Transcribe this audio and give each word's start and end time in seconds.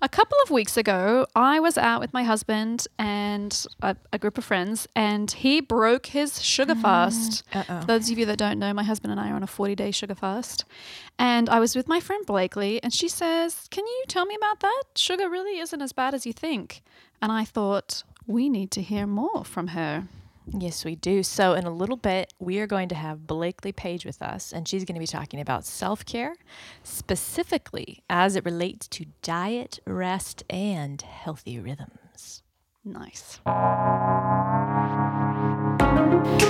A 0.00 0.08
couple 0.08 0.38
of 0.44 0.50
weeks 0.50 0.76
ago, 0.76 1.26
I 1.34 1.58
was 1.58 1.76
out 1.76 2.00
with 2.00 2.12
my 2.12 2.22
husband 2.22 2.86
and 3.00 3.66
a, 3.82 3.96
a 4.12 4.18
group 4.18 4.38
of 4.38 4.44
friends, 4.44 4.86
and 4.94 5.28
he 5.28 5.60
broke 5.60 6.06
his 6.06 6.40
sugar 6.40 6.76
mm. 6.76 6.82
fast. 6.82 7.42
Uh-oh. 7.52 7.80
For 7.80 7.86
those 7.86 8.08
of 8.08 8.16
you 8.16 8.24
that 8.26 8.38
don't 8.38 8.60
know, 8.60 8.72
my 8.72 8.84
husband 8.84 9.10
and 9.10 9.20
I 9.20 9.30
are 9.30 9.34
on 9.34 9.42
a 9.42 9.48
40 9.48 9.74
day 9.74 9.90
sugar 9.90 10.14
fast. 10.14 10.64
And 11.18 11.48
I 11.48 11.58
was 11.58 11.74
with 11.74 11.88
my 11.88 11.98
friend 11.98 12.24
Blakely, 12.24 12.80
and 12.80 12.94
she 12.94 13.08
says, 13.08 13.66
Can 13.72 13.84
you 13.86 14.04
tell 14.06 14.24
me 14.24 14.36
about 14.36 14.60
that? 14.60 14.84
Sugar 14.94 15.28
really 15.28 15.58
isn't 15.58 15.82
as 15.82 15.92
bad 15.92 16.14
as 16.14 16.24
you 16.24 16.32
think. 16.32 16.82
And 17.20 17.32
I 17.32 17.44
thought, 17.44 18.04
we 18.28 18.48
need 18.48 18.70
to 18.72 18.82
hear 18.82 19.04
more 19.04 19.44
from 19.44 19.68
her. 19.68 20.04
Yes, 20.52 20.84
we 20.84 20.94
do. 20.94 21.22
So, 21.22 21.52
in 21.52 21.64
a 21.64 21.70
little 21.70 21.96
bit, 21.96 22.32
we 22.38 22.58
are 22.58 22.66
going 22.66 22.88
to 22.88 22.94
have 22.94 23.26
Blakely 23.26 23.72
Page 23.72 24.04
with 24.06 24.22
us, 24.22 24.52
and 24.52 24.66
she's 24.66 24.84
going 24.84 24.94
to 24.94 25.00
be 25.00 25.06
talking 25.06 25.40
about 25.40 25.64
self 25.64 26.04
care, 26.04 26.34
specifically 26.82 28.02
as 28.08 28.36
it 28.36 28.44
relates 28.44 28.88
to 28.88 29.06
diet, 29.22 29.80
rest, 29.86 30.44
and 30.48 31.02
healthy 31.02 31.58
rhythms. 31.58 32.42
Nice. 32.84 33.40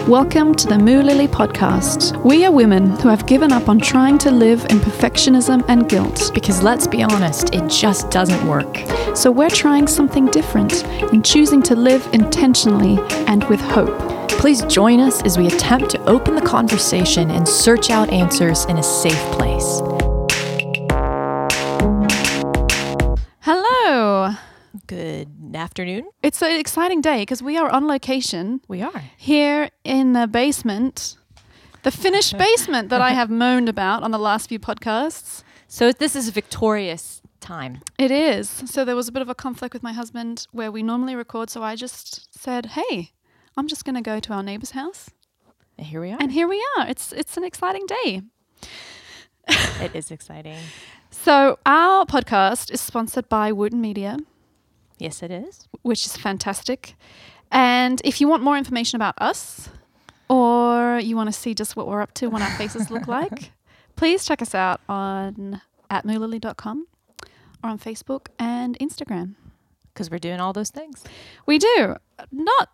Welcome 0.09 0.55
to 0.55 0.67
the 0.67 0.79
Moo 0.79 1.03
Lily 1.03 1.29
podcast. 1.29 2.17
We 2.25 2.47
are 2.47 2.51
women 2.51 2.99
who 3.01 3.11
have 3.11 3.27
given 3.27 3.53
up 3.53 3.69
on 3.69 3.79
trying 3.79 4.17
to 4.21 4.31
live 4.31 4.65
in 4.71 4.79
perfectionism 4.79 5.63
and 5.69 5.87
guilt. 5.87 6.31
Because 6.33 6.63
let's 6.63 6.87
be 6.87 7.03
honest, 7.03 7.55
it 7.55 7.69
just 7.69 8.11
doesn't 8.11 8.49
work. 8.49 8.79
So 9.15 9.31
we're 9.31 9.51
trying 9.51 9.87
something 9.87 10.25
different 10.29 10.83
and 11.13 11.23
choosing 11.23 11.63
to 11.65 11.77
live 11.77 12.09
intentionally 12.15 12.99
and 13.27 13.45
with 13.51 13.61
hope. 13.61 13.99
Please 14.31 14.63
join 14.63 14.99
us 14.99 15.23
as 15.25 15.37
we 15.37 15.47
attempt 15.47 15.91
to 15.91 16.03
open 16.07 16.37
the 16.37 16.41
conversation 16.41 17.31
and 17.31 17.47
search 17.47 17.91
out 17.91 18.09
answers 18.09 18.65
in 18.65 18.79
a 18.79 18.83
safe 18.83 19.21
place. 19.33 19.83
Good 24.87 25.29
afternoon. 25.55 26.09
It's 26.23 26.43
an 26.43 26.59
exciting 26.59 27.01
day 27.01 27.23
because 27.23 27.43
we 27.43 27.57
are 27.57 27.71
on 27.71 27.87
location 27.87 28.61
We 28.69 28.83
are. 28.83 29.03
here 29.17 29.71
in 29.85 30.13
the 30.13 30.27
basement, 30.27 31.17
the 31.85 31.91
finished 31.91 32.37
basement 32.47 32.91
that 32.91 33.01
I 33.01 33.11
have 33.11 33.31
moaned 33.31 33.69
about 33.69 34.03
on 34.03 34.11
the 34.11 34.19
last 34.19 34.49
few 34.49 34.59
podcasts. 34.59 35.43
So, 35.69 35.93
this 35.93 36.15
is 36.17 36.29
a 36.29 36.33
victorious 36.33 37.21
time. 37.41 37.81
It 37.99 38.11
is. 38.11 38.49
So 38.67 38.85
there 38.85 38.97
was 38.97 39.09
a 39.09 39.13
bit 39.13 39.23
of 39.23 39.29
a 39.29 39.35
conflict 39.35 39.73
with 39.75 39.83
my 39.83 39.93
husband 39.93 40.47
where 40.53 40.71
we 40.73 40.83
normally 40.83 41.15
record. 41.15 41.51
So 41.51 41.63
I 41.63 41.77
just 41.77 42.39
said, 42.39 42.67
"Hey, 42.67 43.13
I'm 43.57 43.69
just 43.69 43.85
going 43.85 43.95
to 43.95 44.01
go 44.03 44.19
to 44.21 44.33
our 44.33 44.43
neighbor's 44.43 44.73
house," 44.73 45.11
And 45.79 45.87
here 45.87 46.01
we 46.01 46.11
are. 46.13 46.19
and 46.21 46.33
here 46.33 46.49
we 46.49 46.63
are. 46.77 46.87
It's 46.89 47.13
it's 47.13 47.37
an 47.37 47.45
exciting 47.45 47.87
day. 47.87 48.23
it 49.81 49.95
is 49.95 50.11
exciting. 50.11 50.59
So 51.11 51.59
our 51.65 52.05
podcast 52.05 52.71
is 52.71 52.83
sponsored 52.83 53.29
by 53.31 53.51
Wooten 53.51 53.81
Media, 53.81 54.19
Yes, 54.99 55.23
it 55.23 55.31
is. 55.31 55.69
which 55.83 56.05
is 56.07 56.17
fantastic. 56.17 56.95
And 57.51 58.01
if 58.05 58.21
you 58.21 58.29
want 58.29 58.43
more 58.43 58.59
information 58.59 58.97
about 58.97 59.15
us, 59.19 59.69
or 60.29 60.99
you 61.03 61.17
want 61.17 61.29
to 61.29 61.33
see 61.33 61.55
just 61.55 61.77
what 61.77 61.87
we're 61.89 62.03
up 62.03 62.13
to, 62.15 62.29
what 62.29 62.43
our 62.43 62.51
faces 62.59 62.91
look 62.91 63.07
like, 63.19 63.53
please 63.97 64.27
check 64.27 64.43
us 64.43 64.55
out 64.55 64.81
on 64.89 65.61
at 65.91 66.05
moolily.com 66.05 66.87
or 67.65 67.71
on 67.71 67.79
Facebook 67.79 68.27
and 68.39 68.79
Instagram. 68.79 69.35
Because 69.95 70.11
we're 70.11 70.19
doing 70.19 70.39
all 70.41 70.53
those 70.53 70.71
things. 70.71 71.03
We 71.47 71.59
do. 71.59 71.97
Not 72.31 72.69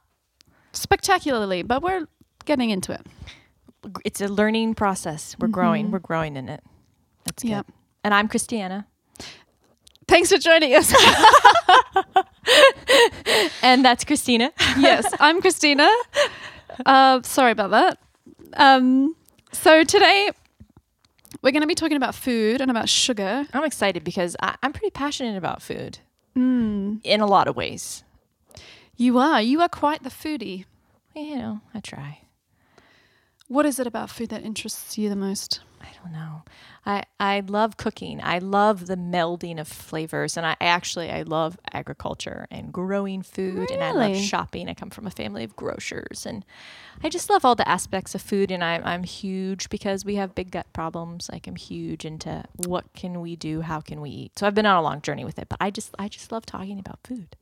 spectacularly, 0.73 1.63
but 1.63 1.83
we're 1.83 2.07
getting 2.45 2.71
into 2.71 2.93
it. 2.93 3.07
It's 4.05 4.21
a 4.21 4.29
learning 4.29 4.75
process. 4.75 5.37
We're 5.39 5.49
growing. 5.49 5.87
Mhm. 5.89 5.91
We're 5.91 5.99
growing 6.01 6.37
in 6.37 6.49
it. 6.49 6.63
That's 7.25 7.43
good. 7.43 7.51
Yep. 7.51 7.67
And 8.03 8.13
I'm 8.13 8.29
Christiana. 8.29 8.87
Thanks 10.07 10.31
for 10.31 10.39
joining 10.39 10.75
us. 10.75 10.93
And 13.63 13.83
that's 13.83 14.05
Christina. 14.05 14.53
yes, 14.79 15.11
I'm 15.19 15.41
Christina. 15.41 15.89
Uh, 16.85 17.23
sorry 17.23 17.51
about 17.53 17.71
that. 17.71 17.99
Um, 18.55 19.17
so 19.53 19.83
today 19.85 20.31
we're 21.41 21.51
going 21.53 21.63
to 21.63 21.67
be 21.67 21.75
talking 21.75 21.97
about 21.97 22.15
food 22.15 22.61
and 22.61 22.71
about 22.71 22.91
sugar. 22.91 23.47
I'm 23.55 23.65
excited 23.65 24.05
because 24.05 24.37
I, 24.43 24.57
I'm 24.63 24.73
pretty 24.75 24.91
passionate 24.91 25.37
about 25.39 25.63
food 25.63 25.99
Mm, 26.37 27.01
in 27.05 27.21
a 27.23 27.27
lot 27.27 27.49
of 27.49 27.57
ways. 27.57 28.05
you 28.97 29.19
are. 29.19 29.41
You 29.41 29.63
are 29.63 29.69
quite 29.69 30.03
the 30.03 30.11
foodie. 30.11 30.67
You 31.17 31.37
know, 31.37 31.61
I 31.73 31.81
try. 31.81 32.19
What 33.49 33.65
is 33.65 33.79
it 33.79 33.87
about 33.87 34.11
food 34.11 34.29
that 34.29 34.43
interests 34.43 34.99
you 34.99 35.09
the 35.09 35.17
most? 35.17 35.61
I 35.81 35.87
don't 36.03 36.13
know. 36.13 36.43
I, 36.87 37.05
I 37.19 37.41
love 37.41 37.77
cooking. 37.77 38.21
I 38.23 38.39
love 38.39 38.87
the 38.87 38.97
melding 38.97 39.59
of 39.59 39.67
flavors. 39.67 40.37
And 40.37 40.45
I 40.45 40.57
actually, 40.61 41.11
I 41.11 41.23
love 41.23 41.57
agriculture 41.73 42.47
and 42.51 42.73
growing 42.73 43.23
food. 43.23 43.71
And 43.71 43.83
I 43.83 43.93
love 43.93 44.17
shopping. 44.17 44.69
I 44.69 44.75
come 44.75 44.91
from 44.91 45.07
a 45.07 45.11
family 45.11 45.45
of 45.45 45.57
grocers. 45.57 46.27
And 46.27 46.45
I 47.03 47.09
just 47.09 47.31
love 47.31 47.45
all 47.45 47.55
the 47.55 47.69
aspects 47.69 48.15
of 48.15 48.21
food. 48.21 48.51
And 48.51 48.63
I, 48.63 48.81
I'm 48.85 49.05
huge 49.05 49.71
because 49.71 50.05
we 50.05 50.17
have 50.17 50.35
big 50.35 50.51
gut 50.51 50.71
problems. 50.73 51.31
Like 51.33 51.47
I'm 51.47 51.57
huge 51.57 52.05
into 52.05 52.45
what 52.67 52.93
can 52.95 53.21
we 53.21 53.37
do? 53.37 53.63
How 53.63 53.81
can 53.81 54.01
we 54.01 54.11
eat? 54.11 54.39
So 54.39 54.47
I've 54.47 54.55
been 54.55 54.67
on 54.67 54.77
a 54.77 54.83
long 54.83 55.01
journey 55.01 55.25
with 55.25 55.39
it. 55.39 55.49
But 55.49 55.59
I 55.61 55.71
just, 55.71 55.95
I 55.99 56.09
just 56.09 56.31
love 56.33 56.45
talking 56.45 56.79
about 56.79 56.99
food. 57.05 57.37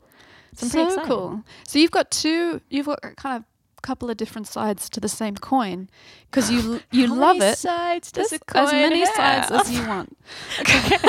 So 0.55 0.67
so 0.69 1.05
cool. 1.07 1.45
So 1.67 1.79
you've 1.79 1.91
got 1.91 2.11
two. 2.11 2.61
You've 2.69 2.87
got 2.87 3.01
kind 3.17 3.39
of 3.39 3.45
couple 3.83 4.09
of 4.11 4.17
different 4.17 4.47
sides 4.47 4.89
to 4.91 5.01
the 5.01 5.09
same 5.09 5.37
coin 5.37 5.89
because 6.31 6.51
you 6.51 6.81
you 6.91 7.07
How 7.15 7.15
love 7.15 7.39
many 7.39 7.53
it. 7.53 7.59
Sides 7.59 8.13
does 8.13 8.33
a 8.33 8.39
coin 8.39 8.65
as 8.65 8.73
many 8.73 9.05
sides 9.07 9.51
as 9.51 9.71
you 9.71 9.87
want. 9.87 10.17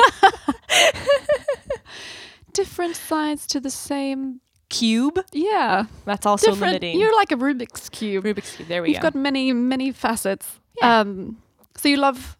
different 2.52 2.96
sides 2.96 3.46
to 3.48 3.60
the 3.60 3.70
same. 3.70 4.40
cube. 4.70 5.18
Yeah, 5.32 5.84
That's 6.04 6.26
also 6.26 6.50
different. 6.50 6.72
limiting. 6.82 6.98
You're 7.00 7.14
like 7.16 7.30
a 7.32 7.36
Rubik's 7.36 7.88
cube. 7.88 8.24
Rubik's 8.24 8.56
cube. 8.56 8.68
There 8.68 8.82
we 8.82 8.88
go. 8.88 8.92
You've 8.92 9.02
got 9.02 9.14
many 9.14 9.52
many 9.52 9.92
facets. 9.92 10.46
Yeah. 10.80 11.00
Um, 11.00 11.36
so 11.76 11.88
you 11.88 11.96
love 11.98 12.36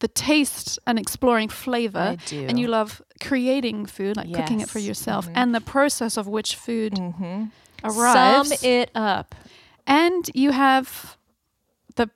the 0.00 0.08
taste 0.08 0.78
and 0.86 0.98
exploring 0.98 1.48
flavor, 1.48 2.16
I 2.18 2.24
do. 2.26 2.46
and 2.48 2.58
you 2.58 2.66
love 2.66 3.00
creating 3.20 3.86
food, 3.86 4.16
like 4.16 4.32
cooking 4.32 4.60
it 4.60 4.68
for 4.68 4.78
Yes. 4.80 4.88
yourself, 4.88 5.26
Mhm. 5.28 5.32
and 5.36 5.54
the 5.54 5.60
process 5.60 6.16
of 6.16 6.26
which 6.26 6.56
food 6.56 6.94
mm-hmm. 6.94 7.44
arrives. 7.84 8.48
Sum 8.48 8.58
it 8.68 8.90
up. 8.94 9.34
And 9.86 10.30
you 10.34 10.50
have 10.52 11.16
the 11.96 12.08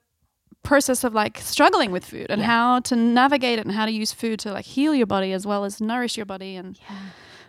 process 0.62 1.04
of 1.04 1.14
like 1.14 1.38
struggling 1.38 1.90
with 1.92 2.04
food 2.04 2.26
and 2.30 2.40
Yeah. 2.40 2.46
how 2.46 2.80
to 2.80 2.96
navigate 2.96 3.58
it 3.58 3.66
and 3.66 3.74
how 3.74 3.86
to 3.86 3.92
use 3.92 4.12
food 4.12 4.38
to 4.40 4.52
like 4.52 4.64
heal 4.64 4.94
your 4.94 5.06
body 5.06 5.32
as 5.32 5.46
well 5.46 5.64
as 5.64 5.80
nourish 5.80 6.16
your 6.16 6.26
body 6.26 6.56
and 6.56 6.78
yeah. 6.88 6.96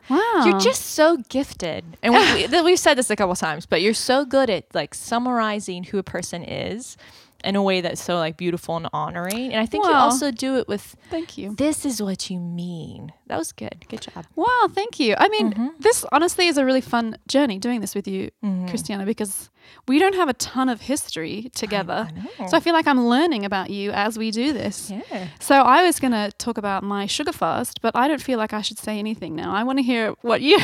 wow 0.10 0.44
You're 0.46 0.60
just 0.60 0.88
so 0.88 1.18
gifted, 1.30 1.84
and 2.02 2.14
we, 2.14 2.62
we've 2.64 2.80
said 2.80 2.96
this 2.98 3.10
a 3.10 3.16
couple 3.16 3.36
times, 3.36 3.66
but 3.66 3.82
you're 3.82 3.94
so 3.94 4.26
good 4.26 4.50
at 4.50 4.74
like 4.74 4.94
summarizing 4.94 5.84
who 5.86 5.98
a 5.98 6.04
person 6.04 6.44
is 6.44 6.98
in 7.44 7.56
a 7.56 7.64
way 7.64 7.82
that's 7.82 8.02
so 8.04 8.16
like 8.18 8.36
beautiful 8.38 8.76
and 8.78 8.88
honoring. 8.94 9.54
And 9.54 9.62
I 9.62 9.66
think 9.66 9.86
you 9.86 9.92
also 9.94 10.32
do 10.32 10.58
it 10.58 10.68
with 10.68 10.96
thank 11.10 11.38
you 11.38 11.56
"This 11.56 11.86
is 11.86 12.02
what 12.02 12.30
you 12.30 12.40
mean." 12.40 13.14
That 13.28 13.38
was 13.38 13.52
good. 13.52 13.86
Good 13.90 14.02
job. 14.02 14.26
wow 14.36 14.68
thank 14.74 15.00
you 15.00 15.14
i 15.18 15.28
mean 15.30 15.54
Mhm. 15.54 15.70
this 15.80 16.04
honestly 16.12 16.48
is 16.48 16.58
a 16.58 16.66
really 16.66 16.82
fun 16.82 17.16
journey 17.28 17.60
doing 17.60 17.80
this 17.82 17.94
with 17.94 18.08
you 18.08 18.32
christiana 18.70 19.06
because 19.06 19.50
we 19.88 20.00
don't 20.00 20.16
have 20.16 20.30
a 20.30 20.34
ton 20.34 20.68
of 20.70 20.82
history 20.82 21.50
together 21.54 22.08
I 22.10 22.12
know. 22.12 22.48
so 22.50 22.58
i 22.58 22.60
feel 22.60 22.74
like 22.74 22.88
i'm 22.88 23.06
learning 23.08 23.46
about 23.46 23.70
you 23.70 23.92
as 23.92 24.18
we 24.18 24.32
do 24.32 24.52
this 24.54 24.90
yeah. 24.92 25.28
so 25.40 25.56
I 25.78 25.84
was 25.84 26.00
going 26.00 26.14
to 26.14 26.32
talk 26.38 26.58
about 26.58 26.84
my 26.84 27.06
sugar 27.06 27.32
fast, 27.32 27.82
but 27.82 27.96
I 27.96 28.08
don't 28.08 28.22
feel 28.30 28.40
like 28.40 28.54
I 28.54 28.62
should 28.62 28.80
say 28.80 28.98
anything 28.98 29.36
now. 29.36 29.50
I 29.54 29.62
want 29.64 29.78
to 29.80 29.84
hear 29.84 30.14
what 30.30 30.42
you, 30.42 30.58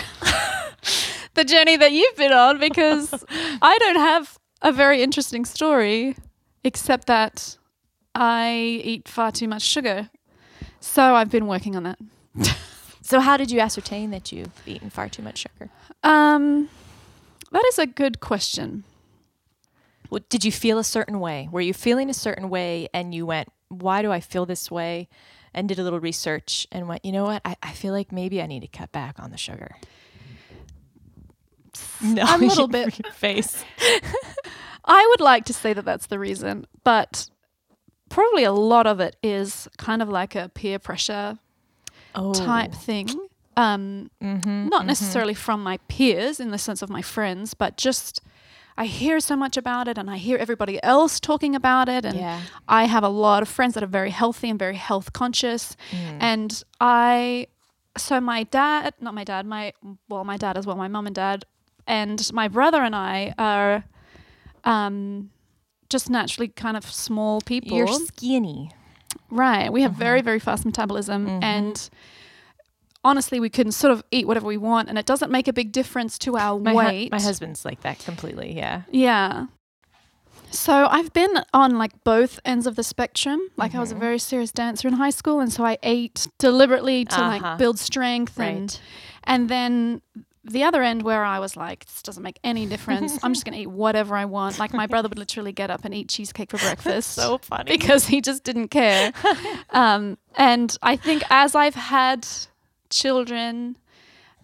the 1.34 1.44
journey 1.44 1.76
that 1.78 1.92
you've 1.92 2.16
been 2.16 2.32
on, 2.32 2.60
because 2.60 3.14
I 3.62 3.78
don't 3.80 3.98
have 3.98 4.38
a 4.62 4.72
very 4.72 5.02
interesting 5.04 5.46
story, 5.46 6.16
except 6.66 7.08
that 7.08 7.58
I 8.14 8.82
eat 8.84 9.08
far 9.08 9.32
too 9.32 9.48
much 9.48 9.62
sugar. 9.62 10.10
So 10.80 11.16
I've 11.16 11.30
been 11.32 11.48
working 11.48 11.76
on 11.76 11.84
that. 11.84 12.00
So 13.02 13.20
how 13.20 13.38
did 13.38 13.52
you 13.52 13.60
ascertain 13.60 14.10
that 14.10 14.32
you've 14.32 14.50
eaten 14.66 14.90
far 14.90 15.10
too 15.10 15.22
much 15.22 15.38
sugar? 15.38 15.70
Um, 16.02 16.70
that 17.52 17.64
is 17.68 17.78
a 17.78 17.86
good 17.86 18.20
question. 18.20 18.84
Well, 20.10 20.22
did 20.28 20.44
you 20.44 20.52
feel 20.52 20.80
a 20.80 20.84
certain 20.84 21.20
way? 21.20 21.48
Were 21.52 21.62
you 21.62 21.72
feeling 21.72 22.10
a 22.10 22.16
certain 22.16 22.50
way 22.50 22.88
and 22.96 23.14
you 23.14 23.28
went, 23.28 23.50
why 23.70 24.02
do 24.02 24.12
I 24.12 24.22
feel 24.22 24.48
this 24.48 24.72
way? 24.72 25.08
And 25.54 25.70
did 25.70 25.78
a 25.78 25.84
little 25.84 26.00
research 26.00 26.66
and 26.72 26.88
went, 26.88 27.06
you 27.06 27.12
know 27.12 27.26
what? 27.26 27.44
I, 27.46 27.56
I 27.62 27.74
feel 27.74 27.94
like 27.94 28.12
maybe 28.12 28.42
I 28.42 28.48
need 28.48 28.62
to 28.62 28.68
cut 28.68 28.92
back 28.92 29.20
on 29.20 29.30
the 29.30 29.38
sugar. 29.38 29.76
No, 32.02 32.24
A 32.28 32.38
little 32.40 32.68
bit. 32.68 33.06
Face. 33.14 33.64
I 34.86 35.06
would 35.10 35.22
like 35.22 35.46
to 35.46 35.54
say 35.54 35.74
that 35.74 35.86
that's 35.86 36.08
the 36.08 36.20
reason, 36.20 36.66
but 36.84 37.30
probably 38.10 38.44
a 38.44 38.52
lot 38.52 38.86
of 38.88 39.00
it 39.00 39.16
is 39.24 39.68
kind 39.78 40.02
of 40.02 40.10
like 40.10 40.36
a 40.36 40.50
peer 40.50 40.80
pressure 40.80 41.38
Oh. 42.14 42.34
type 42.34 42.74
thing. 42.74 43.10
Um, 43.58 44.10
Mm-hmm, 44.22 44.68
not 44.70 44.86
necessarily 44.86 45.34
from 45.34 45.64
my 45.64 45.78
peers 45.88 46.40
in 46.40 46.52
the 46.52 46.58
sense 46.58 46.82
of 46.82 46.90
my 46.90 47.02
friends, 47.02 47.54
but 47.54 47.78
just 47.78 48.22
I 48.78 48.86
hear 48.86 49.20
so 49.22 49.36
much 49.36 49.56
about 49.58 49.88
it 49.88 49.98
and 49.98 50.10
I 50.10 50.18
hear 50.18 50.38
everybody 50.38 50.82
else 50.84 51.20
talking 51.20 51.56
about 51.56 51.88
it. 51.90 52.06
And 52.06 52.18
Yeah. 52.18 52.42
I 52.68 52.86
have 52.86 53.04
a 53.04 53.10
lot 53.10 53.42
of 53.42 53.48
friends 53.50 53.74
that 53.74 53.84
are 53.84 53.88
very 53.88 54.10
healthy 54.12 54.50
and 54.50 54.60
very 54.60 54.76
health 54.76 55.14
conscious. 55.14 55.76
Mm. 55.92 56.18
And 56.22 56.64
I 56.82 57.48
so 57.98 58.20
my 58.20 58.44
dad, 58.44 58.94
not 59.00 59.14
my 59.14 59.24
dad, 59.24 59.46
my 59.46 59.72
well, 60.10 60.26
my 60.26 60.36
dad 60.38 60.58
as 60.58 60.66
well, 60.66 60.76
my 60.76 60.90
mum 60.90 61.06
and 61.08 61.16
dad, 61.16 61.46
and 61.88 62.20
my 62.34 62.48
brother 62.50 62.82
and 62.84 62.94
I 62.96 63.34
are 63.38 63.86
um, 64.66 65.30
just 65.90 66.10
naturally 66.10 66.48
kind 66.50 66.76
of 66.76 66.84
small 66.86 67.42
people. 67.42 67.78
You're 67.78 67.88
skinny. 67.88 68.72
Right. 69.30 69.72
We 69.72 69.82
have 69.84 69.94
very, 69.94 70.22
very 70.22 70.40
fast 70.40 70.66
metabolism. 70.66 71.28
And 71.42 71.90
honestly, 73.04 73.40
we 73.40 73.50
can 73.50 73.72
sort 73.72 73.92
of 73.92 74.04
eat 74.12 74.28
whatever 74.28 74.48
we 74.48 74.58
want, 74.58 74.90
and 74.90 74.98
it 74.98 75.06
doesn't 75.06 75.32
make 75.32 75.48
a 75.48 75.54
big 75.54 75.72
difference 75.72 76.18
to 76.20 76.38
our 76.38 76.60
My, 76.60 76.72
hu- 76.72 76.78
weight. 76.78 77.12
my 77.12 77.22
husband's 77.22 77.64
like 77.66 77.82
that 77.82 78.00
completely. 78.00 78.54
Yeah. 78.56 78.82
Yeah. 78.92 79.48
So 80.52 80.88
I've 80.90 81.12
been 81.12 81.34
on 81.54 81.78
like 81.78 82.04
both 82.04 82.40
ends 82.46 82.66
of 82.68 82.76
the 82.76 82.84
spectrum. 82.84 83.40
Like 83.58 83.76
I 83.76 83.80
was 83.80 83.92
a 83.92 83.96
very 83.96 84.20
serious 84.20 84.52
dancer 84.52 84.88
in 84.88 84.94
high 84.96 85.10
school, 85.10 85.40
and 85.40 85.52
so 85.52 85.66
I 85.66 85.78
ate 85.84 86.28
deliberately 86.40 87.06
to 87.06 87.16
Uh-huh. 87.16 87.28
like 87.40 87.58
build 87.58 87.78
strength, 87.80 88.40
and 88.40 88.80
and 89.26 89.50
then 89.50 90.02
the 90.48 90.64
other 90.64 90.84
end 90.84 91.02
where 91.02 91.24
I 91.24 91.40
was 91.40 91.58
like, 91.58 91.86
this 91.86 92.02
doesn't 92.04 92.22
make 92.22 92.40
any 92.44 92.66
difference. 92.68 93.18
I'm 93.24 93.34
just 93.34 93.46
gonna 93.48 93.58
eat 93.58 93.68
whatever 93.68 94.16
I 94.16 94.26
want. 94.26 94.60
Like 94.60 94.74
my 94.74 94.86
brother 94.88 95.10
would 95.10 95.18
literally 95.18 95.52
get 95.52 95.70
up 95.72 95.84
and 95.86 95.94
eat 95.94 96.08
cheesecake 96.10 96.52
for 96.52 96.58
breakfast. 96.68 97.14
So 97.14 97.40
funny. 97.40 97.72
because 97.76 98.06
he 98.08 98.22
just 98.22 98.44
didn't 98.44 98.68
care. 98.70 99.12
um, 99.72 100.18
and 100.36 100.78
I 100.84 100.96
think 100.98 101.24
as 101.32 101.56
I've 101.56 101.76
had 101.76 102.28
children, 102.90 103.78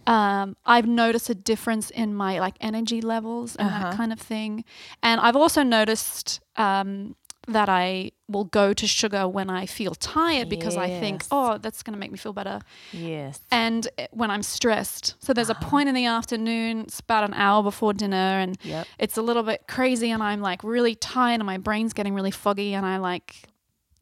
um, 0.08 0.56
I've 0.66 0.88
noticed 0.88 1.30
a 1.30 1.36
difference 1.36 1.90
in 1.92 2.16
my 2.16 2.40
like 2.40 2.56
energy 2.60 3.02
levels 3.02 3.56
and 3.56 3.70
Uh-huh. 3.70 3.90
that 3.92 3.98
kind 3.98 4.12
of 4.12 4.20
thing. 4.20 4.66
And 5.04 5.22
I've 5.22 5.36
also 5.36 5.62
noticed 5.64 6.40
um, 6.56 7.16
that 7.48 7.70
I 7.70 8.12
will 8.32 8.46
go 8.46 8.74
to 8.74 8.88
sugar 8.88 9.28
when 9.28 9.50
I 9.50 9.66
feel 9.66 9.94
tired 9.96 10.50
because 10.50 10.78
I 10.78 10.88
think, 11.00 11.24
oh, 11.32 11.58
that's 11.58 11.84
going 11.84 11.94
to 11.94 12.00
make 12.00 12.12
me 12.12 12.18
feel 12.18 12.34
better. 12.34 12.60
Yes. 12.92 13.40
And 13.52 13.88
uh, 13.98 14.08
when 14.12 14.32
I'm 14.32 14.44
stressed, 14.44 15.16
so 15.24 15.34
there's 15.34 15.50
a 15.50 15.56
Uh-huh. 15.58 15.70
point 15.70 15.90
in 15.90 15.96
the 15.96 16.06
afternoon, 16.06 16.82
it's 16.82 17.00
about 17.00 17.24
an 17.24 17.34
hour 17.34 17.62
before 17.64 17.94
dinner, 17.94 18.40
and 18.40 18.58
Yep. 18.64 18.88
it's 19.00 19.18
a 19.18 19.22
little 19.22 19.44
bit 19.44 19.66
crazy 19.68 20.10
and 20.12 20.22
I'm 20.24 20.42
like 20.42 20.64
really 20.64 20.96
tired 20.96 21.36
and 21.42 21.46
my 21.46 21.58
brain's 21.58 21.94
getting 21.94 22.14
really 22.16 22.32
foggy 22.32 22.74
and 22.74 22.86
I 22.86 22.98
like 22.98 23.48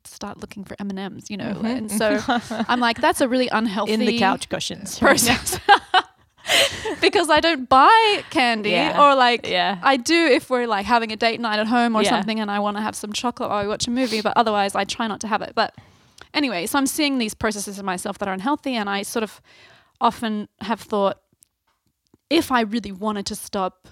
start 0.05 0.39
looking 0.39 0.63
for 0.63 0.75
M&Ms, 0.79 1.29
you 1.29 1.37
know. 1.37 1.59
And 1.63 1.91
so 1.91 2.19
I'm 2.67 2.79
like 2.79 2.99
that's 3.01 3.21
a 3.21 3.27
really 3.27 3.49
unhealthy 3.49 3.93
Mm-hmm. 3.93 4.01
In 4.01 4.07
the 4.07 4.19
couch 4.19 4.49
cushions. 4.49 4.97
process. 4.99 5.59
because 7.01 7.29
I 7.29 7.39
don't 7.39 7.67
buy 7.69 8.23
candy 8.29 8.71
Yeah. 8.71 9.01
or 9.01 9.15
like 9.15 9.47
Yeah. 9.47 9.79
I 9.83 9.97
do 9.97 10.25
if 10.27 10.49
we're 10.49 10.67
like 10.67 10.85
having 10.85 11.11
a 11.11 11.15
date 11.15 11.39
night 11.39 11.59
at 11.59 11.67
home 11.67 11.95
or 11.95 12.03
Yeah. 12.03 12.09
something 12.09 12.39
and 12.39 12.49
I 12.51 12.59
want 12.59 12.77
to 12.77 12.81
have 12.81 12.95
some 12.95 13.13
chocolate 13.13 13.49
while 13.49 13.61
we 13.63 13.69
watch 13.69 13.87
a 13.87 13.91
movie, 13.91 14.21
but 14.21 14.33
otherwise 14.35 14.75
I 14.75 14.83
try 14.83 15.07
not 15.07 15.19
to 15.21 15.27
have 15.27 15.41
it. 15.41 15.53
But 15.55 15.75
anyway, 16.33 16.65
so 16.65 16.77
I'm 16.77 16.87
seeing 16.87 17.17
these 17.17 17.33
processes 17.33 17.79
in 17.79 17.85
myself 17.85 18.17
that 18.19 18.27
are 18.27 18.33
unhealthy 18.33 18.75
and 18.75 18.89
I 18.89 19.03
sort 19.03 19.23
of 19.23 19.41
often 20.01 20.47
have 20.61 20.81
thought 20.81 21.17
if 22.29 22.51
I 22.51 22.61
really 22.61 22.91
wanted 22.91 23.25
to 23.27 23.35
stop, 23.35 23.87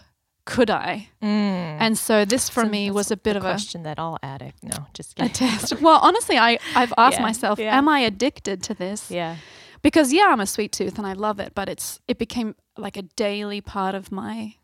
could 0.45 0.69
I? 0.69 1.09
Mm. 1.21 1.77
And 1.80 1.98
so 1.98 2.24
this 2.24 2.50
for 2.50 2.63
So 2.63 2.69
me 2.69 2.89
was 2.92 3.12
a 3.12 3.18
bit 3.18 3.33
the 3.33 3.39
of 3.39 3.45
a 3.45 3.50
question 3.51 3.83
that 3.83 4.00
all 4.00 4.18
addict. 4.24 4.63
No, 4.63 4.86
just 4.94 5.13
a 5.13 5.24
kidding. 5.24 5.33
test. 5.33 5.81
Well, 5.81 6.00
honestly, 6.01 6.38
I, 6.38 6.59
I've 6.75 6.94
asked 6.98 7.18
Yeah, 7.18 7.21
myself, 7.24 7.59
yeah. 7.59 7.77
am 7.77 7.89
I 7.89 8.00
addicted 8.01 8.63
to 8.63 8.74
this? 8.74 9.09
Yeah. 9.12 9.38
Because 9.82 10.12
yeah, 10.14 10.28
I'm 10.30 10.40
a 10.40 10.46
sweet 10.46 10.72
tooth 10.72 10.98
and 10.98 11.06
I 11.08 11.14
love 11.14 11.40
it, 11.40 11.54
but 11.56 11.70
it's 11.70 12.00
it 12.08 12.18
became 12.18 12.56
like 12.78 12.98
a 12.98 13.04
daily 13.04 13.62
part 13.62 13.96
of 13.96 14.12
my 14.12 14.56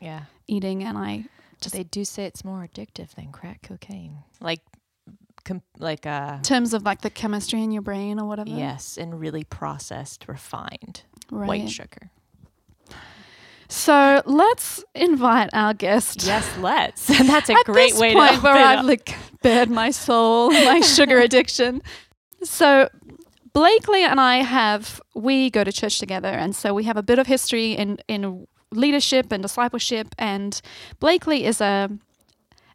Yeah. 0.00 0.22
eating 0.46 0.82
and 0.84 0.96
I 0.98 1.24
Just 1.60 1.74
they 1.74 1.84
do 1.84 2.04
say 2.04 2.24
it's 2.24 2.44
more 2.44 2.66
addictive 2.66 3.14
than 3.14 3.32
crack 3.32 3.62
cocaine. 3.62 4.18
Like, 4.40 4.60
com- 5.44 5.62
like 5.78 6.06
uh, 6.06 6.34
in 6.36 6.42
terms 6.42 6.74
of 6.74 6.82
like 6.84 7.00
the 7.02 7.10
chemistry 7.10 7.62
in 7.62 7.70
your 7.72 7.82
brain 7.82 8.18
or 8.20 8.26
whatever. 8.26 8.50
yes, 8.50 8.96
and 8.98 9.18
really 9.20 9.44
processed, 9.44 10.26
refined 10.28 11.02
Right. 11.30 11.48
white 11.48 11.70
sugar. 11.70 12.10
So 13.70 14.22
let's 14.24 14.82
invite 14.94 15.50
our 15.52 15.74
guest. 15.74 16.24
Yes, 16.24 16.48
let's. 16.58 17.06
That's 17.26 17.50
a 17.50 17.54
At 17.54 17.66
great 17.66 17.90
this 17.92 18.00
way 18.00 18.14
point 18.14 18.36
to 18.36 18.40
where 18.40 18.54
I've 18.54 18.84
like 18.84 19.14
bared 19.42 19.68
my 19.70 19.90
soul, 19.90 20.50
my 20.50 20.80
sugar 20.80 21.18
addiction. 21.26 21.82
So 22.42 22.88
Blakely 23.52 24.04
and 24.04 24.20
I 24.20 24.36
have 24.38 25.00
we 25.14 25.50
go 25.50 25.64
to 25.64 25.72
church 25.72 25.98
together, 25.98 26.28
and 26.28 26.54
so 26.54 26.74
we 26.74 26.84
have 26.84 26.96
a 26.96 27.02
bit 27.02 27.18
of 27.18 27.26
history 27.26 27.72
in 27.72 27.98
in 28.08 28.46
leadership 28.70 29.32
and 29.32 29.42
discipleship. 29.42 30.14
And 30.18 30.60
Blakely 31.00 31.44
is 31.44 31.60
a 31.60 31.90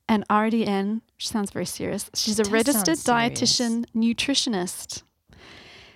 an 0.09 0.25
RDN, 0.29 1.01
which 1.15 1.29
sounds 1.29 1.51
very 1.51 1.65
serious. 1.65 2.09
She's 2.13 2.39
a 2.39 2.43
registered 2.45 2.97
dietitian 2.97 3.85
nutritionist. 3.95 5.03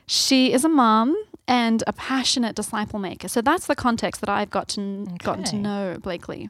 She 0.06 0.54
is 0.54 0.64
a 0.64 0.70
mom 0.70 1.16
and 1.48 1.84
a 1.88 1.94
passionate 1.94 2.56
disciple 2.56 3.00
maker. 3.00 3.28
So 3.28 3.42
that's 3.42 3.68
the 3.68 3.76
context 3.76 4.22
that 4.22 4.30
I've 4.30 4.50
got 4.50 4.68
to 4.70 5.06
gotten 5.18 5.44
to 5.46 5.56
know 5.56 5.98
Blakely. 6.02 6.50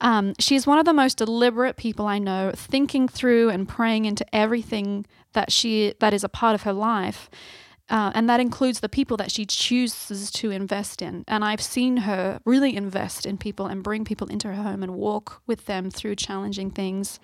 Um, 0.00 0.34
she's 0.38 0.66
one 0.66 0.78
of 0.78 0.84
the 0.84 0.92
most 0.92 1.18
deliberate 1.18 1.76
people 1.76 2.06
I 2.06 2.18
know, 2.18 2.52
thinking 2.54 3.08
through 3.08 3.50
and 3.50 3.68
praying 3.68 4.04
into 4.04 4.24
everything 4.34 5.06
that 5.32 5.52
she 5.52 5.94
that 6.00 6.14
is 6.14 6.24
a 6.24 6.28
part 6.28 6.54
of 6.54 6.62
her 6.62 6.72
life, 6.72 7.28
uh, 7.90 8.12
and 8.14 8.28
that 8.28 8.40
includes 8.40 8.80
the 8.80 8.88
people 8.88 9.16
that 9.16 9.30
she 9.30 9.44
chooses 9.44 10.30
to 10.32 10.50
invest 10.50 11.02
in. 11.02 11.24
And 11.26 11.44
I've 11.44 11.62
seen 11.62 11.98
her 11.98 12.40
really 12.44 12.76
invest 12.76 13.26
in 13.26 13.38
people 13.38 13.66
and 13.66 13.82
bring 13.82 14.04
people 14.04 14.28
into 14.28 14.48
her 14.48 14.62
home 14.62 14.82
and 14.82 14.94
walk 14.94 15.42
with 15.46 15.66
them 15.66 15.90
through 15.90 16.16
challenging 16.16 16.70
things. 16.70 17.18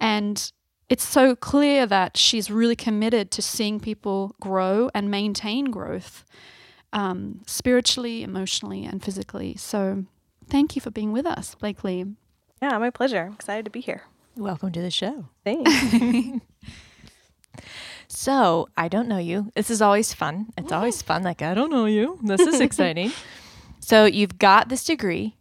And 0.00 0.50
it's 0.88 1.06
so 1.06 1.36
clear 1.36 1.86
that 1.86 2.16
she's 2.16 2.50
really 2.50 2.76
committed 2.76 3.30
to 3.32 3.42
seeing 3.42 3.78
people 3.78 4.34
grow 4.40 4.90
and 4.94 5.10
maintain 5.10 5.66
growth 5.66 6.24
um, 6.92 7.42
spiritually, 7.46 8.22
emotionally, 8.22 8.84
and 8.84 9.02
physically. 9.02 9.56
So 9.56 10.04
thank 10.48 10.74
you 10.76 10.82
for 10.82 10.90
being 10.90 11.12
with 11.12 11.26
us, 11.26 11.54
Blakely. 11.54 12.04
Yeah, 12.60 12.76
my 12.78 12.90
pleasure. 12.90 13.26
I'm 13.26 13.34
excited 13.34 13.64
to 13.66 13.70
be 13.70 13.80
here. 13.80 14.02
Welcome 14.36 14.72
to 14.72 14.80
the 14.80 14.90
show. 14.90 15.26
Thanks. 15.44 15.70
So 18.10 18.68
I 18.76 18.88
don't 18.88 19.06
know 19.06 19.18
you. 19.18 19.52
This 19.54 19.70
is 19.70 19.82
always 19.82 20.14
fun. 20.14 20.46
It's 20.56 20.72
always 20.72 21.02
fun. 21.02 21.22
Like 21.22 21.42
I 21.42 21.52
don't 21.54 21.70
know 21.70 21.84
you. 21.84 22.18
This 22.22 22.40
is 22.40 22.58
exciting. 22.60 23.12
so 23.80 24.06
you've 24.06 24.38
got 24.38 24.68
this 24.70 24.82
degree. 24.84 25.36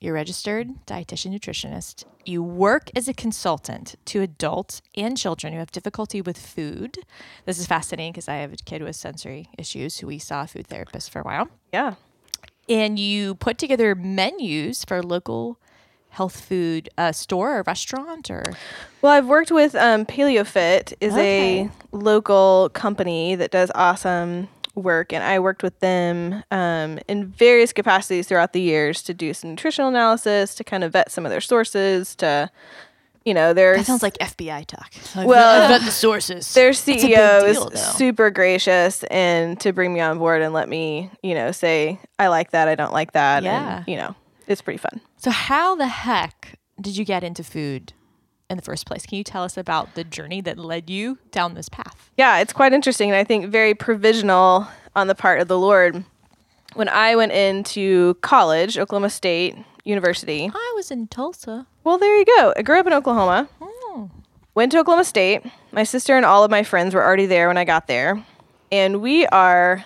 You're 0.00 0.14
registered 0.14 0.68
dietitian 0.86 1.32
nutritionist. 1.34 2.04
You 2.24 2.42
work 2.42 2.90
as 2.94 3.08
a 3.08 3.12
consultant 3.14 3.96
to 4.06 4.22
adults 4.22 4.82
and 4.96 5.16
children 5.18 5.52
who 5.52 5.58
have 5.58 5.72
difficulty 5.72 6.20
with 6.20 6.38
food. 6.38 6.98
This 7.44 7.58
is 7.58 7.66
fascinating 7.66 8.12
because 8.12 8.28
I 8.28 8.36
have 8.36 8.52
a 8.52 8.56
kid 8.56 8.82
with 8.82 8.94
sensory 8.96 9.48
issues 9.58 9.98
who 9.98 10.06
we 10.06 10.18
saw 10.18 10.42
a 10.42 10.46
food 10.46 10.68
therapist 10.68 11.10
for 11.10 11.20
a 11.20 11.24
while. 11.24 11.48
yeah. 11.72 11.94
And 12.68 12.98
you 12.98 13.34
put 13.34 13.58
together 13.58 13.94
menus 13.94 14.84
for 14.84 15.02
local 15.02 15.58
health 16.10 16.38
food 16.40 16.88
uh, 16.98 17.10
store 17.12 17.58
or 17.58 17.62
restaurant 17.62 18.30
or 18.30 18.44
Well, 19.00 19.12
I've 19.12 19.26
worked 19.26 19.50
with 19.50 19.74
um, 19.74 20.04
PaleoFit 20.06 20.92
is 21.00 21.14
Okay. 21.14 21.62
a 21.62 21.70
local 21.96 22.70
company 22.74 23.34
that 23.34 23.50
does 23.50 23.70
awesome 23.74 24.48
work, 24.74 25.12
and 25.12 25.22
I 25.24 25.38
worked 25.38 25.62
with 25.62 25.78
them 25.80 26.42
um, 26.50 26.98
in 27.08 27.26
various 27.26 27.72
capacities 27.72 28.26
throughout 28.28 28.52
the 28.52 28.60
years 28.60 29.02
to 29.02 29.14
do 29.14 29.34
some 29.34 29.50
nutritional 29.50 29.88
analysis, 29.88 30.54
to 30.54 30.64
kind 30.64 30.84
of 30.84 30.92
vet 30.92 31.10
some 31.10 31.26
of 31.26 31.30
their 31.30 31.40
sources, 31.42 32.14
to 32.16 32.50
you 33.24 33.34
know, 33.34 33.52
their 33.52 33.76
that 33.76 33.86
sounds 33.86 34.02
like 34.02 34.14
FBI 34.18 34.66
talk. 34.66 34.90
Well, 35.26 35.62
I've 35.64 35.68
got 35.80 35.84
the 35.84 35.90
sources. 35.92 36.52
their 36.54 36.70
a 36.70 36.72
big 36.72 36.98
CEO 37.00 37.44
is 37.48 37.56
deal, 37.56 37.70
though. 37.70 37.76
super 37.76 38.30
gracious 38.30 39.02
and 39.04 39.58
to 39.60 39.72
bring 39.72 39.92
me 39.94 40.00
on 40.00 40.18
board 40.18 40.42
and 40.42 40.52
let 40.52 40.68
me, 40.68 41.10
you 41.22 41.34
know, 41.34 41.52
say 41.52 41.98
I 42.18 42.28
like 42.28 42.50
that, 42.52 42.68
I 42.68 42.74
don't 42.74 42.92
like 42.92 43.12
that, 43.12 43.42
Yeah. 43.42 43.78
and 43.78 43.88
you 43.88 43.96
know, 43.96 44.14
it's 44.46 44.62
pretty 44.62 44.78
fun. 44.78 45.00
So, 45.18 45.30
how 45.30 45.74
the 45.76 45.86
heck 45.86 46.58
did 46.80 46.96
you 46.96 47.04
get 47.04 47.22
into 47.22 47.44
food 47.44 47.92
in 48.50 48.56
the 48.56 48.62
first 48.62 48.86
place? 48.86 49.06
Can 49.06 49.18
you 49.18 49.24
tell 49.24 49.44
us 49.44 49.56
about 49.56 49.94
the 49.94 50.02
journey 50.04 50.40
that 50.42 50.58
led 50.58 50.90
you 50.90 51.18
down 51.30 51.54
this 51.54 51.68
path? 51.68 52.10
Yeah, 52.16 52.38
it's 52.40 52.52
quite 52.52 52.72
interesting 52.72 53.10
and 53.10 53.16
I 53.16 53.24
think 53.24 53.46
very 53.46 53.74
provisional 53.74 54.66
on 54.96 55.06
the 55.06 55.14
part 55.14 55.40
of 55.40 55.48
the 55.48 55.58
Lord. 55.58 56.04
When 56.74 56.88
I 56.88 57.14
went 57.16 57.32
into 57.32 58.14
college, 58.22 58.78
Oklahoma 58.78 59.10
State 59.10 59.56
University. 59.84 60.50
I 60.52 60.72
was 60.76 60.90
in 60.90 61.08
Tulsa. 61.08 61.66
Well, 61.84 61.98
there 61.98 62.16
you 62.16 62.24
go. 62.24 62.54
I 62.56 62.62
grew 62.62 62.78
up 62.78 62.86
in 62.86 62.92
Oklahoma. 62.92 63.48
Oh. 63.60 64.10
Went 64.54 64.72
to 64.72 64.78
Oklahoma 64.78 65.04
State. 65.04 65.42
My 65.72 65.84
sister 65.84 66.16
and 66.16 66.24
all 66.26 66.44
of 66.44 66.50
my 66.50 66.62
friends 66.62 66.94
were 66.94 67.04
already 67.04 67.26
there 67.26 67.48
when 67.48 67.56
I 67.56 67.64
got 67.64 67.86
there. 67.86 68.22
And 68.70 69.00
we 69.00 69.26
are 69.26 69.84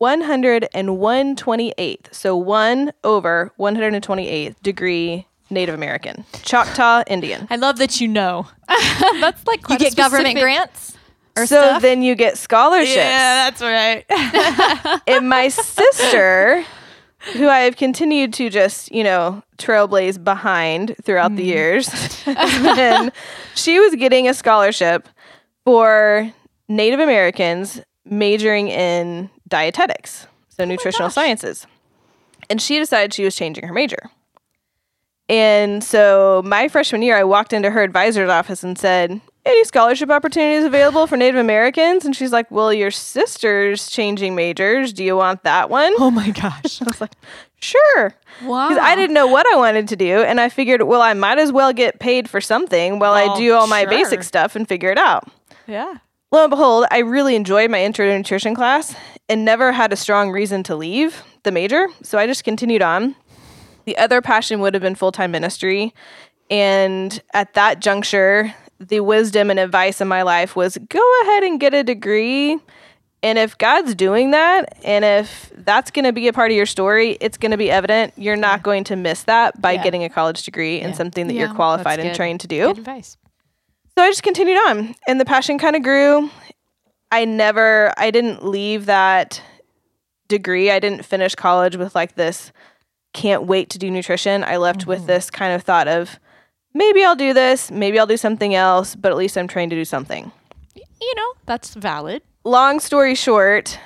128th. 0.00 2.14
So 2.14 2.36
1 2.36 2.92
over 3.04 3.52
128th 3.58 4.60
degree 4.62 5.26
Native 5.50 5.74
American. 5.74 6.24
Choctaw 6.42 7.02
Indian. 7.06 7.46
I 7.50 7.56
love 7.56 7.78
that 7.78 8.00
you 8.00 8.08
know. 8.08 8.46
That's 8.68 9.46
like 9.46 9.68
You 9.68 9.78
get 9.78 9.94
government 9.96 10.38
grants 10.38 10.96
or 11.36 11.46
so 11.46 11.60
stuff. 11.60 11.82
then 11.82 12.02
you 12.02 12.14
get 12.14 12.38
scholarships. 12.38 12.96
Yeah, 12.96 13.50
that's 13.50 13.62
right. 13.62 14.04
and 15.06 15.28
my 15.30 15.48
sister, 15.48 16.62
who 17.34 17.48
I 17.48 17.60
have 17.60 17.76
continued 17.76 18.32
to 18.34 18.50
just, 18.50 18.92
you 18.92 19.04
know, 19.04 19.42
trailblaze 19.58 20.22
behind 20.22 20.96
throughout 21.02 21.36
the 21.36 21.42
mm-hmm. 21.42 21.48
years, 21.48 22.22
and 22.26 23.12
she 23.54 23.78
was 23.78 23.94
getting 23.94 24.28
a 24.28 24.34
scholarship 24.34 25.08
for 25.64 26.32
Native 26.68 27.00
Americans 27.00 27.80
majoring 28.04 28.68
in 28.68 29.30
dietetics, 29.48 30.26
so 30.48 30.64
oh 30.64 30.66
nutritional 30.66 31.10
sciences. 31.10 31.66
And 32.50 32.60
she 32.60 32.78
decided 32.78 33.14
she 33.14 33.24
was 33.24 33.36
changing 33.36 33.66
her 33.66 33.72
major. 33.72 34.10
And 35.28 35.82
so 35.82 36.42
my 36.44 36.68
freshman 36.68 37.02
year, 37.02 37.16
I 37.16 37.24
walked 37.24 37.52
into 37.52 37.70
her 37.70 37.82
advisor's 37.82 38.28
office 38.28 38.64
and 38.64 38.76
said, 38.76 39.20
Any 39.44 39.64
scholarship 39.64 40.08
opportunities 40.10 40.64
available 40.64 41.08
for 41.08 41.16
Native 41.16 41.40
Americans? 41.40 42.04
And 42.04 42.14
she's 42.14 42.32
like, 42.32 42.50
Well, 42.50 42.72
your 42.72 42.92
sister's 42.92 43.90
changing 43.90 44.34
majors. 44.34 44.92
Do 44.92 45.02
you 45.02 45.16
want 45.16 45.42
that 45.42 45.68
one? 45.68 45.92
Oh 45.98 46.10
my 46.10 46.30
gosh. 46.30 46.80
I 46.82 46.84
was 46.84 47.00
like, 47.00 47.12
Sure. 47.60 48.14
Wow. 48.44 48.68
Because 48.68 48.82
I 48.82 48.94
didn't 48.96 49.14
know 49.14 49.26
what 49.26 49.46
I 49.52 49.56
wanted 49.56 49.88
to 49.88 49.96
do. 49.96 50.22
And 50.22 50.40
I 50.40 50.48
figured, 50.48 50.82
well, 50.82 51.00
I 51.00 51.14
might 51.14 51.38
as 51.38 51.52
well 51.52 51.72
get 51.72 52.00
paid 52.00 52.28
for 52.28 52.40
something 52.40 52.98
while 52.98 53.12
I 53.12 53.36
do 53.36 53.54
all 53.54 53.68
my 53.68 53.82
sure. 53.82 53.90
basic 53.90 54.22
stuff 54.24 54.56
and 54.56 54.66
figure 54.68 54.90
it 54.90 54.98
out. 54.98 55.28
yeah. 55.66 55.94
Lo 56.32 56.44
and 56.44 56.50
behold, 56.50 56.86
I 56.90 57.00
really 57.00 57.36
enjoyed 57.36 57.70
my 57.70 57.84
intro 57.84 58.06
to 58.06 58.16
nutrition 58.16 58.54
class 58.54 58.96
and 59.28 59.44
never 59.44 59.70
had 59.70 59.92
a 59.92 59.96
strong 59.96 60.30
reason 60.30 60.62
to 60.62 60.74
leave 60.74 61.22
the 61.42 61.52
major. 61.52 61.86
So 62.02 62.16
I 62.18 62.26
just 62.26 62.42
continued 62.42 62.80
on. 62.80 63.14
The 63.84 63.98
other 63.98 64.22
passion 64.22 64.60
would 64.60 64.72
have 64.72 64.82
been 64.82 64.94
full 64.94 65.12
time 65.12 65.30
ministry. 65.30 65.92
And 66.50 67.20
at 67.34 67.52
that 67.54 67.80
juncture, 67.80 68.54
the 68.88 69.00
wisdom 69.00 69.50
and 69.50 69.58
advice 69.58 70.00
in 70.00 70.08
my 70.08 70.22
life 70.22 70.56
was 70.56 70.78
go 70.88 71.20
ahead 71.22 71.42
and 71.44 71.60
get 71.60 71.74
a 71.74 71.82
degree. 71.82 72.58
And 73.24 73.38
if 73.38 73.56
God's 73.56 73.94
doing 73.94 74.32
that, 74.32 74.76
and 74.82 75.04
if 75.04 75.52
that's 75.54 75.92
going 75.92 76.04
to 76.04 76.12
be 76.12 76.26
a 76.26 76.32
part 76.32 76.50
of 76.50 76.56
your 76.56 76.66
story, 76.66 77.16
it's 77.20 77.38
going 77.38 77.52
to 77.52 77.56
be 77.56 77.70
evident. 77.70 78.14
You're 78.16 78.36
not 78.36 78.64
going 78.64 78.82
to 78.84 78.96
miss 78.96 79.22
that 79.24 79.60
by 79.60 79.72
Yeah. 79.72 79.82
getting 79.84 80.02
a 80.02 80.08
college 80.08 80.42
degree 80.42 80.80
in 80.80 80.90
Yeah. 80.90 80.96
something 80.96 81.28
that 81.28 81.34
Yeah, 81.34 81.46
you're 81.46 81.54
qualified 81.54 82.00
and 82.00 82.14
trained 82.16 82.40
to 82.40 82.48
do. 82.48 82.66
Good 82.68 82.78
advice. 82.78 83.16
So 83.96 84.02
I 84.02 84.10
just 84.10 84.22
continued 84.22 84.58
on 84.68 84.94
and 85.06 85.20
the 85.20 85.24
passion 85.24 85.58
kind 85.58 85.76
of 85.76 85.82
grew. 85.82 86.30
I 87.12 87.24
never 87.24 87.92
I 87.96 88.10
didn't 88.10 88.44
leave 88.44 88.86
that 88.86 89.40
degree. 90.28 90.70
I 90.70 90.80
didn't 90.80 91.04
finish 91.04 91.34
college 91.34 91.76
with 91.76 91.94
like 91.94 92.14
this 92.14 92.52
can't 93.12 93.44
wait 93.44 93.70
to 93.70 93.78
do 93.78 93.90
nutrition. 93.90 94.42
I 94.42 94.56
left 94.56 94.86
with 94.86 95.00
mm-hmm. 95.00 95.08
this 95.08 95.30
kind 95.30 95.52
of 95.52 95.62
thought 95.62 95.86
of 95.86 96.18
maybe 96.74 97.04
I'll 97.04 97.16
do 97.16 97.32
this, 97.32 97.70
maybe 97.70 97.98
I'll 97.98 98.06
do 98.06 98.16
something 98.16 98.54
else, 98.54 98.94
but 98.94 99.10
at 99.10 99.18
least 99.18 99.36
I'm 99.36 99.48
trained 99.48 99.70
to 99.70 99.76
do 99.76 99.84
something. 99.84 100.30
You 100.74 101.14
know, 101.16 101.32
that's 101.46 101.74
valid. 101.74 102.22
Long 102.44 102.80
story 102.80 103.14
short, 103.14 103.78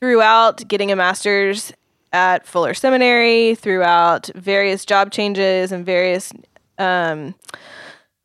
throughout 0.00 0.66
getting 0.68 0.90
a 0.90 0.96
master's 0.96 1.72
at 2.12 2.46
Fuller 2.46 2.74
Seminary, 2.74 3.54
throughout 3.54 4.30
various 4.34 4.84
job 4.84 5.12
changes 5.12 5.72
and 5.72 5.86
various 5.86 6.32
um, 6.78 7.34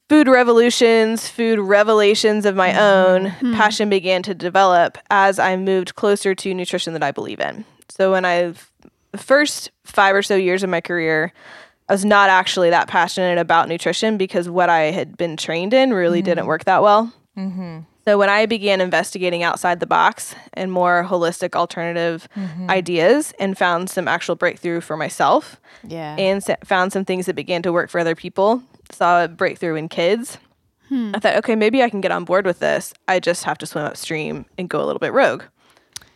food 0.10 0.28
revolutions, 0.28 1.28
food 1.28 1.60
revelations 1.60 2.46
of 2.46 2.56
my 2.56 2.80
own, 2.80 3.32
passion 3.56 3.90
began 3.90 4.24
to 4.24 4.34
develop 4.34 4.98
as 5.10 5.40
I 5.40 5.56
moved 5.56 5.96
closer 5.96 6.34
to 6.36 6.54
nutrition 6.54 6.94
that 6.94 7.04
I 7.04 7.12
believe 7.12 7.40
in. 7.40 7.66
So 7.90 8.12
when 8.12 8.26
I've 8.26 8.72
the 9.12 9.24
first 9.24 9.72
five 9.86 10.14
or 10.14 10.22
so 10.22 10.36
years 10.36 10.62
of 10.62 10.70
my 10.70 10.82
career, 10.82 11.32
I 11.88 11.94
was 11.94 12.06
not 12.06 12.30
actually 12.30 12.72
that 12.72 12.88
passionate 12.88 13.38
about 13.38 13.70
nutrition 13.70 14.18
because 14.18 14.50
what 14.50 14.70
I 14.70 14.92
had 14.92 15.18
been 15.18 15.38
trained 15.38 15.74
in 15.74 15.94
really 15.94 16.20
mm-hmm. 16.20 16.26
didn't 16.26 16.46
work 16.48 16.66
that 16.66 16.82
well. 16.82 17.14
Mm-hmm. 17.38 17.80
So 18.06 18.20
when 18.20 18.30
I 18.30 18.46
began 18.46 18.82
investigating 18.82 19.42
outside 19.42 19.80
the 19.80 19.88
box 19.88 20.36
and 20.54 20.72
more 20.72 21.06
holistic 21.08 21.56
alternative 21.56 22.28
mm-hmm. 22.36 22.70
ideas 22.70 23.34
and 23.40 23.58
found 23.58 23.90
some 23.90 24.08
actual 24.08 24.36
breakthrough 24.36 24.80
for 24.82 24.96
myself 24.96 25.60
Yeah. 25.84 26.16
and 26.18 26.44
s- 26.48 26.58
found 26.64 26.94
some 26.94 27.04
things 27.04 27.26
that 27.26 27.36
began 27.36 27.64
to 27.64 27.74
work 27.74 27.90
for 27.90 28.00
other 28.00 28.16
people, 28.16 28.62
saw 28.92 29.24
a 29.24 29.28
breakthrough 29.28 29.76
in 29.76 29.90
kids. 29.90 30.38
Hmm. 30.90 31.12
I 31.16 31.20
thought, 31.20 31.36
okay, 31.38 31.56
maybe 31.56 31.82
I 31.82 31.90
can 31.90 32.00
get 32.00 32.12
on 32.12 32.26
board 32.26 32.46
with 32.46 32.60
this. 32.60 32.94
I 33.08 33.20
just 33.20 33.44
have 33.46 33.58
to 33.58 33.66
swim 33.66 33.86
upstream 33.86 34.46
and 34.56 34.70
go 34.70 34.84
a 34.84 34.86
little 34.86 35.00
bit 35.00 35.14
rogue. 35.14 35.42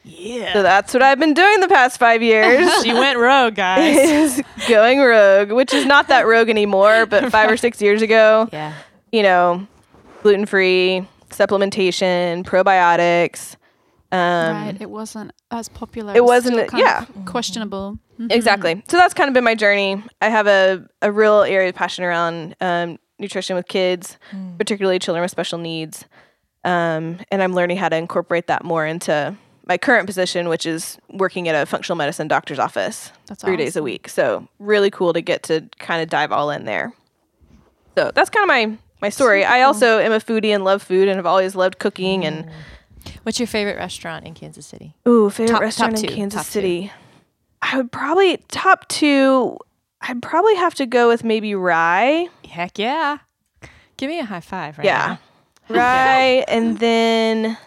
Yeah. 0.10 0.54
So 0.54 0.64
that's 0.64 0.94
what 0.94 1.04
I've 1.04 1.20
been 1.20 1.34
doing 1.34 1.60
the 1.60 1.68
past 1.68 2.00
five 2.00 2.22
years. 2.22 2.70
she 2.84 2.94
went 2.94 3.18
rogue, 3.20 3.56
guys. 3.56 3.96
is 4.40 4.44
going 4.68 5.00
rogue, 5.00 5.52
which 5.52 5.74
is 5.74 5.86
not 5.86 6.08
that 6.08 6.26
rogue 6.26 6.50
anymore, 6.50 7.06
but 7.06 7.32
five 7.32 7.50
or 7.50 7.58
six 7.58 7.82
years 7.82 8.02
ago, 8.02 8.50
yeah. 8.52 8.74
you 9.12 9.24
know, 9.24 9.68
gluten 10.24 10.46
free, 10.46 11.08
supplementation, 11.30 12.44
probiotics. 12.44 13.56
Um, 14.12 14.56
right. 14.66 14.78
It 14.80 14.90
wasn't 14.90 15.32
as 15.52 15.70
popular. 15.70 16.16
it 16.16 16.22
was 16.24 16.46
wasn't- 16.46 16.68
still 16.68 16.80
yeah. 16.80 17.04
of 17.04 17.26
questionable. 17.26 18.00
Mhm. 18.20 18.32
Exactly. 18.32 18.84
So 18.88 18.98
that's 18.98 19.14
kind 19.14 19.28
of 19.28 19.34
been 19.34 19.44
my 19.44 19.56
journey. 19.56 20.04
I 20.22 20.30
have 20.30 20.48
a, 20.48 20.86
a 21.02 21.12
real 21.12 21.42
area 21.44 21.70
of 21.70 21.76
passion 21.76 22.04
around 22.04 22.56
um, 22.60 22.98
nutrition 23.20 23.56
with 23.56 23.68
kids, 23.68 24.18
particularly 24.58 25.00
children 25.00 25.22
with 25.22 25.32
special 25.32 25.58
needs. 25.60 26.06
Um, 26.66 27.20
and 27.32 27.42
I'm 27.42 27.54
learning 27.54 27.78
how 27.78 27.88
to 27.88 27.96
incorporate 27.96 28.48
that 28.48 28.66
more 28.66 28.86
into 28.86 29.36
my 29.70 29.78
current 29.78 30.08
position, 30.08 30.50
which 30.50 30.66
is 30.66 30.98
working 31.12 31.48
at 31.48 31.54
a 31.54 31.66
functional 31.66 31.96
medicine 31.96 32.28
doctor's 32.28 32.58
office 32.58 33.12
That's 33.28 33.44
three 33.44 33.56
days 33.56 33.76
a 33.76 33.84
week. 33.84 34.10
So 34.10 34.48
really 34.58 34.90
cool 34.90 35.14
to 35.14 35.22
get 35.22 35.44
to 35.44 35.70
kind 35.78 36.02
of 36.02 36.10
dive 36.10 36.32
all 36.32 36.50
in 36.50 36.66
there. 36.66 36.92
So 37.96 38.12
that's 38.14 38.32
kind 38.32 38.44
of 38.44 38.48
my 38.48 38.78
my 39.00 39.10
story. 39.10 39.46
I 39.46 39.62
also 39.62 40.00
am 40.00 40.12
a 40.12 40.20
foodie 40.20 40.54
and 40.54 40.66
love 40.66 40.82
food 40.82 41.08
and 41.08 41.18
have 41.18 41.26
always 41.28 41.56
loved 41.56 41.80
cooking 41.80 42.26
and 42.26 42.46
mm. 42.46 42.52
What's 43.24 43.40
your 43.40 43.48
favorite 43.48 43.78
restaurant 43.78 44.26
in 44.26 44.34
Kansas 44.34 44.66
City? 44.66 44.94
Ooh, 45.08 45.30
favorite 45.30 45.54
Top- 45.54 45.62
restaurant 45.62 45.96
top 45.96 46.04
in 46.04 46.10
two, 46.10 46.16
Kansas 46.16 46.38
top 46.38 46.46
two. 46.48 46.52
City. 46.52 46.92
I 47.62 47.78
would 47.78 47.92
probably 47.92 48.38
top 48.50 48.88
two. 48.90 49.58
I'd 50.02 50.22
probably 50.22 50.56
have 50.56 50.76
to 50.76 50.86
go 50.86 51.08
with 51.08 51.24
maybe 51.24 51.56
Rye. 51.56 52.28
Heck 52.48 52.78
yeah. 52.78 53.20
Give 53.96 54.10
me 54.10 54.20
a 54.20 54.26
high 54.26 54.42
five 54.42 54.78
right 54.78 54.86
yeah, 54.86 55.18
now. 55.70 55.76
Rye, 55.76 56.44
and 56.48 56.80
then 56.80 57.58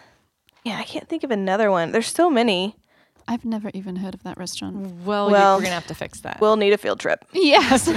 yeah, 0.63 0.77
I 0.77 0.83
can't 0.83 1.07
think 1.07 1.23
of 1.23 1.31
another 1.31 1.69
one. 1.71 1.91
There's 1.91 2.07
so 2.07 2.29
many. 2.29 2.75
I've 3.27 3.45
never 3.45 3.71
even 3.73 3.95
heard 3.97 4.13
of 4.13 4.23
that 4.23 4.37
restaurant. 4.37 4.75
Well, 5.05 5.27
you- 5.27 5.31
Well, 5.33 5.55
we're 5.55 5.61
going 5.61 5.69
to 5.69 5.75
have 5.75 5.87
to 5.87 5.95
fix 5.95 6.19
that. 6.21 6.41
We'll 6.41 6.57
need 6.57 6.73
a 6.73 6.77
field 6.77 6.99
trip. 6.99 7.23
Yes, 7.33 7.87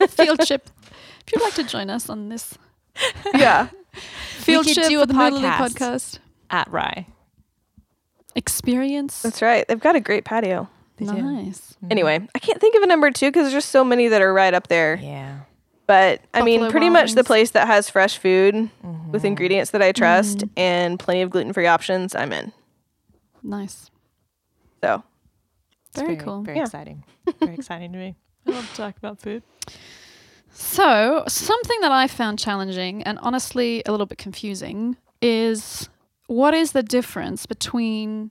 a 0.00 0.08
field 0.08 0.40
trip. 0.46 0.68
If 1.26 1.32
you'd 1.32 1.42
like 1.42 1.54
to 1.54 1.64
join 1.64 1.90
us 1.90 2.08
on 2.08 2.28
this 2.30 2.56
Yeah, 3.34 3.68
field 4.38 4.64
could 4.66 4.74
trip 4.74 4.88
do 4.88 4.98
for 4.98 5.02
a 5.04 5.06
the 5.06 5.14
Moo 5.14 5.24
Lily 5.30 5.42
podcast. 5.42 5.74
podcast 5.74 6.18
At 6.50 6.70
Rye. 6.70 7.06
experience. 8.34 9.22
that's 9.22 9.42
right. 9.42 9.66
They've 9.68 9.78
got 9.80 9.96
a 9.96 10.00
great 10.00 10.24
patio. 10.24 10.68
They 10.96 11.06
do. 11.06 11.12
nice. 11.22 11.76
Anyway, 11.90 12.26
I 12.34 12.38
can't 12.38 12.60
think 12.60 12.74
of 12.76 12.82
a 12.82 12.86
number 12.86 13.10
two 13.10 13.28
because 13.28 13.44
there's 13.44 13.54
just 13.54 13.70
so 13.70 13.84
many 13.84 14.08
that 14.08 14.20
are 14.22 14.32
right 14.34 14.52
up 14.52 14.68
there. 14.68 14.98
Yeah. 15.02 15.40
But 15.90 16.20
I 16.32 16.42
mean, 16.42 16.70
pretty 16.70 16.86
Wild 16.86 16.92
much 16.92 17.10
the 17.12 17.16
Wings. 17.16 17.26
place 17.26 17.50
that 17.50 17.66
has 17.66 17.90
fresh 17.90 18.16
food 18.18 18.70
with 19.10 19.24
ingredients 19.24 19.72
that 19.72 19.82
I 19.82 19.90
trust 19.90 20.38
Mm. 20.38 20.50
and 20.56 20.98
plenty 21.00 21.22
of 21.22 21.30
gluten 21.30 21.52
free 21.52 21.66
options, 21.66 22.14
I'm 22.14 22.32
in. 22.32 22.52
Nice. 23.42 23.90
So 24.84 25.02
It's 25.88 26.00
Very 26.00 26.14
cool. 26.16 26.42
Very 26.42 26.58
Yeah. 26.58 26.62
exciting. 26.64 27.02
Very 27.40 27.54
exciting 27.54 27.90
to 27.92 27.98
me. 27.98 28.14
I 28.46 28.50
love 28.52 28.70
to 28.70 28.76
talk 28.76 28.96
about 28.98 29.18
food. 29.18 29.42
So, 30.52 31.24
something 31.26 31.80
that 31.80 31.90
I 31.90 32.06
found 32.06 32.38
challenging 32.38 33.02
and 33.02 33.18
honestly 33.22 33.82
a 33.86 33.90
little 33.90 34.06
bit 34.06 34.18
confusing 34.18 34.96
is 35.20 35.88
what 36.28 36.54
is 36.54 36.70
the 36.70 36.84
difference 36.84 37.46
between 37.46 38.30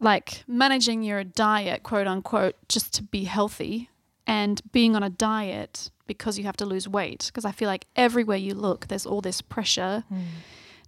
like 0.00 0.44
managing 0.46 1.02
your 1.02 1.24
diet, 1.24 1.82
quote 1.82 2.06
unquote, 2.06 2.54
just 2.68 2.92
to 2.94 3.02
be 3.02 3.24
healthy 3.24 3.90
and 4.28 4.60
being 4.70 4.94
on 4.94 5.02
a 5.02 5.10
diet 5.10 5.90
because 6.06 6.38
you 6.38 6.44
have 6.44 6.56
to 6.58 6.66
lose 6.66 6.86
weight? 6.88 7.26
Because 7.26 7.44
I 7.44 7.50
feel 7.52 7.68
like 7.68 7.86
everywhere 7.96 8.36
you 8.36 8.54
look, 8.54 8.86
there's 8.86 9.06
all 9.06 9.20
this 9.20 9.40
pressure 9.40 10.04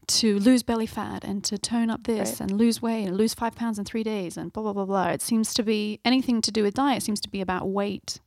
to 0.07 0.39
lose 0.41 0.63
belly 0.63 0.87
fat 0.87 1.25
and 1.25 1.45
to 1.45 1.57
tone 1.57 1.89
up 1.91 2.05
this 2.05 2.33
Right. 2.33 2.41
and 2.41 2.59
lose 2.59 2.83
weight 2.83 3.07
and 3.07 3.17
lose 3.17 3.33
five 3.35 3.55
pounds 3.55 3.79
in 3.79 3.85
three 3.85 4.03
days 4.03 4.37
and 4.37 4.53
blah, 4.53 4.63
blah, 4.63 4.73
blah, 4.73 4.85
blah. 4.85 5.09
It 5.09 5.23
seems 5.23 5.55
to 5.55 5.63
be 5.63 6.01
anything 6.05 6.41
to 6.43 6.51
do 6.51 6.63
with 6.63 6.75
diet 6.75 7.03
seems 7.03 7.21
to 7.21 7.29
be 7.29 7.41
about 7.41 7.69
weight 7.69 8.19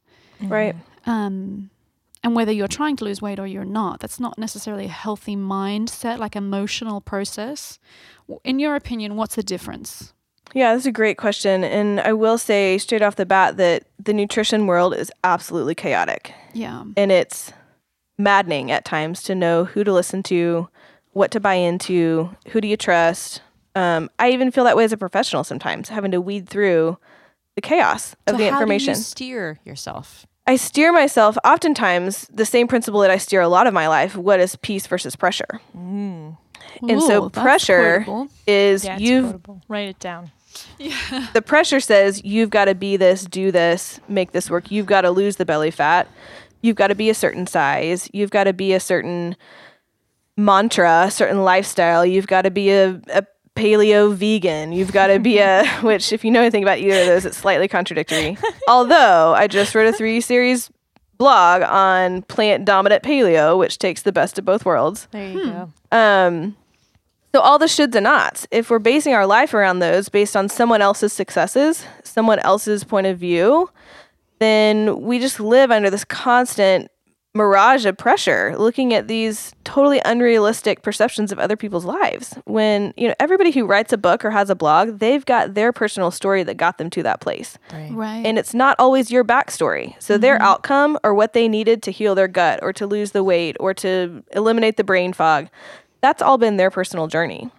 right. 0.42 0.76
um, 1.06 1.70
and 2.24 2.36
whether 2.36 2.54
you're 2.54 2.70
trying 2.70 2.96
to 2.98 3.04
lose 3.06 3.22
weight 3.22 3.38
or 3.38 3.46
you're 3.48 3.66
not, 3.66 4.00
that's 4.00 4.18
not 4.20 4.38
necessarily 4.38 4.86
a 4.86 4.90
healthy 4.90 5.36
mindset, 5.36 6.20
like 6.20 6.38
emotional 6.38 7.02
process. 7.02 7.80
In 8.46 8.60
your 8.60 8.76
opinion, 8.78 9.18
what's 9.18 9.36
the 9.36 9.44
difference? 9.44 10.14
Yeah, 10.54 10.74
that's 10.74 10.86
a 10.86 10.92
great 10.92 11.18
question. 11.18 11.64
And 11.64 12.00
I 12.00 12.14
will 12.14 12.38
say 12.38 12.78
straight 12.78 13.02
off 13.02 13.16
the 13.16 13.26
bat 13.26 13.58
that 13.58 13.86
the 14.00 14.14
nutrition 14.14 14.68
world 14.68 14.96
is 14.96 15.12
absolutely 15.24 15.76
chaotic. 15.76 16.34
Yeah. 16.54 16.84
And 16.96 17.12
it's 17.12 17.52
maddening 18.18 18.72
at 18.72 18.86
times 18.86 19.24
to 19.24 19.36
know 19.36 19.66
who 19.66 19.84
to 19.84 19.92
listen 19.92 20.22
to, 20.24 20.70
what 21.14 21.32
to 21.32 21.40
buy 21.40 21.56
into, 21.56 22.30
who 22.50 22.62
do 22.62 22.68
you 22.68 22.78
trust. 22.78 23.42
Um, 23.76 24.10
I 24.20 24.30
even 24.32 24.52
feel 24.52 24.64
that 24.66 24.78
way 24.78 24.84
as 24.84 24.92
a 24.94 24.98
professional 24.98 25.44
sometimes, 25.44 25.90
having 25.90 26.12
to 26.12 26.22
weed 26.22 26.48
through 26.48 26.98
the 27.56 27.62
chaos 27.62 28.16
of 28.28 28.34
So 28.34 28.38
the 28.38 28.50
how 28.50 28.58
information. 28.58 28.94
do 28.94 29.00
you 29.00 29.04
steer 29.04 29.60
yourself? 29.64 30.28
I 30.46 30.58
steer 30.58 30.92
myself 30.92 31.38
oftentimes 31.44 32.28
the 32.32 32.46
same 32.46 32.68
principle 32.68 33.00
that 33.00 33.10
I 33.10 33.18
steer 33.18 33.42
a 33.42 33.48
lot 33.48 33.66
of 33.66 33.74
my 33.74 33.88
life. 33.88 34.16
What 34.16 34.40
is 34.40 34.56
peace 34.58 34.86
versus 34.86 35.16
pressure? 35.16 35.62
And 35.74 37.02
so 37.02 37.26
Ooh, 37.26 37.30
that's 37.30 37.42
pressure 37.44 38.00
quotable. 38.00 38.28
is 38.46 38.84
Yeah, 38.84 38.98
you've 38.98 39.26
quotable. 39.26 39.62
Write 39.68 39.88
it 39.90 40.00
down. 40.00 40.32
The 41.34 41.42
pressure 41.42 41.80
says 41.80 42.24
you've 42.24 42.50
got 42.50 42.66
to 42.66 42.76
be 42.76 42.98
this, 42.98 43.26
do 43.26 43.52
this, 43.52 44.00
make 44.08 44.32
this 44.32 44.50
work. 44.50 44.72
You've 44.72 44.86
got 44.86 45.02
to 45.02 45.12
lose 45.12 45.38
the 45.38 45.46
belly 45.46 45.72
fat. 45.72 46.08
You've 46.62 46.76
got 46.76 46.88
to 46.88 46.96
be 46.96 47.10
a 47.10 47.14
certain 47.14 47.46
size. 47.48 48.10
You've 48.14 48.32
got 48.32 48.46
to 48.46 48.54
be 48.54 48.74
a 48.74 48.80
certain 48.80 49.36
mantra, 50.38 51.04
a 51.08 51.12
certain 51.12 51.44
lifestyle. 51.44 52.06
You've 52.06 52.28
got 52.28 52.44
to 52.44 52.52
be 52.52 52.72
a, 52.72 53.02
a 53.14 53.26
paleo 53.56 54.14
vegan. 54.14 54.72
You've 54.72 54.92
got 54.92 55.08
to 55.08 55.20
be 55.20 55.40
a, 55.40 55.66
which 55.82 56.14
if 56.14 56.24
you 56.24 56.32
know 56.32 56.42
anything 56.42 56.64
about 56.64 56.80
either 56.80 57.02
of 57.02 57.08
those, 57.08 57.26
it's 57.26 57.38
slightly 57.38 57.68
contradictory. 57.68 58.38
Although 58.68 59.34
I 59.34 59.48
just 59.48 59.76
wrote 59.76 59.88
a 59.88 59.94
three 59.94 60.22
series 60.22 60.70
blog 61.18 61.62
on 61.62 62.24
plant 62.24 62.66
dominant 62.66 63.04
paleo, 63.04 63.58
which 63.58 63.78
takes 63.78 64.02
the 64.02 64.12
best 64.12 64.40
of 64.40 64.46
both 64.46 64.66
worlds. 64.66 65.08
There 65.12 65.32
you 65.32 65.46
go. 65.46 65.72
Um, 65.92 66.58
so 67.34 67.42
all 67.42 67.58
the 67.58 67.66
shoulds 67.66 67.96
and 67.96 68.04
nots, 68.04 68.48
if 68.52 68.70
we're 68.70 68.80
basing 68.80 69.14
our 69.14 69.26
life 69.26 69.54
around 69.54 69.80
those 69.80 70.08
based 70.08 70.38
on 70.38 70.50
someone 70.50 70.82
else's 70.82 71.12
successes, 71.12 71.86
someone 72.04 72.40
else's 72.40 72.84
point 72.84 73.08
of 73.08 73.18
view, 73.18 73.70
then 74.40 75.02
we 75.02 75.20
just 75.20 75.40
live 75.40 75.72
under 75.72 75.90
this 75.90 76.04
constant 76.06 76.92
mirage 77.36 77.88
of 77.88 77.98
pressure 77.98 78.56
looking 78.60 78.94
at 78.94 79.08
these 79.08 79.54
totally 79.64 80.00
unrealistic 80.06 80.84
perceptions 80.84 81.32
of 81.32 81.40
other 81.40 81.58
people's 81.58 81.84
lives 81.84 82.36
when 82.46 82.94
you 82.96 83.08
know 83.08 83.16
everybody 83.20 83.50
who 83.50 83.66
writes 83.66 83.92
a 83.92 83.98
book 83.98 84.24
or 84.24 84.30
has 84.30 84.52
a 84.52 84.56
blog 84.56 85.00
they've 85.00 85.26
got 85.26 85.56
their 85.56 85.74
personal 85.74 86.12
story 86.12 86.44
that 86.44 86.58
got 86.58 86.78
them 86.78 86.92
to 86.92 87.02
that 87.02 87.22
place 87.22 87.58
Right. 87.72 87.92
Right. 87.92 88.24
and 88.24 88.38
it's 88.38 88.54
not 88.54 88.76
always 88.78 89.10
your 89.10 89.24
backstory 89.24 89.96
so 90.00 90.14
mm-hmm. 90.14 90.22
their 90.22 90.40
outcome 90.44 91.00
or 91.04 91.16
what 91.16 91.34
they 91.34 91.48
needed 91.48 91.82
to 91.84 91.92
heal 91.92 92.14
their 92.14 92.28
gut 92.28 92.60
or 92.62 92.72
to 92.74 92.86
lose 92.86 93.14
the 93.14 93.24
weight 93.24 93.58
or 93.60 93.74
to 93.76 94.24
eliminate 94.34 94.78
the 94.78 94.84
brain 94.84 95.12
fog 95.12 95.48
that's 96.04 96.22
all 96.22 96.38
been 96.38 96.58
their 96.58 96.70
personal 96.70 97.08
journey 97.08 97.50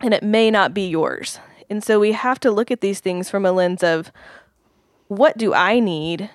and 0.00 0.12
it 0.12 0.24
may 0.24 0.50
not 0.50 0.74
be 0.74 0.88
yours 0.88 1.38
and 1.68 1.82
so 1.82 2.00
we 2.00 2.12
have 2.12 2.40
to 2.40 2.50
look 2.50 2.70
at 2.70 2.80
these 2.80 3.00
things 3.00 3.30
from 3.30 3.44
a 3.44 3.52
lens 3.52 3.82
of 3.82 4.10
what 5.08 5.38
do 5.38 5.54
I 5.54 5.80
need? 5.80 6.30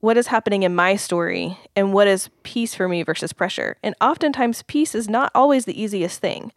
What 0.00 0.16
is 0.16 0.28
happening 0.28 0.62
in 0.62 0.74
my 0.74 0.96
story? 0.96 1.58
And 1.74 1.92
what 1.92 2.06
is 2.06 2.30
peace 2.42 2.74
for 2.74 2.88
me 2.88 3.02
versus 3.02 3.32
pressure? 3.32 3.76
And 3.82 3.94
oftentimes, 4.00 4.62
peace 4.62 4.94
is 4.94 5.08
not 5.08 5.32
always 5.34 5.64
the 5.64 5.80
easiest 5.80 6.20
thing. 6.20 6.52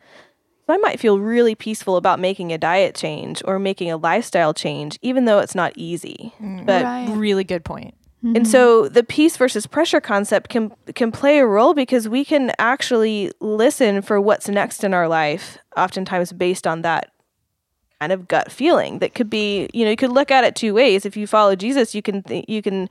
So 0.68 0.74
I 0.74 0.78
might 0.78 1.00
feel 1.00 1.20
really 1.20 1.56
peaceful 1.56 1.96
about 1.96 2.20
making 2.20 2.52
a 2.52 2.58
diet 2.58 2.96
change 2.96 3.42
or 3.46 3.58
making 3.58 3.90
a 3.90 3.98
lifestyle 3.98 4.54
change, 4.54 5.00
even 5.02 5.26
though 5.26 5.40
it's 5.40 5.56
not 5.56 5.74
easy. 5.76 6.34
Mm. 6.40 6.66
But 6.66 6.84
Right. 6.84 7.10
Really 7.10 7.44
good 7.44 7.66
point. 7.66 7.96
And 8.22 8.46
so 8.48 8.90
the 8.90 9.04
peace 9.04 9.38
versus 9.38 9.66
pressure 9.66 10.02
concept 10.02 10.50
can 10.50 10.72
can 10.96 11.12
play 11.12 11.40
a 11.40 11.46
role 11.46 11.74
because 11.74 12.10
we 12.10 12.26
can 12.26 12.52
actually 12.60 13.32
listen 13.40 14.02
for 14.02 14.20
what's 14.20 14.50
next 14.50 14.84
in 14.84 14.94
our 14.94 15.08
life, 15.08 15.58
oftentimes 15.78 16.34
based 16.34 16.68
on 16.68 16.82
that 16.82 17.12
kind 18.02 18.12
of 18.12 18.28
gut 18.28 18.52
feeling. 18.52 19.00
That 19.00 19.14
could 19.16 19.30
be, 19.30 19.70
you 19.74 19.86
know, 19.86 19.92
you 19.92 19.98
could 19.98 20.12
look 20.12 20.32
at 20.32 20.44
it 20.44 20.56
two 20.56 20.74
ways. 20.74 21.06
If 21.06 21.16
you 21.16 21.28
follow 21.28 21.56
Jesus, 21.56 21.96
you 21.96 22.02
can 22.02 22.24
th- 22.24 22.46
you 22.48 22.62
can 22.62 22.90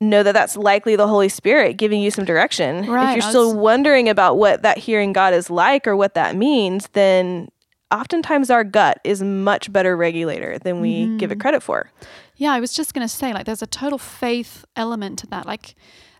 know 0.00 0.22
that 0.22 0.32
that's 0.32 0.56
likely 0.56 0.96
the 0.96 1.08
Holy 1.08 1.28
Spirit 1.30 1.78
giving 1.78 2.02
you 2.02 2.10
some 2.10 2.24
direction. 2.26 2.86
Right, 2.90 3.10
If 3.12 3.16
you're 3.16 3.26
I 3.26 3.30
still 3.30 3.46
was- 3.48 3.56
wondering 3.56 4.08
about 4.10 4.36
what 4.36 4.60
that 4.62 4.76
hearing 4.76 5.12
God 5.14 5.32
is 5.32 5.48
like 5.48 5.86
or 5.86 5.96
what 5.96 6.14
that 6.14 6.36
means, 6.36 6.88
then 6.92 7.48
oftentimes 7.90 8.50
our 8.50 8.64
gut 8.64 8.98
is 9.04 9.22
much 9.22 9.72
better 9.72 9.96
regulator 9.96 10.58
than 10.58 10.80
we 10.82 11.16
give 11.16 11.30
Mm-hmm. 11.30 11.32
it 11.32 11.40
credit 11.40 11.62
for. 11.62 11.90
Yeah, 12.36 12.52
I 12.52 12.60
was 12.60 12.72
just 12.74 12.94
going 12.94 13.06
to 13.06 13.12
say, 13.12 13.32
like, 13.32 13.46
there's 13.46 13.62
a 13.62 13.66
total 13.66 13.98
faith 13.98 14.64
element 14.74 15.18
to 15.20 15.26
that. 15.28 15.46
Like 15.46 15.74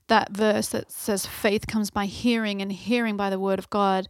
that 0.08 0.30
verse 0.30 0.68
that 0.68 0.92
says, 0.92 1.26
faith 1.26 1.66
comes 1.66 1.90
by 1.90 2.06
hearing, 2.06 2.62
and 2.62 2.70
hearing 2.70 3.16
by 3.16 3.30
the 3.30 3.40
word 3.40 3.58
of 3.58 3.70
God. 3.70 4.06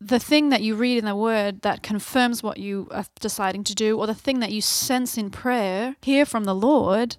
The 0.00 0.18
thing 0.18 0.50
that 0.50 0.62
you 0.62 0.76
read 0.76 0.98
in 0.98 1.04
the 1.06 1.16
word 1.16 1.62
that 1.62 1.82
confirms 1.82 2.42
what 2.42 2.58
you 2.58 2.86
are 2.90 3.06
deciding 3.20 3.64
to 3.64 3.74
do, 3.74 3.98
or 3.98 4.06
the 4.06 4.14
thing 4.14 4.40
that 4.40 4.52
you 4.52 4.60
sense 4.60 5.16
in 5.18 5.30
prayer, 5.30 5.96
hear 6.02 6.24
from 6.24 6.44
the 6.44 6.54
Lord, 6.54 7.16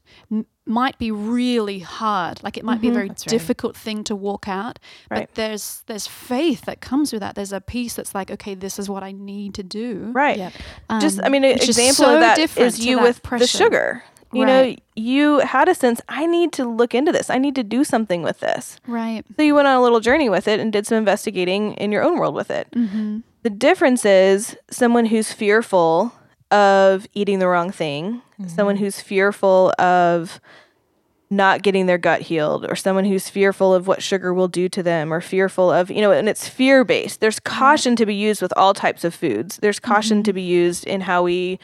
might 0.65 0.97
be 0.97 1.11
really 1.11 1.79
hard. 1.79 2.41
Like 2.43 2.57
it 2.57 2.63
might 2.63 2.79
be 2.81 2.87
a 2.89 2.91
very 2.93 3.09
That's 3.09 3.25
right. 3.25 3.29
difficult 3.31 3.75
thing 3.75 4.03
to 4.05 4.15
walk 4.15 4.47
out. 4.47 4.79
Right. 5.11 5.27
But 5.27 5.35
there's 5.35 5.83
there's 5.87 6.07
faith 6.07 6.61
that 6.65 6.79
comes 6.79 7.11
with 7.11 7.19
that. 7.21 7.35
There's 7.35 7.51
a 7.53 7.59
piece 7.61 7.95
that's 7.95 8.15
like, 8.15 8.31
okay, 8.31 8.55
this 8.55 8.79
is 8.79 8.89
what 8.89 9.03
I 9.03 9.11
need 9.11 9.53
to 9.55 9.63
do. 9.63 10.11
Right. 10.13 10.37
Yep. 10.37 10.53
just 11.01 11.19
Um, 11.19 11.25
i 11.25 11.29
mean 11.29 11.43
an 11.43 11.51
example 11.51 12.05
so 12.05 12.13
of 12.15 12.19
that 12.21 12.35
different 12.37 12.79
you 12.79 12.95
that 12.97 13.03
with 13.03 13.15
the 13.17 13.21
pressure. 13.21 13.45
sugar 13.57 14.03
you 14.31 14.45
know 14.47 14.75
you 14.95 15.39
had 15.39 15.69
a 15.69 15.75
sense 15.75 16.01
i 16.09 16.25
need 16.25 16.51
to 16.53 16.65
look 16.65 16.95
into 16.95 17.11
this 17.11 17.29
i 17.29 17.37
need 17.37 17.53
to 17.53 17.61
do 17.63 17.83
something 17.83 18.23
with 18.23 18.39
this 18.39 18.77
Right. 18.87 19.23
so 19.37 19.43
you 19.43 19.53
went 19.53 19.67
on 19.67 19.75
a 19.77 19.81
little 19.81 19.99
journey 19.99 20.27
with 20.27 20.47
it 20.47 20.59
and 20.59 20.73
did 20.73 20.87
some 20.87 20.97
investigating 20.97 21.73
in 21.75 21.91
your 21.91 22.01
own 22.03 22.17
world 22.17 22.33
with 22.33 22.49
it 22.49 22.67
Mm-hmm. 22.71 23.19
the 23.43 23.51
difference 23.51 24.05
is 24.05 24.57
someone 24.71 25.05
who's 25.05 25.31
fearful 25.31 26.13
of 26.53 27.07
eating 27.13 27.39
the 27.39 27.47
wrong 27.47 27.71
thing 27.71 28.21
mm-hmm. 28.39 28.47
someone 28.47 28.77
who's 28.77 29.01
fearful 29.01 29.73
of 29.79 30.39
not 31.29 31.63
getting 31.63 31.87
their 31.87 31.97
gut 31.97 32.21
healed 32.21 32.65
or 32.69 32.75
someone 32.75 33.05
who's 33.05 33.29
fearful 33.29 33.73
of 33.73 33.87
what 33.87 34.03
sugar 34.03 34.33
will 34.33 34.47
do 34.47 34.69
to 34.69 34.83
them 34.83 35.11
or 35.11 35.19
fearful 35.19 35.71
of 35.71 35.89
you 35.89 35.99
know 35.99 36.11
and 36.11 36.29
it's 36.29 36.47
fear 36.47 36.83
based 36.83 37.19
there's 37.19 37.39
mm-hmm. 37.39 37.59
caution 37.59 37.95
to 37.95 38.05
be 38.05 38.15
used 38.15 38.41
with 38.41 38.53
all 38.55 38.73
types 38.73 39.03
of 39.03 39.13
foods. 39.13 39.57
There's 39.57 39.79
caution 39.79 40.17
mm-hmm. 40.17 40.23
to 40.23 40.33
be 40.33 40.41
used 40.41 40.85
in 40.85 41.01
how 41.01 41.23
we 41.23 41.59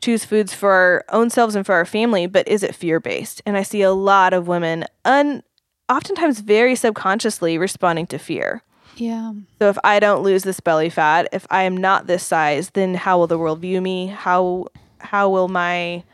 choose 0.00 0.24
foods 0.24 0.54
for 0.54 0.70
our 0.72 1.04
own 1.10 1.30
selves 1.30 1.54
and 1.54 1.66
for 1.66 1.74
our 1.74 1.84
family 1.84 2.26
but 2.26 2.48
is 2.48 2.62
it 2.62 2.74
fear 2.74 2.98
based 2.98 3.42
and 3.44 3.56
i 3.56 3.62
see 3.62 3.82
a 3.82 3.92
lot 3.92 4.32
of 4.32 4.48
women 4.48 4.84
un 5.04 5.42
oftentimes 5.90 6.40
very 6.40 6.74
subconsciously 6.74 7.58
responding 7.58 8.06
to 8.06 8.18
fear 8.18 8.62
Yeah. 8.96 9.32
so 9.58 9.68
if 9.68 9.78
I 9.82 9.98
don't 10.00 10.22
lose 10.22 10.42
this 10.42 10.60
belly 10.60 10.90
fat, 10.90 11.28
if 11.32 11.46
I 11.50 11.62
am 11.62 11.76
not 11.76 12.06
this 12.06 12.22
size, 12.22 12.70
then 12.70 12.94
how 12.94 13.18
will 13.18 13.26
the 13.26 13.38
world 13.38 13.60
view 13.60 13.80
me? 13.80 14.08
How 14.08 14.66
how 14.98 15.28
will 15.30 15.48
my 15.48 16.04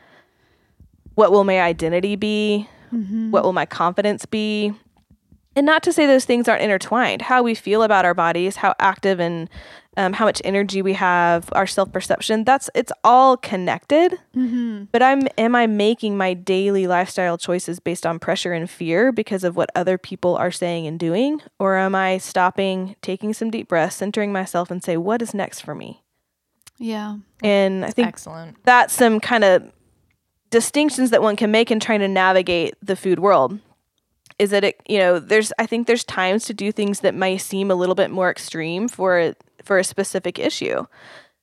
what 1.14 1.32
will 1.32 1.44
my 1.44 1.60
identity 1.60 2.16
be? 2.16 2.68
Mm-hmm. 2.92 3.30
What 3.30 3.42
will 3.44 3.52
my 3.52 3.66
confidence 3.66 4.26
be? 4.26 4.72
And 5.56 5.64
not 5.64 5.82
to 5.84 5.92
say 5.92 6.06
those 6.06 6.26
things 6.26 6.48
aren't 6.48 6.62
intertwined. 6.62 7.22
How 7.22 7.42
we 7.42 7.54
feel 7.54 7.82
about 7.82 8.04
our 8.04 8.12
bodies, 8.12 8.56
how 8.56 8.74
active 8.78 9.18
and 9.18 9.48
um, 9.96 10.12
how 10.12 10.26
much 10.26 10.42
energy 10.44 10.82
we 10.82 10.92
have, 10.92 11.48
our 11.52 11.66
self 11.66 11.90
perception. 11.90 12.44
That's 12.44 12.68
it's 12.74 12.92
all 13.02 13.38
connected. 13.38 14.18
But 14.92 15.02
I'm 15.02 15.22
am 15.38 15.54
I 15.54 15.66
making 15.66 16.18
my 16.18 16.34
daily 16.34 16.86
lifestyle 16.86 17.38
choices 17.38 17.80
based 17.80 18.04
on 18.04 18.18
pressure 18.18 18.52
and 18.52 18.68
fear 18.68 19.12
because 19.12 19.44
of 19.44 19.56
what 19.56 19.70
other 19.74 19.96
people 19.96 20.36
are 20.36 20.50
saying 20.50 20.86
and 20.86 21.00
doing, 21.00 21.40
or 21.58 21.76
am 21.76 21.94
I 21.94 22.18
stopping, 22.18 22.94
taking 23.00 23.32
some 23.32 23.50
deep 23.50 23.68
breaths, 23.68 23.96
centering 23.96 24.32
myself, 24.32 24.70
and 24.70 24.84
say 24.84 24.98
what 24.98 25.22
is 25.22 25.32
next 25.32 25.60
for 25.60 25.74
me? 25.74 26.02
Yeah. 26.78 27.16
And 27.42 27.84
I 27.84 27.90
think 27.90 28.08
Excellent. 28.08 28.62
that's 28.64 28.92
some 28.92 29.20
kind 29.20 29.44
of 29.44 29.72
distinctions 30.50 31.10
that 31.10 31.22
one 31.22 31.36
can 31.36 31.50
make 31.50 31.70
in 31.70 31.80
trying 31.80 32.00
to 32.00 32.08
navigate 32.08 32.74
the 32.82 32.96
food 32.96 33.18
world 33.18 33.58
is 34.38 34.50
that 34.50 34.64
it 34.64 34.80
you 34.88 34.98
know 34.98 35.18
there's 35.18 35.52
i 35.58 35.66
think 35.66 35.86
there's 35.86 36.04
times 36.04 36.44
to 36.44 36.54
do 36.54 36.70
things 36.72 37.00
that 37.00 37.14
may 37.14 37.38
seem 37.38 37.70
a 37.70 37.74
little 37.74 37.94
bit 37.94 38.10
more 38.10 38.30
extreme 38.30 38.88
for 38.88 39.18
a, 39.18 39.34
for 39.62 39.78
a 39.78 39.84
specific 39.84 40.38
issue 40.38 40.84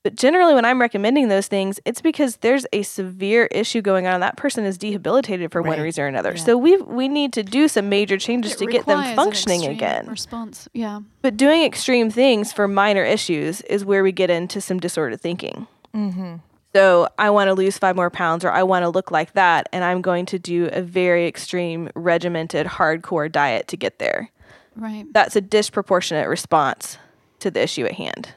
but 0.03 0.15
generally 0.15 0.53
when 0.53 0.65
i'm 0.65 0.79
recommending 0.81 1.27
those 1.29 1.47
things 1.47 1.79
it's 1.85 2.01
because 2.01 2.37
there's 2.37 2.65
a 2.73 2.83
severe 2.83 3.45
issue 3.47 3.81
going 3.81 4.05
on 4.05 4.19
that 4.19 4.37
person 4.37 4.63
is 4.65 4.77
debilitated 4.77 5.51
for 5.51 5.61
one 5.61 5.79
reason 5.79 6.03
or 6.03 6.07
another 6.07 6.33
Yeah. 6.35 6.43
so 6.43 6.57
we 6.57 6.77
we 6.77 7.07
need 7.07 7.33
to 7.33 7.43
do 7.43 7.67
some 7.67 7.89
major 7.89 8.17
changes 8.17 8.53
It 8.53 8.57
to 8.59 8.65
get 8.67 8.85
them 8.85 8.99
requires 8.99 9.09
an 9.09 9.15
functioning 9.15 9.65
again 9.65 10.07
Response. 10.07 10.67
Yeah. 10.73 10.99
but 11.21 11.35
doing 11.37 11.63
extreme 11.63 12.09
things 12.11 12.51
for 12.53 12.67
minor 12.67 13.03
issues 13.03 13.61
is 13.61 13.83
where 13.85 14.03
we 14.03 14.11
get 14.11 14.29
into 14.29 14.61
some 14.61 14.79
disordered 14.79 15.21
thinking 15.21 15.67
Mm-hmm. 15.95 16.35
So 16.75 17.07
I 17.19 17.29
want 17.29 17.49
to 17.49 17.53
lose 17.53 17.77
five 17.77 17.95
more 17.95 18.09
pounds 18.09 18.43
or 18.43 18.51
I 18.51 18.63
want 18.63 18.83
to 18.83 18.89
look 18.89 19.11
like 19.11 19.33
that. 19.33 19.69
And 19.71 19.83
I'm 19.83 20.01
going 20.01 20.25
to 20.27 20.39
do 20.39 20.69
a 20.71 20.81
very 20.81 21.27
extreme, 21.27 21.89
regimented, 21.95 22.65
hardcore 22.65 23.31
diet 23.31 23.67
to 23.69 23.77
get 23.77 23.99
there. 23.99 24.31
Right. 24.75 25.05
That's 25.11 25.35
a 25.35 25.41
disproportionate 25.41 26.27
response 26.27 26.97
to 27.39 27.51
the 27.51 27.61
issue 27.61 27.85
at 27.85 27.93
hand. 27.93 28.33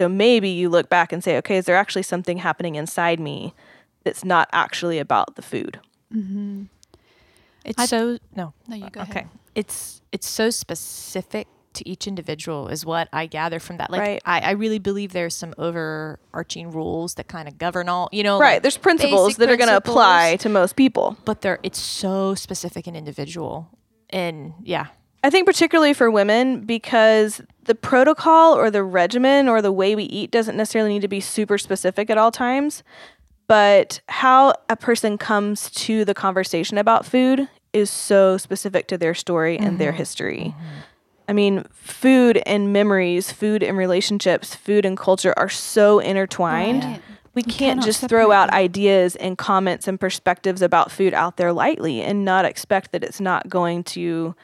So 0.00 0.08
maybe 0.08 0.48
you 0.48 0.68
look 0.68 0.88
back 0.88 1.12
and 1.12 1.22
say, 1.22 1.36
okay, 1.38 1.56
is 1.56 1.66
there 1.66 1.76
actually 1.76 2.04
something 2.04 2.38
happening 2.38 2.76
inside 2.76 3.20
me 3.20 3.54
that's 4.04 4.24
not 4.24 4.48
actually 4.52 4.98
about 4.98 5.34
the 5.34 5.42
food? 5.42 5.80
Mm-hmm. 6.14 6.64
It's 7.64 7.78
I- 7.78 7.86
so 7.86 8.18
no. 8.34 8.54
No, 8.68 8.76
you 8.76 8.88
go 8.90 9.00
okay. 9.02 9.10
ahead. 9.10 9.28
It's 9.54 10.00
it's 10.12 10.28
so 10.28 10.48
specific 10.50 11.48
to 11.74 11.88
each 11.88 12.06
individual 12.06 12.68
is 12.68 12.84
what 12.84 13.08
I 13.12 13.26
gather 13.26 13.58
from 13.58 13.78
that. 13.78 13.90
Like 13.90 14.00
Right. 14.00 14.22
I, 14.24 14.40
I 14.40 14.50
really 14.52 14.78
believe 14.78 15.12
there's 15.12 15.36
some 15.36 15.54
overarching 15.58 16.70
rules 16.70 17.14
that 17.14 17.28
kind 17.28 17.48
of 17.48 17.58
govern 17.58 17.88
all 17.88 18.08
you 18.12 18.22
know. 18.22 18.38
Right. 18.38 18.54
like- 18.54 18.62
There's 18.62 18.76
principles 18.76 19.36
that 19.36 19.48
are 19.48 19.56
going 19.56 19.68
to 19.68 19.76
apply 19.76 20.36
to 20.40 20.48
most 20.48 20.76
people. 20.76 21.16
but 21.24 21.40
they're 21.40 21.58
it's 21.62 21.80
so 21.80 22.34
specific 22.34 22.86
and 22.86 22.96
individual. 22.96 23.68
And 24.10 24.54
yeah. 24.62 24.88
I 25.22 25.30
think 25.30 25.46
particularly 25.46 25.92
for 25.92 26.10
women 26.10 26.60
because 26.60 27.42
the 27.64 27.74
protocol 27.74 28.54
or 28.54 28.70
the 28.70 28.82
regimen 28.82 29.48
or 29.48 29.60
the 29.60 29.72
way 29.72 29.94
we 29.94 30.04
eat 30.04 30.30
doesn't 30.30 30.56
necessarily 30.56 30.94
need 30.94 31.02
to 31.02 31.08
be 31.08 31.20
super 31.20 31.58
specific 31.58 32.08
at 32.08 32.16
all 32.16 32.30
times, 32.30 32.82
but 33.46 34.00
how 34.08 34.54
a 34.68 34.76
person 34.76 35.18
comes 35.18 35.70
to 35.72 36.04
the 36.04 36.14
conversation 36.14 36.78
about 36.78 37.04
food 37.04 37.48
is 37.72 37.90
so 37.90 38.36
specific 38.36 38.88
to 38.88 38.98
their 38.98 39.14
story 39.14 39.58
and 39.58 39.78
their 39.78 39.90
mm-hmm. 39.90 39.98
history. 39.98 40.54
Mm-hmm. 40.56 40.76
I 41.30 41.32
mean, 41.32 41.62
food 41.70 42.42
and 42.44 42.72
memories, 42.72 43.30
food 43.30 43.62
and 43.62 43.78
relationships, 43.78 44.56
food 44.56 44.84
and 44.84 44.96
culture 44.96 45.32
are 45.36 45.48
so 45.48 46.00
intertwined. 46.00 46.82
Right. 46.82 47.02
We 47.34 47.44
can't 47.44 47.80
just 47.84 48.08
throw 48.08 48.32
out 48.32 48.48
them. 48.48 48.56
ideas 48.56 49.14
and 49.14 49.38
comments 49.38 49.86
and 49.86 50.00
perspectives 50.00 50.60
about 50.60 50.90
food 50.90 51.14
out 51.14 51.36
there 51.36 51.52
lightly 51.52 52.02
and 52.02 52.24
not 52.24 52.44
expect 52.44 52.90
that 52.90 53.04
it's 53.04 53.20
not 53.20 53.48
going 53.48 53.84
to 53.84 54.34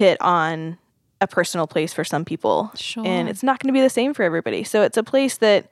hit 0.00 0.20
on 0.20 0.78
a 1.20 1.28
personal 1.28 1.68
place 1.68 1.92
for 1.92 2.02
some 2.02 2.24
people. 2.24 2.72
Sure. 2.74 3.06
And 3.06 3.28
it's 3.28 3.44
not 3.44 3.60
going 3.60 3.72
to 3.72 3.78
be 3.78 3.80
the 3.80 3.88
same 3.88 4.12
for 4.12 4.24
everybody. 4.24 4.64
So 4.64 4.82
it's 4.82 4.96
a 4.96 5.04
place 5.04 5.36
that 5.36 5.70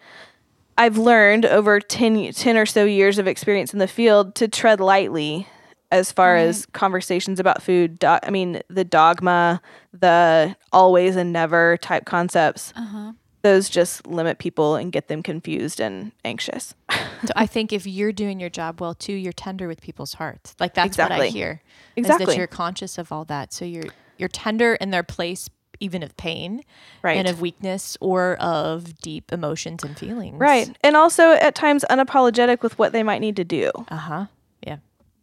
I've 0.78 0.96
learned 0.96 1.44
over 1.44 1.80
10, 1.80 2.32
10 2.32 2.56
or 2.56 2.66
so 2.66 2.84
years 2.84 3.18
of 3.18 3.26
experience 3.26 3.72
in 3.72 3.80
the 3.80 3.88
field 3.88 4.36
to 4.36 4.46
tread 4.46 4.78
lightly 4.78 5.48
as 5.92 6.10
far 6.12 6.36
as 6.36 6.66
conversations 6.66 7.38
about 7.40 7.62
food. 7.62 7.98
Do- 7.98 8.18
I 8.22 8.30
mean, 8.30 8.60
the 8.68 8.84
dogma, 8.84 9.60
the 9.92 10.56
always 10.72 11.16
and 11.16 11.32
never 11.32 11.76
type 11.78 12.04
concepts, 12.04 12.72
Uh-huh. 12.76 13.12
those 13.42 13.68
just 13.68 14.06
limit 14.06 14.38
people 14.38 14.74
and 14.74 14.90
get 14.90 15.06
them 15.08 15.22
confused 15.22 15.80
and 15.80 16.10
anxious. 16.24 16.74
So 16.90 17.32
I 17.36 17.46
think 17.46 17.72
if 17.72 17.86
you're 17.86 18.12
doing 18.12 18.40
your 18.40 18.50
job 18.50 18.80
well 18.80 18.94
too, 18.94 19.12
you're 19.12 19.32
tender 19.32 19.68
with 19.68 19.80
people's 19.80 20.14
hearts. 20.14 20.54
Like 20.58 20.74
that's 20.74 20.98
what 20.98 21.12
I 21.12 21.14
Exactly. 21.16 21.30
hear. 21.30 21.62
Is 21.94 22.06
that 22.08 22.14
Exactly. 22.14 22.36
you're 22.38 22.46
conscious 22.48 22.98
of 22.98 23.12
all 23.12 23.24
that. 23.26 23.52
So 23.52 23.64
you're 23.64 23.84
you're 24.18 24.28
tender 24.30 24.74
in 24.76 24.90
their 24.90 25.02
place 25.02 25.48
even 25.78 26.02
of 26.02 26.16
pain 26.16 26.62
Right. 27.02 27.18
and 27.18 27.28
of 27.28 27.40
weakness 27.42 27.98
or 28.00 28.34
of 28.36 28.96
deep 29.00 29.30
emotions 29.30 29.84
and 29.84 29.96
feelings. 29.96 30.38
Right. 30.40 30.74
And 30.82 30.96
also 30.96 31.32
at 31.32 31.54
times 31.54 31.84
unapologetic 31.90 32.62
with 32.62 32.78
what 32.78 32.92
they 32.92 33.02
might 33.02 33.20
need 33.20 33.36
to 33.36 33.44
do 33.44 33.70
Uh-huh. 33.90 34.26
Yeah. 34.66 34.76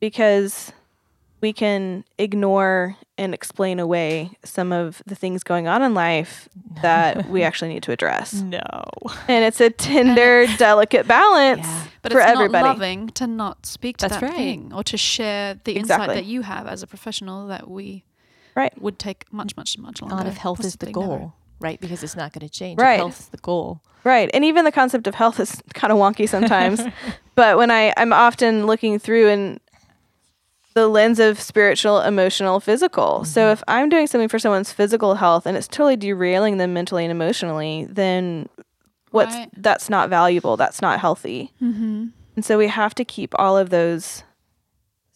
Because 0.07 0.73
we 1.39 1.53
can 1.53 2.03
ignore 2.17 2.97
and 3.17 3.33
explain 3.33 3.79
away 3.79 4.31
some 4.43 4.73
of 4.73 5.01
the 5.05 5.15
things 5.15 5.43
going 5.43 5.65
on 5.65 5.81
in 5.81 5.93
life 5.93 6.49
that 6.81 7.29
we 7.29 7.41
actually 7.47 7.73
need 7.73 7.83
to 7.83 7.93
address. 7.93 8.33
No. 8.33 8.59
And 9.29 9.45
it's 9.45 9.61
a 9.61 9.69
tender, 9.69 10.45
delicate 10.57 11.07
balance 11.07 11.65
Yeah. 11.65 11.83
But 12.01 12.11
for 12.11 12.19
it's 12.19 12.27
everybody. 12.27 12.63
not 12.63 12.73
loving 12.79 13.07
to 13.11 13.27
not 13.27 13.65
speak 13.65 13.95
to 13.97 14.07
That's 14.09 14.19
that 14.19 14.27
right. 14.27 14.35
thing 14.35 14.71
or 14.75 14.83
to 14.83 14.97
share 14.97 15.53
the 15.63 15.77
Exactly. 15.77 16.03
insight 16.03 16.15
that 16.17 16.25
you 16.25 16.41
have 16.41 16.67
as 16.67 16.83
a 16.83 16.87
professional 16.87 17.47
that 17.47 17.69
we 17.69 18.03
Right. 18.55 18.73
would 18.81 18.99
take 18.99 19.31
much, 19.31 19.55
much, 19.55 19.77
much 19.77 20.01
longer. 20.01 20.17
Not 20.17 20.27
if 20.27 20.35
health 20.37 20.59
is 20.65 20.75
the 20.75 20.91
goal, 20.91 21.07
never. 21.07 21.31
right? 21.61 21.79
Because 21.79 22.03
it's 22.03 22.15
not 22.17 22.33
going 22.33 22.45
to 22.45 22.53
change. 22.53 22.77
Right. 22.77 22.95
If 22.95 22.97
health's 22.99 23.27
the 23.29 23.37
goal. 23.37 23.81
Right. 24.03 24.29
And 24.33 24.43
even 24.43 24.65
the 24.65 24.71
concept 24.71 25.07
of 25.07 25.15
health 25.15 25.39
is 25.39 25.61
kind 25.73 25.93
of 25.93 25.97
wonky 25.97 26.27
sometimes. 26.27 26.81
but 27.35 27.57
when 27.57 27.71
I, 27.71 27.93
I'm 27.95 28.11
often 28.11 28.65
looking 28.67 28.99
through 28.99 29.29
and 29.29 29.59
the 30.73 30.87
lens 30.87 31.19
of 31.19 31.39
spiritual, 31.39 32.01
emotional, 32.01 32.59
physical. 32.59 33.23
So 33.25 33.51
if 33.51 33.63
I'm 33.67 33.89
doing 33.89 34.07
something 34.07 34.29
for 34.29 34.39
someone's 34.39 34.71
physical 34.71 35.15
health 35.15 35.45
and 35.45 35.55
it's 35.55 35.67
totally 35.67 35.95
derailing 35.95 36.57
them 36.57 36.73
mentally 36.73 37.03
and 37.05 37.11
emotionally, 37.11 37.85
then 37.89 38.49
what's 39.11 39.35
Right. 39.35 39.49
that's 39.55 39.89
not 39.89 40.09
valuable. 40.09 40.57
That's 40.57 40.81
not 40.81 40.99
healthy. 40.99 41.51
Mm-hmm. 41.61 42.07
And 42.35 42.45
so 42.45 42.57
we 42.57 42.67
have 42.67 42.95
to 42.95 43.05
keep 43.05 43.33
all 43.37 43.57
of 43.57 43.69
those 43.69 44.23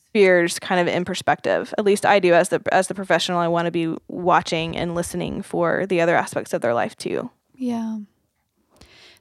spheres 0.07 0.59
kind 0.59 0.79
of 0.79 0.87
in 0.93 1.03
perspective. 1.05 1.73
At 1.77 1.85
least 1.85 2.05
I 2.05 2.19
do 2.19 2.33
as 2.33 2.49
the 2.49 2.61
as 2.71 2.87
the 2.87 2.95
professional. 2.95 3.39
I 3.39 3.47
want 3.47 3.65
to 3.65 3.71
be 3.71 3.95
watching 4.07 4.77
and 4.77 4.93
listening 4.95 5.41
for 5.41 5.85
the 5.87 6.01
other 6.01 6.15
aspects 6.15 6.53
of 6.53 6.61
their 6.61 6.73
life 6.73 6.95
too. 6.95 7.31
Yeah. 7.55 7.99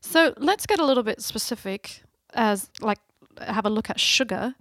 So 0.00 0.34
let's 0.36 0.66
get 0.66 0.78
a 0.78 0.84
little 0.84 1.02
bit 1.02 1.20
specific 1.22 2.02
as 2.34 2.70
like 2.80 2.98
have 3.40 3.64
a 3.66 3.70
look 3.70 3.90
at 3.90 3.98
sugar. 3.98 4.54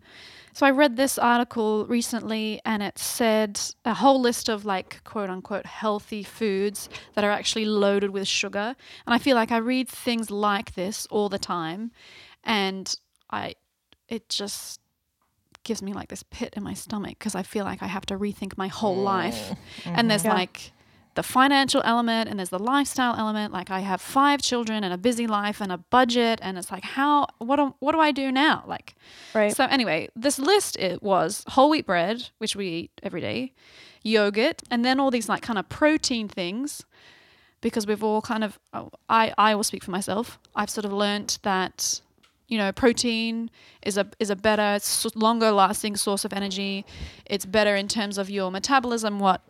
So 0.55 0.65
I 0.65 0.71
read 0.71 0.95
this 0.95 1.17
article 1.17 1.85
recently 1.85 2.61
and 2.63 2.81
it 2.81 2.97
said 2.97 3.59
a 3.83 3.93
whole 3.93 4.21
list 4.21 4.47
of 4.47 4.63
like 4.63 5.03
quote 5.03 5.29
unquote 5.29 5.65
healthy 5.65 6.23
foods 6.23 6.87
that 7.13 7.25
are 7.25 7.29
actually 7.29 7.65
loaded 7.65 8.11
with 8.11 8.25
sugar. 8.25 8.73
And 9.05 9.13
I 9.13 9.17
feel 9.17 9.35
like 9.35 9.51
I 9.51 9.57
read 9.57 9.89
things 9.89 10.31
like 10.31 10.75
this 10.75 11.07
all 11.07 11.27
the 11.27 11.37
time 11.37 11.91
and 12.41 12.95
I 13.29 13.55
it 14.07 14.29
just 14.29 14.79
gives 15.63 15.81
me 15.81 15.91
like 15.91 16.07
this 16.07 16.23
pit 16.23 16.53
in 16.55 16.63
my 16.63 16.73
stomach 16.73 17.19
because 17.19 17.35
I 17.35 17.43
feel 17.43 17.65
like 17.65 17.83
I 17.83 17.87
have 17.87 18.05
to 18.05 18.17
rethink 18.17 18.57
my 18.57 18.69
whole 18.69 18.95
life. 18.95 19.51
Mm. 19.83 19.97
And 19.97 20.09
there's 20.09 20.23
Yeah. 20.23 20.35
like 20.35 20.71
the 21.15 21.23
financial 21.23 21.82
element 21.84 22.30
and 22.30 22.38
there's 22.38 22.49
the 22.49 22.60
lifestyle 22.60 23.15
element. 23.17 23.51
Like 23.51 23.71
I 23.71 23.80
have 23.80 23.99
five 24.01 24.41
children 24.41 24.84
and 24.84 24.93
a 24.93 24.97
busy 24.97 25.28
life 25.28 25.62
and 25.62 25.71
a 25.71 25.78
budget, 25.78 26.39
and 26.41 26.58
it's 26.58 26.71
like 26.71 26.84
how 26.84 27.28
what 27.39 27.56
do, 27.56 27.73
what 27.80 27.93
do 27.93 27.99
I 27.99 28.12
do 28.12 28.32
now? 28.32 28.63
Like 28.67 28.95
Right. 29.34 29.56
so 29.56 29.65
anyway, 29.65 30.10
this 30.15 30.38
list 30.38 30.78
it 30.78 31.01
was 31.01 31.43
whole 31.47 31.69
wheat 31.69 31.86
bread, 31.86 32.30
which 32.38 32.56
we 32.56 32.67
eat 32.67 32.91
every 33.01 33.21
day, 33.21 33.54
yogurt, 34.04 34.62
and 34.69 34.86
then 34.86 34.99
all 34.99 35.10
these 35.12 35.28
like 35.28 35.41
kind 35.41 35.58
of 35.58 35.67
protein 35.69 36.28
things. 36.28 36.86
Because 37.62 37.88
we've 37.88 38.04
all 38.04 38.21
kind 38.21 38.43
of, 38.43 38.60
I 39.10 39.34
I 39.39 39.56
will 39.56 39.63
speak 39.63 39.84
for 39.84 39.89
myself. 39.89 40.38
I've 40.56 40.69
sort 40.69 40.86
of 40.86 40.93
learnt 40.93 41.39
that, 41.41 41.99
you 42.47 42.60
know, 42.60 42.71
protein 42.71 43.49
is 43.82 43.97
a 43.97 44.06
is 44.19 44.30
a 44.30 44.36
better, 44.36 44.78
longer 45.15 45.51
lasting 45.51 45.95
source 45.95 46.25
of 46.25 46.32
energy. 46.34 46.86
It's 47.25 47.45
better 47.45 47.75
in 47.75 47.88
terms 47.88 48.19
of 48.19 48.30
your 48.30 48.51
metabolism. 48.51 49.17
What, 49.19 49.41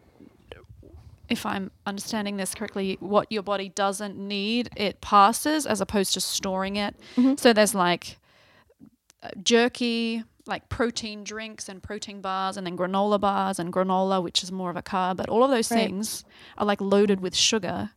if 1.29 1.45
I'm 1.45 1.71
understanding 1.85 2.37
this 2.37 2.53
correctly, 2.55 2.97
what 2.99 3.31
your 3.31 3.43
body 3.43 3.69
doesn't 3.69 4.17
need, 4.17 4.69
it 4.75 5.01
passes 5.01 5.65
as 5.65 5.81
opposed 5.81 6.13
to 6.13 6.21
storing 6.21 6.75
it. 6.75 6.95
So 7.37 7.53
there's 7.53 7.73
like 7.75 8.17
uh, 9.23 9.29
jerky, 9.41 10.23
like 10.45 10.69
protein 10.69 11.23
drinks 11.23 11.67
and 11.69 11.81
protein 11.81 12.21
bars, 12.21 12.57
and 12.57 12.65
then 12.67 12.77
granola 12.77 13.19
bars 13.19 13.57
and 13.59 13.73
granola, 13.73 14.21
which 14.21 14.43
is 14.43 14.51
more 14.51 14.69
of 14.69 14.75
a 14.77 14.83
carb. 14.83 15.17
But 15.17 15.29
all 15.29 15.43
of 15.43 15.49
those 15.49 15.71
Right. 15.71 15.89
things 15.89 16.23
are 16.57 16.65
like 16.65 16.81
loaded 16.81 17.19
with 17.21 17.35
sugar. 17.35 17.91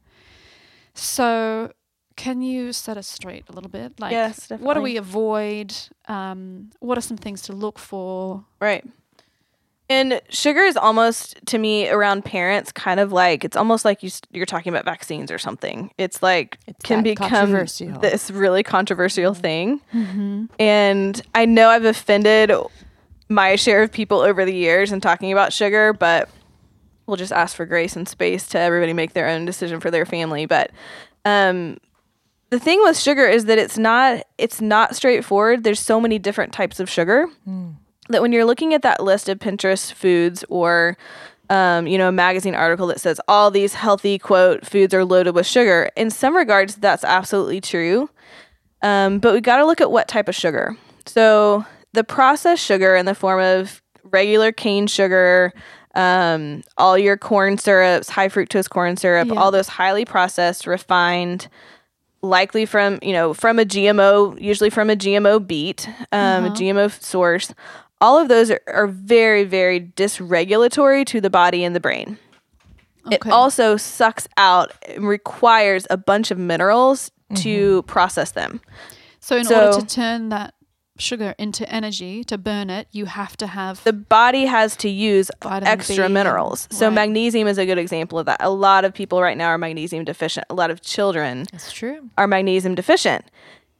So, 0.94 1.72
can 2.16 2.42
you 2.42 2.72
set 2.72 2.96
us 2.96 3.06
straight 3.06 3.44
a 3.48 3.52
little 3.52 3.70
bit? 3.70 4.00
Like, 4.00 4.12
Yes, 4.12 4.50
what 4.58 4.74
do 4.74 4.80
we 4.80 4.96
avoid? 4.96 5.72
Um, 6.08 6.70
what 6.80 6.98
are 6.98 7.02
some 7.02 7.16
things 7.16 7.42
to 7.42 7.52
look 7.52 7.78
for? 7.78 8.44
Right. 8.60 8.84
And 9.90 10.20
sugar 10.28 10.60
is 10.60 10.76
almost 10.76 11.38
to 11.46 11.56
me 11.58 11.88
around 11.88 12.24
parents 12.24 12.72
kind 12.72 13.00
of 13.00 13.10
like 13.10 13.42
it's 13.44 13.56
almost 13.56 13.84
like 13.86 14.02
you, 14.02 14.10
you're 14.30 14.44
talking 14.46 14.70
about 14.70 14.84
vaccines 14.84 15.30
or 15.30 15.38
something. 15.38 15.90
It's 15.96 16.22
like 16.22 16.58
It's 16.66 16.82
can 16.82 17.02
become 17.02 17.50
this 18.00 18.30
really 18.30 18.62
controversial 18.62 19.32
thing. 19.32 19.80
And 20.58 21.20
I 21.34 21.46
know 21.46 21.68
I've 21.70 21.86
offended 21.86 22.52
my 23.30 23.56
share 23.56 23.82
of 23.82 23.90
people 23.90 24.20
over 24.20 24.44
the 24.44 24.54
years 24.54 24.92
in 24.92 25.00
talking 25.00 25.32
about 25.32 25.52
sugar, 25.52 25.92
but 25.94 26.28
we'll 27.06 27.16
just 27.16 27.32
ask 27.32 27.56
for 27.56 27.64
grace 27.64 27.96
and 27.96 28.06
space 28.06 28.46
to 28.48 28.58
everybody 28.58 28.92
make 28.92 29.14
their 29.14 29.28
own 29.28 29.46
decision 29.46 29.80
for 29.80 29.90
their 29.90 30.04
family. 30.04 30.44
But 30.44 30.70
um, 31.24 31.78
the 32.50 32.58
thing 32.58 32.80
with 32.82 32.98
sugar 32.98 33.26
is 33.26 33.46
that 33.46 33.56
it's 33.58 33.78
not 33.78 34.22
it's 34.36 34.60
not 34.60 34.94
straightforward. 34.96 35.64
There's 35.64 35.80
so 35.80 35.98
many 35.98 36.18
different 36.18 36.52
types 36.52 36.78
of 36.78 36.90
sugar 36.90 37.26
that 38.08 38.22
when 38.22 38.32
you're 38.32 38.44
looking 38.44 38.74
at 38.74 38.82
that 38.82 39.02
list 39.02 39.28
of 39.28 39.38
Pinterest 39.38 39.92
foods 39.92 40.44
or 40.48 40.96
um, 41.50 41.86
you 41.86 41.96
know, 41.96 42.08
a 42.08 42.12
magazine 42.12 42.54
article 42.54 42.86
that 42.88 43.00
says 43.00 43.20
all 43.26 43.50
these 43.50 43.72
healthy 43.72 44.18
quote 44.18 44.66
foods 44.66 44.92
are 44.92 45.04
loaded 45.04 45.34
with 45.34 45.46
sugar. 45.46 45.88
In 45.96 46.10
some 46.10 46.36
regards, 46.36 46.74
that's 46.76 47.04
absolutely 47.04 47.60
true. 47.62 48.10
Um, 48.82 49.18
but 49.18 49.32
we 49.32 49.40
got 49.40 49.56
to 49.56 49.64
look 49.64 49.80
at 49.80 49.90
what 49.90 50.08
type 50.08 50.28
of 50.28 50.34
sugar. 50.34 50.76
So 51.06 51.64
the 51.94 52.04
processed 52.04 52.62
sugar 52.62 52.94
in 52.96 53.06
the 53.06 53.14
form 53.14 53.40
of 53.40 53.80
regular 54.04 54.52
cane 54.52 54.86
sugar, 54.86 55.54
um, 55.94 56.62
all 56.76 56.98
your 56.98 57.16
corn 57.16 57.56
syrups, 57.56 58.10
high 58.10 58.28
fructose 58.28 58.68
corn 58.68 58.98
syrup, 58.98 59.28
Yeah. 59.28 59.40
all 59.40 59.50
those 59.50 59.68
highly 59.68 60.04
processed, 60.04 60.66
refined, 60.66 61.48
likely 62.20 62.66
from 62.66 62.98
you 63.00 63.12
know 63.12 63.32
from 63.32 63.58
a 63.58 63.64
GMO, 63.64 64.38
usually 64.40 64.70
from 64.70 64.90
a 64.90 64.96
GMO 64.96 65.44
beet, 65.44 65.88
um, 66.12 66.44
a 66.44 66.50
GMO 66.50 66.88
source. 67.02 67.54
All 68.00 68.18
of 68.18 68.28
those 68.28 68.50
are, 68.50 68.60
are 68.68 68.86
very, 68.86 69.44
very 69.44 69.80
dysregulatory 69.80 71.04
to 71.06 71.20
the 71.20 71.30
body 71.30 71.64
and 71.64 71.74
the 71.74 71.80
brain. 71.80 72.18
It 73.10 73.26
also 73.26 73.76
sucks 73.76 74.28
out, 74.36 74.72
and 74.86 75.08
requires 75.08 75.86
a 75.88 75.96
bunch 75.96 76.30
of 76.30 76.38
minerals 76.38 77.10
to 77.36 77.78
mm-hmm. 77.78 77.86
process 77.86 78.32
them. 78.32 78.60
So, 79.20 79.36
in 79.36 79.44
So- 79.44 79.66
order 79.66 79.80
to 79.80 79.86
turn 79.86 80.28
that 80.28 80.54
sugar 80.98 81.34
into 81.38 81.68
energy 81.70 82.24
to 82.24 82.36
burn 82.36 82.70
it, 82.70 82.88
you 82.90 83.06
have 83.06 83.36
to 83.36 83.46
have 83.46 83.82
The 83.84 83.92
body 83.92 84.46
has 84.46 84.76
to 84.76 84.88
use 84.88 85.30
extra 85.42 85.96
B 85.96 86.02
and- 86.02 86.14
minerals. 86.14 86.68
So 86.70 86.86
right. 86.86 86.94
magnesium 86.94 87.46
is 87.46 87.58
a 87.58 87.66
good 87.66 87.78
example 87.78 88.18
of 88.18 88.26
that. 88.26 88.38
A 88.40 88.50
lot 88.50 88.84
of 88.84 88.92
people 88.92 89.22
right 89.22 89.36
now 89.36 89.48
are 89.48 89.58
magnesium 89.58 90.04
deficient. 90.04 90.46
A 90.50 90.54
lot 90.54 90.70
of 90.70 90.80
children 90.80 91.46
That's 91.52 91.72
true. 91.72 92.10
are 92.18 92.26
magnesium 92.26 92.74
deficient. 92.74 93.24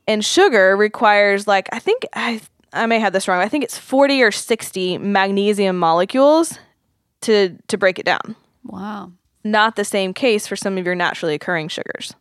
And 0.07 0.25
sugar 0.25 0.77
requires 0.77 1.47
like 1.47 1.69
I 1.73 1.81
think 1.81 2.07
I 2.15 2.41
I 2.73 2.87
may 2.87 2.99
have 3.01 3.13
this 3.13 3.29
wrong. 3.29 3.41
I 3.41 3.49
think 3.49 3.65
it's 3.65 3.79
40 3.79 4.23
or 4.23 4.31
60 4.31 4.99
magnesium 4.99 5.79
molecules 5.79 6.59
to 7.23 7.57
to 7.69 7.79
break 7.79 7.99
it 7.99 8.07
down. 8.07 8.37
wow. 8.65 9.13
Not 9.45 9.77
the 9.77 9.85
same 9.85 10.13
case 10.13 10.47
for 10.47 10.57
some 10.57 10.77
of 10.77 10.85
your 10.85 10.95
naturally 10.95 11.35
occurring 11.35 11.69
sugars. 11.69 12.15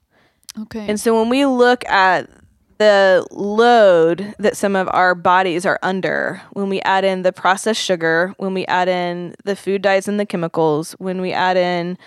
Okay. 0.61 0.87
And 0.87 0.99
so 0.99 1.19
when 1.19 1.29
we 1.29 1.45
look 1.45 1.83
at 1.85 2.29
the 2.77 3.25
load 3.31 4.35
that 4.37 4.55
some 4.55 4.75
of 4.75 4.87
our 4.91 5.15
bodies 5.15 5.65
are 5.65 5.79
under, 5.81 6.41
when 6.51 6.69
we 6.69 6.79
add 6.81 7.03
in 7.03 7.23
the 7.23 7.33
processed 7.33 7.81
sugar, 7.81 8.33
when 8.37 8.53
we 8.53 8.65
add 8.67 8.87
in 8.87 9.35
the 9.43 9.55
food 9.55 9.81
dyes 9.81 10.07
and 10.07 10.19
the 10.19 10.25
chemicals, 10.25 10.93
when 10.93 11.21
we 11.21 11.33
add 11.33 11.57
in 11.57 11.97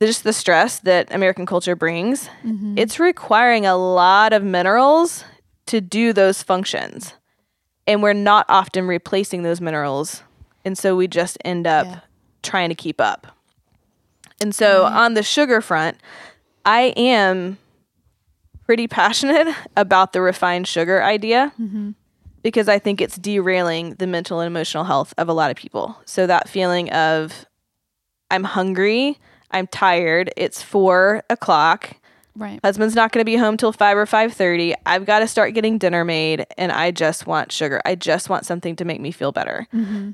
just 0.00 0.24
the 0.24 0.32
stress 0.32 0.78
that 0.80 1.12
American 1.12 1.46
culture 1.46 1.76
brings, 1.76 2.28
mm-hmm. 2.42 2.76
it's 2.78 2.98
requiring 2.98 3.66
a 3.66 3.76
lot 3.76 4.32
of 4.32 4.42
minerals 4.42 5.24
to 5.66 5.80
do 5.80 6.12
those 6.12 6.42
functions. 6.42 7.14
And 7.88 8.02
we're 8.02 8.12
not 8.12 8.46
often 8.48 8.86
replacing 8.86 9.42
those 9.42 9.60
minerals. 9.60 10.22
And 10.64 10.78
so 10.78 10.94
we 10.94 11.08
just 11.08 11.38
end 11.44 11.66
up 11.66 11.86
Yeah. 11.86 12.00
trying 12.42 12.68
to 12.68 12.74
keep 12.76 13.00
up. 13.00 13.26
And 14.40 14.54
so 14.54 14.84
on 14.84 15.14
the 15.14 15.22
sugar 15.24 15.60
front, 15.60 15.96
I 16.64 16.92
am 16.96 17.58
pretty 18.64 18.86
passionate 18.86 19.48
about 19.76 20.12
the 20.12 20.20
refined 20.20 20.68
sugar 20.68 21.02
idea 21.02 21.52
Mm-hmm. 21.60 21.90
because 22.42 22.68
I 22.68 22.78
think 22.78 23.00
it's 23.00 23.16
derailing 23.16 23.94
the 23.94 24.06
mental 24.06 24.40
and 24.40 24.46
emotional 24.46 24.84
health 24.84 25.12
of 25.18 25.28
a 25.28 25.32
lot 25.32 25.50
of 25.50 25.56
people. 25.56 25.96
So 26.04 26.26
that 26.26 26.48
feeling 26.48 26.90
of 26.92 27.46
I'm 28.30 28.44
hungry, 28.44 29.18
I'm 29.50 29.66
tired, 29.66 30.30
it's 30.36 30.62
four 30.62 31.22
o'clock, 31.30 31.96
Right. 32.38 32.60
husband's 32.64 32.94
not 32.94 33.12
going 33.12 33.20
to 33.20 33.24
be 33.26 33.36
home 33.36 33.56
till 33.56 33.72
5 33.72 33.96
or 33.96 34.06
5.30 34.06 34.74
i've 34.86 35.04
got 35.04 35.18
to 35.18 35.26
start 35.26 35.52
getting 35.54 35.76
dinner 35.76 36.04
made 36.04 36.46
and 36.56 36.72
i 36.72 36.90
just 36.90 37.26
want 37.26 37.52
sugar 37.52 37.80
i 37.84 37.94
just 37.94 38.30
want 38.30 38.46
something 38.46 38.76
to 38.76 38.84
make 38.84 39.00
me 39.00 39.10
feel 39.10 39.32
better 39.32 39.66
Mm-hmm. 39.74 40.10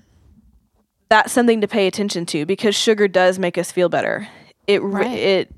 that's 1.09 1.33
something 1.33 1.61
to 1.61 1.69
pay 1.69 1.87
attention 1.87 2.27
to 2.27 2.47
because 2.47 2.75
sugar 2.75 3.09
does 3.09 3.39
make 3.39 3.59
us 3.59 3.71
feel 3.71 3.89
better 3.89 4.27
it 4.67 4.83
Right. 4.83 5.07
it 5.19 5.55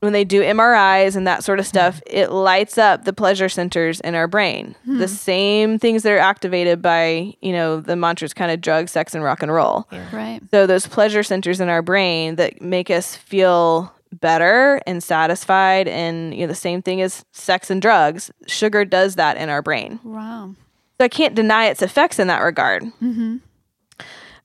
when 0.00 0.12
they 0.12 0.24
do 0.24 0.42
mris 0.42 1.14
and 1.16 1.26
that 1.28 1.44
sort 1.44 1.60
of 1.60 1.66
stuff 1.66 2.02
it 2.06 2.30
lights 2.32 2.76
up 2.76 3.04
the 3.04 3.12
pleasure 3.12 3.48
centers 3.48 4.00
in 4.00 4.14
our 4.14 4.26
brain 4.26 4.74
the 4.84 5.06
same 5.08 5.78
things 5.78 6.02
that 6.02 6.12
are 6.12 6.18
activated 6.18 6.82
by 6.82 7.32
you 7.40 7.52
know 7.52 7.80
the 7.80 7.94
mantras 7.96 8.34
kind 8.34 8.50
of 8.50 8.60
drug 8.60 8.88
sex 8.88 9.14
and 9.14 9.22
rock 9.24 9.42
and 9.42 9.52
roll 9.52 9.88
Right. 10.12 10.40
so 10.50 10.66
those 10.66 10.86
pleasure 10.86 11.22
centers 11.22 11.60
in 11.60 11.68
our 11.68 11.82
brain 11.82 12.34
that 12.36 12.60
make 12.60 12.90
us 12.90 13.14
feel 13.16 13.94
better 14.12 14.80
and 14.86 15.02
satisfied 15.02 15.88
and 15.88 16.34
you 16.34 16.42
know 16.42 16.46
the 16.46 16.54
same 16.54 16.82
thing 16.82 17.00
as 17.00 17.24
sex 17.32 17.70
and 17.70 17.80
drugs, 17.80 18.30
sugar 18.46 18.84
does 18.84 19.16
that 19.16 19.36
in 19.36 19.48
our 19.48 19.62
brain. 19.62 19.98
Wow. 20.04 20.54
So 20.98 21.04
I 21.04 21.08
can't 21.08 21.34
deny 21.34 21.66
its 21.66 21.82
effects 21.82 22.18
in 22.18 22.28
that 22.28 22.42
regard. 22.42 22.84
Mm-hmm. 23.02 23.38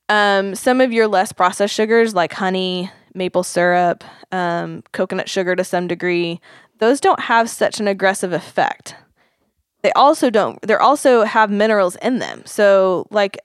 Um, 0.10 0.56
some 0.56 0.80
of 0.80 0.94
your 0.94 1.08
less 1.08 1.32
processed 1.32 1.74
sugars 1.74 2.16
like 2.16 2.34
honey, 2.34 2.90
maple 3.14 3.44
syrup, 3.44 4.04
um, 4.32 4.84
coconut 4.94 5.30
sugar 5.30 5.56
to 5.56 5.64
some 5.64 5.88
degree, 5.88 6.40
those 6.80 7.02
don't 7.02 7.20
have 7.22 7.50
such 7.50 7.80
an 7.80 7.88
aggressive 7.88 8.32
effect. 8.32 8.96
They 9.84 9.92
also 9.94 10.30
don't 10.30 10.62
they 10.62 10.76
also 10.76 11.24
have 11.24 11.52
minerals 11.52 11.96
in 11.98 12.20
them. 12.20 12.44
So 12.46 13.08
like 13.12 13.40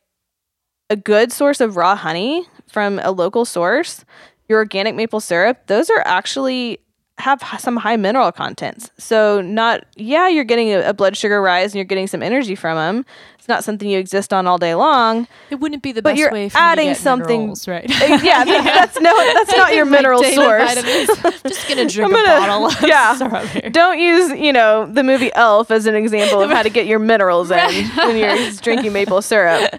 a 0.90 0.96
good 0.96 1.32
source 1.32 1.60
of 1.60 1.76
raw 1.76 1.96
honey 1.96 2.46
from 2.68 2.98
a 3.00 3.10
local 3.10 3.44
source, 3.44 4.04
your 4.48 4.58
organic 4.58 4.94
maple 4.94 5.20
syrup, 5.20 5.66
those 5.66 5.90
are 5.90 6.02
actually 6.04 6.78
have 7.18 7.42
some 7.58 7.76
high 7.76 7.96
mineral 7.96 8.32
contents. 8.32 8.90
So 8.98 9.40
not 9.40 9.84
yeah, 9.96 10.28
you're 10.28 10.44
getting 10.44 10.70
a, 10.70 10.88
a 10.88 10.94
blood 10.94 11.16
sugar 11.16 11.40
rise 11.40 11.72
and 11.72 11.76
you're 11.76 11.84
getting 11.84 12.06
some 12.06 12.22
energy 12.22 12.54
from 12.54 12.76
them. 12.76 13.06
It's 13.42 13.48
not 13.48 13.64
something 13.64 13.88
you 13.90 13.98
exist 13.98 14.32
on 14.32 14.46
all 14.46 14.56
day 14.56 14.76
long. 14.76 15.26
It 15.50 15.56
wouldn't 15.56 15.82
be 15.82 15.90
the 15.90 16.00
But 16.00 16.10
best 16.10 16.20
you're 16.20 16.30
way 16.30 16.48
for 16.48 16.58
adding 16.58 16.94
something- 16.94 17.40
minerals, 17.40 17.66
right? 17.66 17.90
Uh, 17.90 18.20
yeah, 18.22 18.44
that's 18.44 19.00
no 19.00 19.16
that's 19.34 19.56
not 19.56 19.74
your 19.74 19.84
mineral 19.84 20.22
source. 20.22 20.74
Just 21.42 21.68
gonna 21.68 21.88
drink 21.88 22.08
I'm 22.08 22.12
a 22.14 22.22
gonna- 22.24 22.38
bottle 22.38 22.66
of 22.66 22.82
yeah. 22.86 23.68
Don't 23.70 23.98
use, 23.98 24.30
you 24.38 24.52
know, 24.52 24.86
the 24.86 25.02
movie 25.02 25.34
Elf 25.34 25.72
as 25.72 25.86
an 25.86 25.96
example 25.96 26.40
of 26.40 26.50
how 26.50 26.62
to 26.62 26.70
get 26.70 26.86
your 26.86 27.00
minerals 27.00 27.50
in 27.50 27.58
when 27.96 28.16
you're 28.16 28.50
drinking 28.60 28.92
maple 28.92 29.20
syrup. 29.20 29.74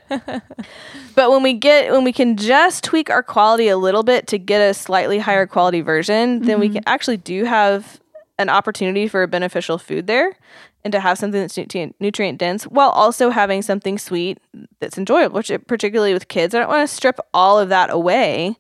But 1.15 1.31
when 1.31 1.41
we 1.41 1.53
get 1.53 1.89
when 1.93 2.03
we 2.03 2.11
can 2.11 2.35
just 2.35 2.83
tweak 2.83 3.09
our 3.09 3.23
quality 3.23 3.69
a 3.69 3.77
little 3.77 4.03
bit 4.03 4.27
to 4.27 4.37
get 4.37 4.59
a 4.59 4.73
slightly 4.73 5.19
higher 5.19 5.47
quality 5.47 5.79
version, 5.79 6.41
then 6.41 6.59
we 6.59 6.67
can 6.67 6.83
actually 6.85 7.15
do 7.15 7.45
have 7.45 8.01
an 8.37 8.49
opportunity 8.49 9.07
for 9.07 9.23
a 9.23 9.27
beneficial 9.29 9.77
food 9.77 10.07
there 10.07 10.35
and 10.83 10.91
to 10.91 10.99
have 10.99 11.17
something 11.17 11.39
that's 11.39 11.57
nutrient, 11.57 11.95
nutrient 11.99 12.37
dense 12.37 12.63
while 12.65 12.89
also 12.89 13.29
having 13.29 13.61
something 13.61 13.97
sweet 13.97 14.39
that's 14.79 14.97
enjoyable, 14.97 15.35
which 15.35 15.51
particularly 15.67 16.13
with 16.13 16.27
kids. 16.27 16.53
I 16.53 16.59
don't 16.59 16.69
want 16.69 16.87
to 16.87 16.93
strip 16.93 17.19
all 17.33 17.59
of 17.59 17.69
that 17.69 17.89
away. 17.89 18.57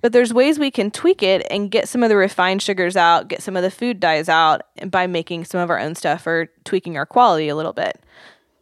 But 0.00 0.12
there's 0.12 0.34
ways 0.34 0.58
we 0.58 0.70
can 0.70 0.90
tweak 0.90 1.22
it 1.22 1.46
and 1.50 1.70
get 1.70 1.88
some 1.88 2.02
of 2.02 2.10
the 2.10 2.16
refined 2.16 2.60
sugars 2.60 2.94
out, 2.94 3.28
get 3.28 3.42
some 3.42 3.56
of 3.56 3.62
the 3.62 3.70
food 3.70 4.00
dyes 4.00 4.28
out 4.28 4.60
by 4.90 5.06
making 5.06 5.46
some 5.46 5.60
of 5.60 5.70
our 5.70 5.78
own 5.78 5.94
stuff 5.94 6.26
or 6.26 6.50
tweaking 6.64 6.98
our 6.98 7.06
quality 7.06 7.48
a 7.48 7.56
little 7.56 7.72
bit. 7.72 7.98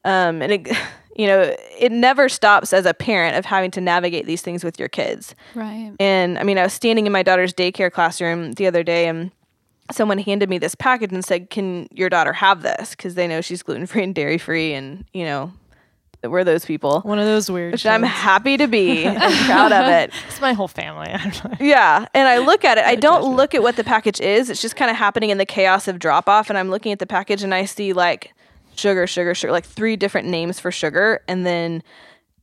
Um, 0.05 0.41
and 0.41 0.53
it, 0.53 0.69
you 1.17 1.27
know, 1.27 1.53
it 1.77 1.91
never 1.91 2.29
stops 2.29 2.73
as 2.73 2.87
a 2.87 2.95
parent 2.95 3.37
of 3.37 3.45
having 3.45 3.73
to 3.73 3.81
navigate 3.81 4.25
these 4.25 4.41
things 4.41 4.63
with 4.63 4.79
your 4.79 4.89
kids. 4.89 5.35
Right. 5.57 5.93
And 5.99 6.39
I 6.39 6.45
mean, 6.45 6.59
I 6.59 6.63
was 6.63 6.75
standing 6.75 7.07
in 7.07 7.13
my 7.13 7.25
daughter's 7.25 7.53
daycare 7.53 7.91
classroom 7.91 8.53
the 8.53 8.69
other 8.69 8.85
day 8.85 9.09
and 9.09 9.33
someone 9.95 10.19
handed 10.19 10.49
me 10.51 10.59
this 10.59 10.75
package 10.75 11.13
and 11.13 11.25
said, 11.25 11.51
Can 11.51 11.89
your 11.93 12.09
daughter 12.09 12.33
have 12.33 12.63
this? 12.63 12.91
Because 12.91 13.15
they 13.15 13.27
know 13.27 13.41
she's 13.41 13.63
gluten 13.63 13.87
free 13.87 14.03
and 14.05 14.15
dairy 14.15 14.39
free. 14.39 14.75
And, 14.75 15.05
you 15.13 15.25
know, 15.25 15.53
we're 16.25 16.45
those 16.45 16.65
people, 16.65 17.01
One 17.01 17.19
of 17.19 17.25
those 17.25 17.51
weird. 17.51 17.73
which 17.73 17.85
I'm 17.85 18.03
happy 18.05 18.57
to 18.57 18.69
be 18.69 19.05
and 19.07 19.19
proud 19.47 19.73
of 19.73 19.89
it. 19.89 20.13
It's 20.29 20.41
my 20.41 20.53
whole 20.53 20.69
family. 20.69 21.09
Actually. 21.11 21.57
Yeah. 21.61 22.07
And 22.15 22.29
I 22.29 22.39
look 22.39 22.65
at 22.65 22.79
it, 22.79 22.85
I 22.85 22.95
don't 22.95 23.35
look 23.37 23.55
at 23.55 23.63
what 23.63 23.75
the 23.77 23.83
package 23.85 24.21
is. 24.21 24.49
It's 24.49 24.63
just 24.63 24.77
kind 24.77 24.91
of 24.91 24.97
happening 24.97 25.31
in 25.31 25.39
the 25.39 25.47
chaos 25.47 25.89
of 25.89 25.99
drop 25.99 26.29
off. 26.29 26.49
And 26.49 26.59
I'm 26.59 26.71
looking 26.71 26.93
at 26.93 27.01
the 27.01 27.07
package 27.07 27.43
and 27.43 27.53
I 27.53 27.65
see 27.65 27.93
like 27.93 28.35
sugar, 28.77 29.07
sugar, 29.07 29.35
sugar, 29.35 29.53
like 29.53 29.65
three 29.67 29.97
different 29.97 30.29
names 30.29 30.61
for 30.61 30.71
sugar. 30.71 31.23
And 31.27 31.45
then 31.45 31.83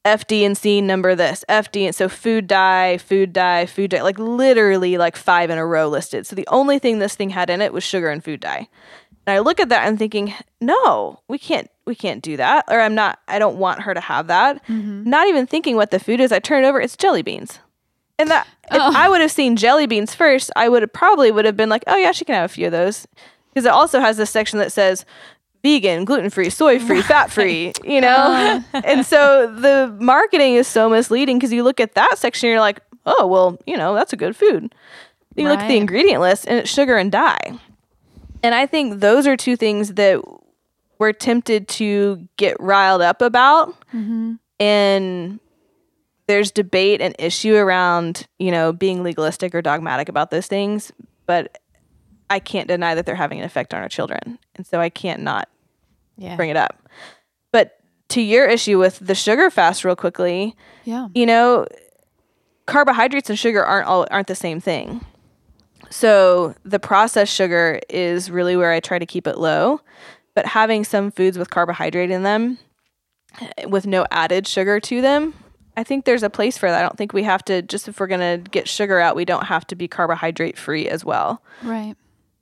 FD 0.05 0.41
and 0.45 0.57
C 0.57 0.81
number 0.81 1.15
this, 1.15 1.43
FD. 1.49 1.85
And 1.85 1.95
so 1.95 2.07
food 2.09 2.47
dye, 2.47 2.97
food 2.97 3.33
dye, 3.33 3.65
food 3.65 3.91
dye, 3.91 4.01
like 4.01 4.17
literally 4.19 4.97
like 4.97 5.15
five 5.15 5.49
in 5.49 5.57
a 5.57 5.65
row 5.65 5.87
listed. 5.87 6.25
So 6.25 6.35
the 6.35 6.47
only 6.47 6.79
thing 6.79 6.99
this 6.99 7.15
thing 7.15 7.29
had 7.29 7.49
in 7.49 7.61
it 7.61 7.73
was 7.73 7.83
sugar 7.83 8.09
and 8.09 8.23
food 8.23 8.39
dye. 8.39 8.67
And 9.27 9.35
I 9.35 9.39
look 9.39 9.59
at 9.59 9.69
that 9.69 9.87
and 9.87 9.99
thinking, 9.99 10.33
no, 10.61 11.19
we 11.27 11.37
can't, 11.37 11.69
we 11.85 11.93
can't 11.93 12.23
do 12.23 12.37
that. 12.37 12.65
Or 12.67 12.79
I'm 12.79 12.95
not, 12.95 13.19
I 13.27 13.37
don't 13.37 13.57
want 13.57 13.81
her 13.81 13.93
to 13.93 13.99
have 13.99 14.27
that. 14.27 14.65
Mm-hmm. 14.67 15.09
Not 15.09 15.27
even 15.27 15.45
thinking 15.45 15.75
what 15.75 15.91
the 15.91 15.99
food 15.99 16.19
is. 16.19 16.31
I 16.31 16.39
turn 16.39 16.63
it 16.63 16.67
over, 16.67 16.79
it's 16.81 16.97
jelly 16.97 17.21
beans. 17.21 17.59
And 18.17 18.29
that 18.31 18.47
if 18.71 18.81
Oh. 18.81 18.93
I 18.95 19.07
would 19.07 19.21
have 19.21 19.31
seen 19.31 19.55
jelly 19.55 19.85
beans 19.85 20.15
first, 20.15 20.51
I 20.55 20.67
would 20.69 20.81
have 20.81 20.93
probably 20.93 21.31
would 21.31 21.45
have 21.45 21.55
been 21.57 21.69
like, 21.69 21.83
oh 21.87 21.97
yeah, 21.97 22.11
she 22.11 22.25
can 22.25 22.35
have 22.35 22.49
a 22.49 22.53
few 22.53 22.65
of 22.65 22.71
those, 22.71 23.07
because 23.49 23.65
it 23.65 23.71
also 23.71 23.99
has 23.99 24.17
this 24.17 24.29
section 24.29 24.59
that 24.59 24.71
says 24.71 25.05
vegan, 25.63 26.05
gluten 26.05 26.29
free, 26.29 26.49
soy 26.49 26.79
free, 26.79 27.01
fat 27.01 27.31
free. 27.31 27.73
You 27.83 28.01
know, 28.01 28.63
uh. 28.73 28.81
and 28.83 29.05
so 29.05 29.53
the 29.53 29.95
marketing 29.99 30.55
is 30.55 30.67
so 30.67 30.89
misleading 30.89 31.37
because 31.37 31.53
you 31.53 31.63
look 31.63 31.79
at 31.79 31.95
that 31.95 32.17
section, 32.17 32.47
and 32.47 32.51
you're 32.53 32.61
like, 32.61 32.81
oh 33.05 33.27
well, 33.27 33.57
you 33.65 33.77
know, 33.77 33.93
that's 33.95 34.13
a 34.13 34.17
good 34.17 34.35
food. 34.35 34.73
You 35.35 35.47
look 35.47 35.59
at 35.59 35.69
the 35.69 35.77
ingredient 35.77 36.21
list, 36.21 36.45
and 36.47 36.59
it's 36.59 36.69
sugar 36.69 36.97
and 36.97 37.11
dye. 37.11 37.57
And 38.43 38.53
I 38.53 38.65
think 38.65 38.99
those 38.99 39.25
are 39.25 39.37
two 39.37 39.55
things 39.55 39.93
that 39.93 40.21
we're 40.99 41.13
tempted 41.13 41.67
to 41.67 42.27
get 42.37 42.59
riled 42.59 43.01
up 43.01 43.21
about 43.21 43.69
mm-hmm. 43.93 44.33
and 44.59 45.39
there's 46.27 46.51
debate 46.51 47.01
and 47.01 47.15
issue 47.17 47.55
around 47.55 48.27
you 48.37 48.51
know 48.51 48.71
being 48.71 49.01
legalistic 49.01 49.55
or 49.55 49.61
dogmatic 49.61 50.09
about 50.09 50.29
those 50.29 50.45
things 50.45 50.91
but 51.25 51.57
i 52.29 52.39
can't 52.39 52.67
deny 52.67 52.95
that 52.95 53.05
they're 53.05 53.15
having 53.15 53.39
an 53.39 53.45
effect 53.45 53.73
on 53.73 53.81
our 53.81 53.89
children 53.89 54.37
and 54.55 54.65
so 54.65 54.79
i 54.79 54.89
can't 54.89 55.21
not 55.21 55.49
Yeah. 56.17 56.35
bring 56.35 56.49
it 56.49 56.57
up 56.57 56.87
but 57.51 57.77
to 58.09 58.21
your 58.21 58.47
issue 58.47 58.77
with 58.79 58.99
the 58.99 59.15
sugar 59.15 59.49
fast 59.49 59.83
real 59.85 59.95
quickly 59.95 60.55
Yeah. 60.83 61.07
you 61.13 61.25
know 61.25 61.67
carbohydrates 62.65 63.29
and 63.29 63.37
sugar 63.39 63.63
aren't 63.63 63.87
all 63.87 64.05
aren't 64.11 64.27
the 64.27 64.35
same 64.35 64.59
thing 64.59 65.03
so 65.89 66.53
the 66.63 66.79
processed 66.79 67.33
sugar 67.33 67.79
is 67.89 68.29
really 68.29 68.55
where 68.55 68.71
i 68.71 68.79
try 68.79 68.99
to 68.99 69.05
keep 69.05 69.25
it 69.27 69.37
low 69.37 69.81
but 70.35 70.45
having 70.45 70.83
some 70.83 71.11
foods 71.11 71.37
with 71.37 71.49
carbohydrate 71.49 72.11
in 72.11 72.23
them 72.23 72.57
with 73.67 73.87
no 73.87 74.05
added 74.11 74.45
sugar 74.47 74.79
to 74.79 75.01
them 75.01 75.33
i 75.77 75.83
think 75.83 76.05
there's 76.05 76.21
a 76.23 76.29
place 76.29 76.57
for 76.57 76.69
that 76.69 76.77
i 76.79 76.81
don't 76.81 76.97
think 76.97 77.11
we 77.13 77.23
have 77.23 77.43
to 77.43 77.61
just 77.63 77.87
if 77.87 77.99
we're 77.99 78.07
going 78.07 78.43
to 78.43 78.49
get 78.51 78.67
sugar 78.67 78.99
out 78.99 79.15
we 79.15 79.25
don't 79.25 79.45
have 79.45 79.65
to 79.65 79.75
be 79.75 79.87
carbohydrate 79.87 80.57
free 80.57 80.87
as 80.87 81.03
well 81.03 81.41
Right. 81.63 81.95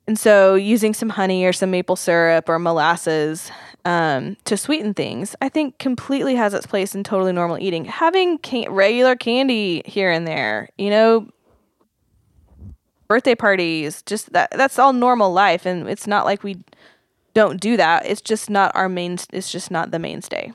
And 0.08 0.18
so 0.18 0.54
using 0.54 0.94
some 0.94 1.10
honey 1.10 1.44
or 1.44 1.52
some 1.52 1.70
maple 1.70 1.94
syrup 1.94 2.48
or 2.48 2.58
molasses 2.58 3.50
um, 3.84 4.38
to 4.46 4.56
sweeten 4.56 4.94
things, 4.94 5.36
I 5.42 5.50
think 5.50 5.78
completely 5.78 6.34
has 6.34 6.54
its 6.54 6.66
place 6.66 6.94
in 6.94 7.04
totally 7.04 7.30
normal 7.30 7.58
eating. 7.58 7.84
Having 7.84 8.38
can- 8.38 8.72
regular 8.72 9.16
candy 9.16 9.82
here 9.84 10.10
and 10.10 10.26
there, 10.26 10.70
you 10.78 10.88
know, 10.88 11.28
birthday 13.06 13.34
parties, 13.34 14.02
just 14.02 14.32
that 14.32 14.50
that's 14.52 14.78
all 14.78 14.94
normal 14.94 15.30
life 15.30 15.66
and 15.66 15.86
it's 15.86 16.06
not 16.06 16.24
like 16.24 16.42
we 16.42 16.56
don't 17.34 17.60
do 17.60 17.76
that. 17.76 18.06
It's 18.06 18.22
just 18.22 18.48
not 18.48 18.74
our 18.74 18.88
main 18.88 19.18
it's 19.30 19.52
just 19.52 19.70
not 19.70 19.90
the 19.90 19.98
mainstay. 19.98 20.54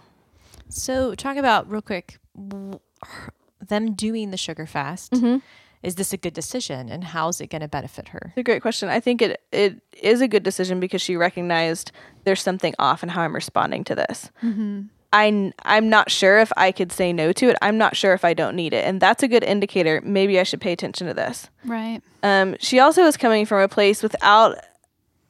So 0.70 1.14
talk 1.14 1.38
about 1.38 1.70
real 1.70 1.84
quick 1.84 2.18
them 3.62 3.94
doing 3.94 4.32
the 4.32 4.38
sugar 4.38 4.66
fast. 4.66 5.12
Mm-hmm. 5.12 5.38
Is 5.84 5.96
this 5.96 6.14
a 6.14 6.18
good 6.18 6.34
decision, 6.34 6.90
and 6.90 7.04
how's 7.04 7.42
it 7.42 7.48
going 7.48 7.62
to 7.62 7.68
benefit 7.68 8.08
her? 8.10 8.22
It's 8.28 8.38
a 8.38 8.44
great 8.44 8.62
question. 8.62 8.90
I 8.90 9.00
think 9.02 9.22
it 9.22 9.42
it 9.52 9.82
is 10.02 10.22
a 10.22 10.28
good 10.28 10.44
decision 10.44 10.80
because 10.80 11.02
she 11.02 11.18
recognized 11.18 11.92
there's 12.24 12.42
something 12.42 12.74
off 12.80 13.04
in 13.04 13.10
how 13.10 13.22
I'm 13.22 13.36
responding 13.36 13.84
to 13.86 13.96
this. 13.96 14.32
I 15.12 15.54
I'm 15.64 15.90
not 15.90 16.10
sure 16.10 16.40
if 16.40 16.52
I 16.58 16.72
could 16.72 16.92
say 16.92 17.14
no 17.14 17.32
to 17.34 17.50
it. 17.50 17.58
I'm 17.62 17.78
not 17.78 17.96
sure 17.96 18.14
if 18.14 18.26
I 18.26 18.34
don't 18.34 18.56
need 18.56 18.74
it, 18.74 18.86
and 18.86 19.00
that's 19.00 19.24
a 19.24 19.28
good 19.28 19.44
indicator. 19.44 20.02
Maybe 20.04 20.40
I 20.40 20.44
should 20.44 20.62
pay 20.62 20.72
attention 20.72 21.06
to 21.08 21.14
this. 21.14 21.50
Right. 21.66 22.02
Um, 22.24 22.56
she 22.60 22.80
also 22.80 23.04
is 23.04 23.18
coming 23.18 23.46
from 23.46 23.62
a 23.62 23.68
place 23.68 24.02
without, 24.02 24.58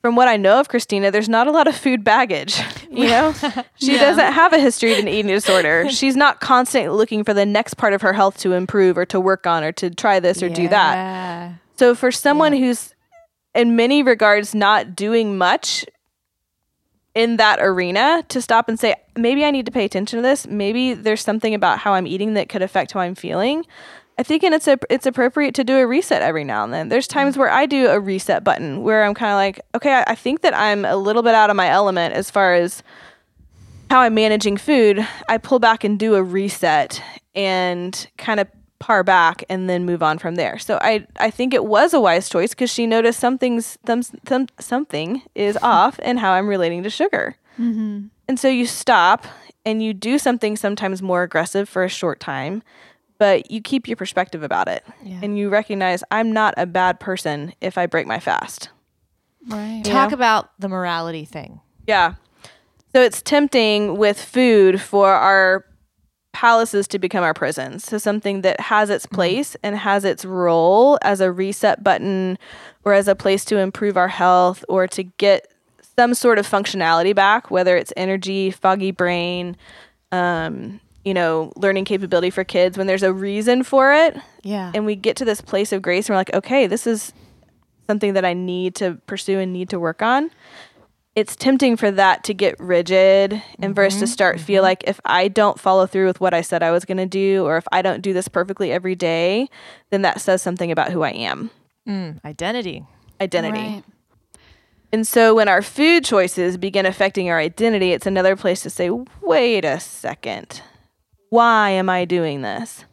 from 0.04 0.18
what 0.18 0.28
I 0.28 0.36
know 0.36 0.60
of 0.60 0.68
Christina, 0.68 1.12
there's 1.12 1.30
not 1.30 1.48
a 1.48 1.52
lot 1.52 1.66
of 1.66 1.76
food 1.76 2.04
baggage. 2.04 2.62
You 2.94 3.08
know, 3.08 3.34
she 3.78 3.94
Yeah. 3.94 4.02
doesn't 4.02 4.34
have 4.34 4.54
a 4.54 4.60
history 4.60 4.94
of 4.94 5.00
an 5.00 5.08
eating 5.08 5.26
disorder. 5.32 5.90
She's 5.90 6.16
not 6.16 6.40
constantly 6.42 6.96
looking 6.96 7.24
for 7.24 7.34
the 7.34 7.44
next 7.44 7.74
part 7.74 7.94
of 7.94 8.04
her 8.04 8.14
health 8.14 8.38
to 8.42 8.54
improve 8.54 9.00
or 9.00 9.06
to 9.08 9.20
work 9.20 9.48
on 9.48 9.64
or 9.64 9.72
to 9.72 9.90
try 9.90 10.20
this 10.20 10.44
or 10.44 10.50
do 10.50 10.68
that. 10.68 11.56
So 11.78 11.96
for 11.96 12.12
someone 12.12 12.54
who's 12.54 12.94
in 13.56 13.76
many 13.76 14.04
regards 14.04 14.54
not 14.54 14.96
doing 14.96 15.40
much 15.40 15.88
in 17.16 17.38
that 17.38 17.58
arena 17.60 18.24
to 18.30 18.44
stop 18.44 18.70
and 18.70 18.80
say, 18.80 18.94
maybe 19.18 19.44
I 19.44 19.50
need 19.50 19.66
to 19.66 19.72
pay 19.72 19.86
attention 19.86 20.18
to 20.18 20.22
this. 20.22 20.46
Maybe 20.46 20.94
there's 20.94 21.22
something 21.24 21.56
about 21.56 21.80
how 21.80 21.96
I'm 21.96 22.06
eating 22.06 22.36
that 22.36 22.48
could 22.48 22.62
affect 22.62 22.92
how 22.92 23.00
I'm 23.00 23.16
feeling. 23.16 23.66
I 24.18 24.24
think 24.24 24.44
and 24.44 24.54
it's 24.54 24.68
a, 24.68 24.78
it's 24.90 25.06
appropriate 25.06 25.56
to 25.56 25.64
do 25.64 25.78
a 25.78 25.88
reset 25.88 26.22
every 26.22 26.44
now 26.44 26.64
and 26.64 26.74
then. 26.74 26.90
There's 26.90 27.08
times 27.08 27.38
where 27.38 27.50
I 27.50 27.66
do 27.66 27.88
a 27.88 28.00
reset 28.00 28.44
button 28.44 28.84
where 28.84 29.04
I'm 29.04 29.14
kind 29.14 29.32
of 29.32 29.38
like, 29.38 29.66
okay, 29.76 29.94
I, 29.94 30.12
I 30.12 30.16
think 30.16 30.42
that 30.42 30.56
I'm 30.56 30.86
a 30.86 30.96
little 30.96 31.24
bit 31.24 31.34
out 31.34 31.50
of 31.50 31.56
my 31.56 31.68
element 31.68 32.14
as 32.14 32.30
far 32.30 32.54
as 32.54 32.84
how 33.90 34.02
I'm 34.02 34.14
managing 34.14 34.58
food. 34.58 35.06
I 35.28 35.38
pull 35.38 35.60
back 35.60 35.84
and 35.84 35.98
do 35.98 36.16
a 36.16 36.24
reset 36.24 37.02
and 37.36 38.08
kind 38.18 38.40
of 38.40 38.48
par 38.80 39.04
back 39.04 39.46
and 39.50 39.70
then 39.70 39.86
move 39.86 40.04
on 40.04 40.18
from 40.18 40.36
there. 40.36 40.60
So 40.60 40.78
I 40.82 41.08
I 41.18 41.30
think 41.30 41.54
it 41.54 41.64
was 41.64 41.94
a 41.94 42.02
wise 42.02 42.28
choice 42.28 42.50
because 42.50 42.70
she 42.70 42.86
noticed 42.86 43.20
something's 43.20 43.78
some, 43.86 44.04
some 44.28 44.48
something 44.60 45.22
is 45.36 45.58
off 45.62 46.00
in 46.00 46.18
how 46.18 46.34
I'm 46.34 46.48
relating 46.48 46.84
to 46.84 46.90
sugar. 46.90 47.38
Mm-hmm. 47.58 48.08
And 48.28 48.40
so 48.40 48.50
you 48.50 48.66
stop 48.66 49.26
and 49.66 49.82
you 49.82 49.94
do 49.94 50.18
something 50.18 50.58
sometimes 50.58 51.02
more 51.02 51.24
aggressive 51.24 51.70
for 51.70 51.84
a 51.84 51.90
short 51.90 52.20
time, 52.20 52.62
but 53.24 53.50
you 53.50 53.62
keep 53.62 53.88
your 53.88 53.96
perspective 53.96 54.44
about 54.44 54.68
it. 54.68 54.84
Yeah. 55.02 55.22
And 55.24 55.38
you 55.38 55.48
recognize 55.48 56.04
I'm 56.12 56.34
not 56.34 56.54
a 56.58 56.66
bad 56.66 57.00
person 57.00 57.54
if 57.62 57.78
I 57.78 57.86
break 57.86 58.06
my 58.06 58.20
fast. 58.20 58.68
Right. 59.48 59.82
Talk 59.86 60.10
Yeah. 60.10 60.16
about 60.16 60.50
the 60.60 60.68
morality 60.68 61.24
thing. 61.24 61.62
Yeah. 61.88 62.16
So 62.94 63.02
it's 63.02 63.22
tempting 63.22 63.96
with 63.96 64.22
food 64.22 64.82
for 64.82 65.08
our 65.10 65.64
palaces 66.34 66.86
to 66.90 67.00
become 67.00 67.24
our 67.24 67.34
prisons. 67.34 67.86
So 67.86 67.98
something 67.98 68.42
that 68.42 68.60
has 68.60 68.90
its 68.90 69.06
place 69.06 69.56
and 69.64 69.78
has 69.78 70.04
its 70.04 70.26
role 70.26 71.00
as 71.02 71.22
a 71.22 71.32
reset 71.32 71.82
button 71.82 72.38
or 72.84 72.92
as 72.94 73.08
a 73.08 73.16
place 73.16 73.46
to 73.46 73.58
improve 73.58 73.96
our 73.96 74.10
health 74.10 74.66
or 74.68 74.86
to 74.88 75.04
get 75.04 75.48
some 75.98 76.14
sort 76.14 76.40
of 76.40 76.46
functionality 76.46 77.16
back, 77.16 77.50
whether 77.50 77.78
it's 77.78 77.94
energy, 77.96 78.52
foggy 78.52 78.92
brain, 78.92 79.56
um, 80.12 80.82
you 81.06 81.14
know, 81.14 81.52
learning 81.56 81.86
capability 81.86 82.30
for 82.30 82.44
kids 82.44 82.78
when 82.78 82.88
there's 82.88 83.04
a 83.04 83.12
reason 83.14 83.64
for 83.64 83.94
it 83.94 84.16
Yeah. 84.44 84.72
and 84.74 84.86
we 84.86 84.96
get 84.96 85.18
to 85.18 85.26
this 85.26 85.42
place 85.42 85.72
of 85.74 85.82
grace 85.82 86.08
and 86.08 86.14
we're 86.14 86.20
like, 86.20 86.34
okay, 86.34 86.66
this 86.68 86.88
is 86.88 87.12
something 87.88 88.14
that 88.14 88.24
I 88.24 88.34
need 88.34 88.76
to 88.76 88.96
pursue 89.08 89.40
and 89.40 89.52
need 89.52 89.70
to 89.70 89.80
work 89.80 90.02
on. 90.02 90.32
It's 91.16 91.36
tempting 91.36 91.76
for 91.78 91.92
that 91.92 92.24
to 92.24 92.34
get 92.34 92.60
rigid 92.60 93.40
and 93.60 93.76
for 93.76 93.84
us 93.84 94.00
to 94.00 94.08
start 94.08 94.40
feel 94.40 94.64
like 94.64 94.84
if 94.88 95.00
I 95.06 95.28
don't 95.28 95.60
follow 95.60 95.86
through 95.86 96.08
with 96.08 96.20
what 96.20 96.34
I 96.34 96.42
said 96.42 96.64
I 96.64 96.72
was 96.72 96.86
going 96.86 96.98
to 96.98 97.06
do 97.06 97.44
or 97.46 97.58
if 97.58 97.66
I 97.72 97.82
don't 97.84 98.02
do 98.02 98.14
this 98.14 98.28
perfectly 98.28 98.72
every 98.72 98.96
day, 98.96 99.48
then 99.92 100.02
that 100.04 100.22
says 100.22 100.42
something 100.42 100.72
about 100.72 100.92
who 100.92 101.04
I 101.04 101.12
am. 101.12 101.52
Mm, 101.88 102.24
identity. 102.26 102.84
Identity. 103.22 103.60
Right. 103.60 103.84
And 104.92 105.06
so 105.08 105.36
when 105.36 105.48
our 105.50 105.62
food 105.62 106.04
choices 106.06 106.58
begin 106.58 106.86
affecting 106.86 107.30
our 107.30 107.38
identity, 107.40 107.92
it's 107.92 108.08
another 108.08 108.36
place 108.36 108.62
to 108.62 108.70
say, 108.70 108.90
wait 109.22 109.66
a 109.66 109.80
second. 109.80 110.62
Why 111.34 111.72
am 111.72 111.90
I 111.90 112.06
doing 112.06 112.44
this? 112.44 112.86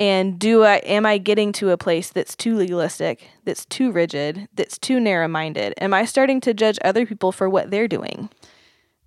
And 0.00 0.40
do 0.40 0.64
I 0.64 0.78
am 0.78 1.06
I 1.06 1.18
getting 1.18 1.52
to 1.52 1.70
a 1.70 1.76
place 1.76 2.10
that's 2.10 2.34
too 2.34 2.56
legalistic, 2.56 3.28
that's 3.44 3.64
too 3.66 3.92
rigid, 3.92 4.48
that's 4.54 4.76
too 4.76 4.98
narrow-minded? 4.98 5.74
Am 5.80 5.94
I 5.94 6.04
starting 6.04 6.40
to 6.40 6.52
judge 6.52 6.80
other 6.82 7.06
people 7.06 7.30
for 7.30 7.48
what 7.48 7.70
they're 7.70 7.86
doing 7.86 8.28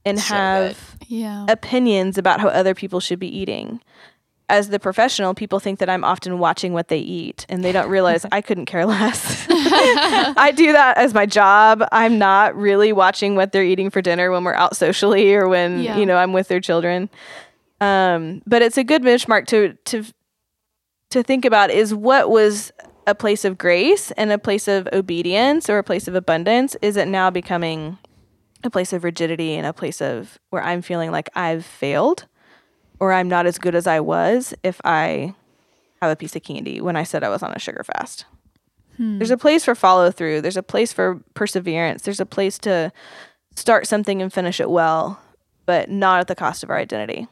and 0.05 0.17
So 0.17 0.33
have 0.35 0.95
Yeah. 1.07 1.45
opinions 1.49 2.17
about 2.17 2.39
how 2.39 2.47
other 2.47 2.73
people 2.73 3.01
should 3.01 3.19
be 3.19 3.27
eating? 3.27 3.81
As 4.47 4.69
the 4.69 4.79
professional, 4.79 5.33
people 5.33 5.59
think 5.59 5.79
that 5.79 5.89
I'm 5.89 6.05
often 6.05 6.39
watching 6.39 6.71
what 6.71 6.87
they 6.87 6.99
eat 6.99 7.45
and 7.49 7.65
they 7.65 7.73
don't 7.73 7.89
realize 7.89 8.25
I 8.31 8.39
couldn't 8.39 8.67
care 8.67 8.85
less. 8.85 9.45
I 9.49 10.53
do 10.55 10.71
that 10.71 10.97
as 10.97 11.13
my 11.13 11.25
job. 11.25 11.83
I'm 11.91 12.17
not 12.17 12.55
really 12.55 12.93
watching 12.93 13.35
what 13.35 13.51
they're 13.51 13.63
eating 13.63 13.89
for 13.89 14.01
dinner 14.01 14.31
when 14.31 14.45
we're 14.45 14.53
out 14.53 14.77
socially 14.77 15.35
or 15.35 15.49
when, 15.49 15.79
Yeah. 15.83 15.97
you 15.97 16.05
know, 16.05 16.15
I'm 16.15 16.31
with 16.31 16.47
their 16.47 16.61
children. 16.61 17.09
Um, 17.83 18.41
but 18.45 18.61
it's 18.61 18.77
a 18.77 18.83
good 18.83 19.03
benchmark 19.03 19.47
to 19.47 19.73
to 19.85 20.03
to 21.09 21.23
think 21.23 21.45
about 21.45 21.69
is 21.69 21.93
what 21.93 22.29
was 22.29 22.71
a 23.05 23.13
place 23.13 23.43
of 23.45 23.57
grace 23.57 24.11
and 24.11 24.31
a 24.31 24.37
place 24.37 24.67
of 24.67 24.87
obedience 24.93 25.69
or 25.69 25.77
a 25.77 25.83
place 25.83 26.07
of 26.07 26.15
abundance 26.15 26.75
is 26.81 26.95
it 26.95 27.07
now 27.07 27.29
becoming 27.29 27.97
a 28.63 28.69
place 28.69 28.93
of 28.93 29.03
rigidity 29.03 29.55
and 29.55 29.67
a 29.67 29.73
place 29.73 30.01
of 30.01 30.39
where 30.49 30.63
I'm 30.63 30.81
feeling 30.81 31.11
like 31.11 31.29
I've 31.35 31.65
failed 31.65 32.25
or 32.99 33.11
I'm 33.11 33.27
not 33.27 33.45
as 33.45 33.57
good 33.57 33.75
as 33.75 33.85
I 33.85 33.99
was 33.99 34.53
if 34.63 34.79
I 34.85 35.35
have 36.01 36.11
a 36.11 36.15
piece 36.15 36.35
of 36.35 36.43
candy 36.43 36.79
when 36.79 36.95
I 36.95 37.03
said 37.03 37.23
I 37.23 37.29
was 37.29 37.43
on 37.43 37.51
a 37.53 37.59
sugar 37.59 37.83
fast. 37.83 38.25
There's 39.17 39.31
a 39.31 39.37
place 39.37 39.65
for 39.65 39.75
follow 39.75 40.11
through. 40.11 40.41
There's 40.41 40.57
a 40.57 40.63
place 40.63 40.93
for 40.93 41.21
perseverance. 41.33 42.03
There's 42.03 42.19
a 42.21 42.25
place 42.25 42.57
to 42.59 42.91
start 43.55 43.87
something 43.87 44.21
and 44.21 44.31
finish 44.31 44.59
it 44.59 44.69
well, 44.69 45.19
but 45.65 45.89
not 45.89 46.21
at 46.21 46.27
the 46.27 46.35
cost 46.35 46.63
of 46.63 46.69
our 46.69 46.77
identity. 46.77 47.27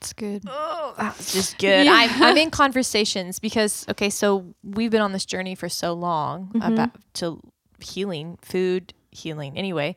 It's 0.00 0.14
good. 0.14 0.44
Oh, 0.46 0.94
It's 1.18 1.34
just 1.34 1.58
good. 1.58 1.84
Yeah. 1.84 1.92
I'm, 1.92 2.22
I'm 2.22 2.36
in 2.38 2.50
conversations 2.62 3.38
because 3.38 3.84
okay, 3.90 4.08
so 4.08 4.54
we've 4.64 4.90
been 4.90 5.02
on 5.02 5.12
this 5.12 5.26
journey 5.26 5.54
for 5.54 5.68
so 5.68 5.92
long 5.92 6.48
mm-hmm. 6.54 6.72
about 6.72 6.90
to 7.14 7.40
healing, 7.80 8.38
food 8.40 8.94
healing. 9.10 9.58
Anyway, 9.58 9.96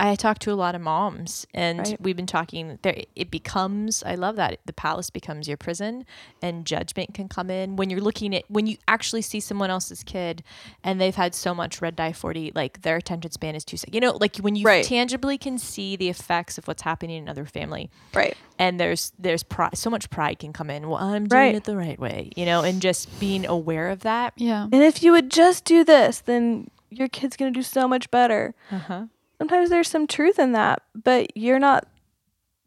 I 0.00 0.14
talk 0.14 0.38
to 0.40 0.52
a 0.52 0.54
lot 0.54 0.74
of 0.76 0.80
moms, 0.80 1.46
and 1.52 1.80
Right. 1.80 2.00
we've 2.00 2.14
been 2.16 2.26
talking. 2.26 2.78
There, 2.82 3.02
it 3.16 3.30
becomes. 3.32 4.02
I 4.04 4.14
love 4.14 4.36
that 4.36 4.60
the 4.64 4.72
palace 4.72 5.10
becomes 5.10 5.48
your 5.48 5.56
prison, 5.56 6.04
and 6.40 6.64
judgment 6.64 7.14
can 7.14 7.28
come 7.28 7.50
in 7.50 7.74
when 7.76 7.90
you're 7.90 8.00
looking 8.00 8.32
at 8.34 8.44
when 8.48 8.66
you 8.68 8.76
actually 8.86 9.22
see 9.22 9.40
someone 9.40 9.70
else's 9.70 10.04
kid, 10.04 10.44
and 10.84 11.00
they've 11.00 11.16
had 11.16 11.34
so 11.34 11.52
much 11.54 11.82
red 11.82 11.96
dye 11.96 12.12
forty, 12.12 12.52
like 12.54 12.82
their 12.82 12.96
attention 12.96 13.32
span 13.32 13.56
is 13.56 13.64
too. 13.64 13.76
sec- 13.76 13.92
You 13.92 14.00
know, 14.00 14.16
like 14.20 14.36
when 14.36 14.54
you 14.54 14.64
Right. 14.64 14.84
tangibly 14.84 15.36
can 15.36 15.58
see 15.58 15.96
the 15.96 16.08
effects 16.08 16.58
of 16.58 16.68
what's 16.68 16.82
happening 16.82 17.16
in 17.16 17.22
another 17.24 17.44
family 17.44 17.90
Right. 18.14 18.36
and 18.58 18.78
there's 18.78 19.12
there's 19.18 19.42
pride 19.42 19.76
so 19.76 19.90
much 19.90 20.10
pride 20.10 20.38
can 20.38 20.52
come 20.52 20.70
in 20.70 20.88
well 20.88 21.00
i'm 21.02 21.26
doing 21.26 21.40
Right. 21.42 21.54
it 21.54 21.64
the 21.64 21.76
right 21.76 21.98
way 21.98 22.30
you 22.36 22.44
know 22.44 22.62
and 22.62 22.80
just 22.80 23.18
being 23.18 23.44
aware 23.46 23.88
of 23.88 24.00
that 24.00 24.32
Yeah. 24.36 24.64
And 24.64 24.82
if 24.82 25.02
you 25.02 25.12
would 25.12 25.30
just 25.30 25.64
do 25.64 25.82
this, 25.84 26.20
then 26.20 26.70
your 26.90 27.08
kid's 27.08 27.36
going 27.36 27.52
to 27.52 27.58
do 27.58 27.62
so 27.62 27.86
much 27.88 28.10
better. 28.10 28.54
uh-huh 28.70 29.06
Sometimes 29.38 29.70
there's 29.70 29.88
some 29.88 30.06
truth 30.06 30.38
in 30.38 30.52
that, 30.52 30.82
but 30.94 31.36
you're 31.36 31.58
not 31.60 31.86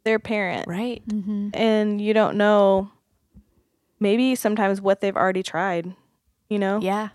their 0.04 0.20
parent. 0.20 0.68
right 0.68 1.02
Mm-hmm. 1.08 1.50
And 1.54 2.02
you 2.02 2.14
don't 2.14 2.38
know 2.38 2.90
maybe 4.00 4.36
sometimes 4.36 4.82
what 4.82 5.02
they've 5.02 5.16
already 5.16 5.44
tried, 5.44 5.94
you 6.50 6.58
know? 6.60 6.80
yeah 6.82 7.10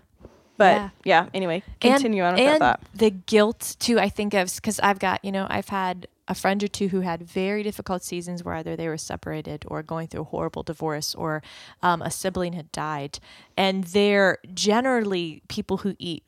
But 0.57 0.75
yeah. 0.75 0.89
yeah, 1.03 1.29
anyway, 1.33 1.63
And- 1.81 1.93
continue 1.95 2.23
on 2.23 2.33
with 2.35 2.41
and 2.43 2.61
that. 2.61 2.79
the 2.95 3.09
guilt 3.11 3.75
too 3.79 3.99
i 3.99 4.09
think 4.09 4.33
of 4.33 4.53
because 4.55 4.79
i've 4.79 4.99
got 4.99 5.23
you 5.25 5.31
know 5.31 5.45
i've 5.49 5.69
had 5.69 6.07
a 6.29 6.35
friend 6.35 6.61
or 6.63 6.67
two 6.67 6.89
who 6.89 7.01
had 7.01 7.21
very 7.23 7.63
difficult 7.63 8.03
seasons 8.03 8.43
where 8.43 8.55
either 8.55 8.75
they 8.75 8.87
were 8.89 8.97
separated 8.97 9.63
or 9.67 9.81
going 9.83 10.07
through 10.07 10.21
a 10.21 10.25
horrible 10.25 10.61
divorce 10.63 11.15
or 11.15 11.41
um, 11.81 12.01
a 12.01 12.11
sibling 12.11 12.53
had 12.53 12.69
died 12.73 13.19
and 13.55 13.85
they're 13.85 14.37
generally 14.53 15.41
people 15.47 15.77
who 15.77 15.95
eat 15.99 16.23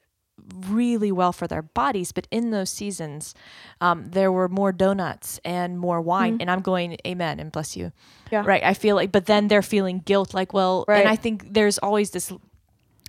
really 0.68 1.12
well 1.12 1.32
for 1.32 1.48
their 1.48 1.62
bodies 1.62 2.12
but 2.12 2.28
in 2.32 2.52
those 2.52 2.70
seasons 2.70 3.34
um, 3.82 4.06
there 4.12 4.32
were 4.32 4.48
more 4.48 4.72
donuts 4.72 5.40
and 5.46 5.80
more 5.80 6.02
wine 6.02 6.38
and 6.40 6.50
i'm 6.52 6.62
going 6.62 6.98
amen 7.08 7.40
and 7.40 7.52
bless 7.52 7.76
you 7.78 7.86
Mm-hmm. 7.86 8.36
Yeah. 8.36 8.44
right 8.46 8.64
i 8.64 8.74
feel 8.76 8.96
like 8.96 9.12
but 9.12 9.26
then 9.26 9.48
they're 9.48 9.64
feeling 9.64 10.00
guilt 10.06 10.34
like 10.36 10.54
well 10.54 10.86
Right. 10.88 11.00
and 11.00 11.10
i 11.10 11.16
think 11.16 11.54
there's 11.54 11.78
always 11.80 12.12
this 12.12 12.32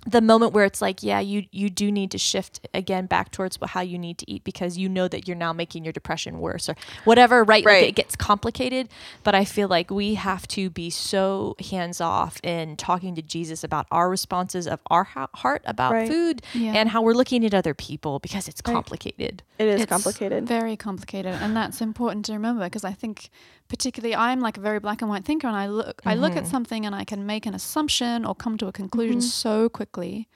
the 0.05 0.21
moment 0.21 0.51
where 0.53 0.65
it's 0.65 0.81
like 0.81 1.03
yeah 1.03 1.19
you 1.19 1.43
you 1.51 1.69
do 1.69 1.91
need 1.91 2.09
to 2.09 2.17
shift 2.17 2.67
again 2.73 3.05
back 3.05 3.31
towards 3.31 3.59
how 3.67 3.81
you 3.81 3.99
need 3.99 4.17
to 4.17 4.29
eat 4.31 4.43
because 4.43 4.77
you 4.77 4.89
know 4.89 5.07
that 5.07 5.27
you're 5.27 5.37
now 5.37 5.53
making 5.53 5.83
your 5.83 5.93
depression 5.93 6.39
worse 6.39 6.67
or 6.67 6.75
whatever 7.03 7.43
right, 7.43 7.63
Like, 7.63 7.65
Right. 7.65 7.83
it 7.89 7.91
gets 7.95 8.15
complicated 8.15 8.89
but 9.23 9.35
i 9.35 9.45
feel 9.45 9.67
like 9.67 9.91
we 9.91 10.15
have 10.15 10.47
to 10.49 10.71
be 10.71 10.89
so 10.89 11.55
hands 11.69 12.01
off 12.01 12.39
in 12.43 12.77
talking 12.77 13.13
to 13.15 13.21
jesus 13.21 13.63
about 13.63 13.85
our 13.91 14.09
responses 14.09 14.65
of 14.67 14.79
our 14.89 15.03
ha- 15.03 15.29
heart 15.35 15.61
about 15.65 15.93
Right. 15.93 16.07
food 16.09 16.41
Yeah. 16.55 16.73
and 16.73 16.89
how 16.89 17.03
we're 17.03 17.13
looking 17.13 17.45
at 17.45 17.53
other 17.53 17.75
people 17.75 18.17
because 18.19 18.47
it's 18.47 18.61
complicated 18.61 19.43
It 19.59 19.67
is 19.67 19.81
It's 19.81 19.89
complicated. 19.89 20.47
Very 20.47 20.75
complicated, 20.75 21.35
and 21.35 21.55
that's 21.55 21.81
important 21.81 22.25
to 22.25 22.33
remember 22.33 22.63
because 22.63 22.83
I 22.83 22.93
think, 22.93 23.29
particularly, 23.71 24.13
I'm 24.13 24.41
like 24.41 24.57
a 24.57 24.59
very 24.59 24.81
black 24.81 25.01
and 25.01 25.09
white 25.09 25.23
thinker, 25.23 25.47
and 25.47 25.55
I 25.55 25.67
look, 25.67 26.01
I 26.05 26.15
look 26.15 26.33
at 26.33 26.43
mm-hmm. 26.43 26.51
something 26.51 26.85
and 26.85 26.93
I 26.93 27.05
can 27.05 27.25
make 27.25 27.45
an 27.45 27.53
assumption 27.53 28.25
or 28.25 28.35
come 28.35 28.57
to 28.57 28.67
a 28.67 28.73
conclusion 28.73 29.19
mm-hmm. 29.19 29.27
so 29.27 29.69
quickly, 29.69 30.27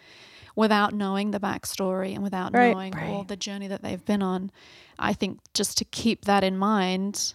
without 0.56 0.94
knowing 0.94 1.32
the 1.32 1.40
backstory 1.40 2.14
and 2.14 2.24
without 2.24 2.54
Right. 2.54 2.72
knowing 2.72 2.98
all 2.98 3.26
the 3.26 3.36
journey 3.36 3.68
that 3.68 3.82
they've 3.82 4.06
been 4.06 4.22
on. 4.22 4.52
I 4.98 5.12
think 5.12 5.40
just 5.54 5.78
to 5.80 5.84
keep 5.84 6.24
that 6.24 6.46
in 6.46 6.58
mind, 6.58 7.34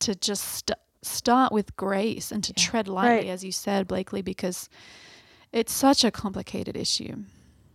to 0.00 0.14
just 0.14 0.44
st- 0.44 0.78
start 1.00 1.52
with 1.52 1.74
grace 1.74 2.30
and 2.30 2.44
to 2.44 2.52
tread 2.52 2.86
lightly, 2.86 3.28
Right. 3.28 3.32
as 3.32 3.42
you 3.42 3.50
said, 3.50 3.88
Blakely, 3.88 4.20
because 4.20 4.68
it's 5.52 5.72
such 5.72 6.04
a 6.04 6.10
complicated 6.10 6.76
issue. 6.76 7.24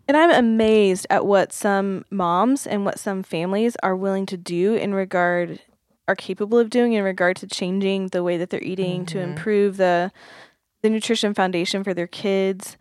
And 0.08 0.16
I'm 0.16 0.30
amazed 0.30 1.08
at 1.10 1.26
what 1.26 1.52
some 1.52 2.06
moms 2.12 2.68
and 2.68 2.86
what 2.86 3.00
some 3.00 3.24
families 3.24 3.76
are 3.82 3.96
willing 3.96 4.28
to 4.28 4.38
do 4.38 4.76
in 4.76 4.94
regard 4.94 5.62
are 6.08 6.16
capable 6.16 6.60
of 6.60 6.70
doing 6.70 6.94
in 6.94 7.04
regard 7.04 7.36
to 7.38 7.48
changing 7.48 8.08
the 8.08 8.24
way 8.24 8.38
that 8.38 8.50
they're 8.50 8.64
eating 8.64 9.06
to 9.08 9.18
mm-hmm. 9.18 9.32
improve 9.32 9.78
the 9.78 10.12
the 10.82 10.90
nutrition 10.90 11.34
foundation 11.34 11.84
for 11.84 11.94
their 11.96 12.06
kids 12.06 12.78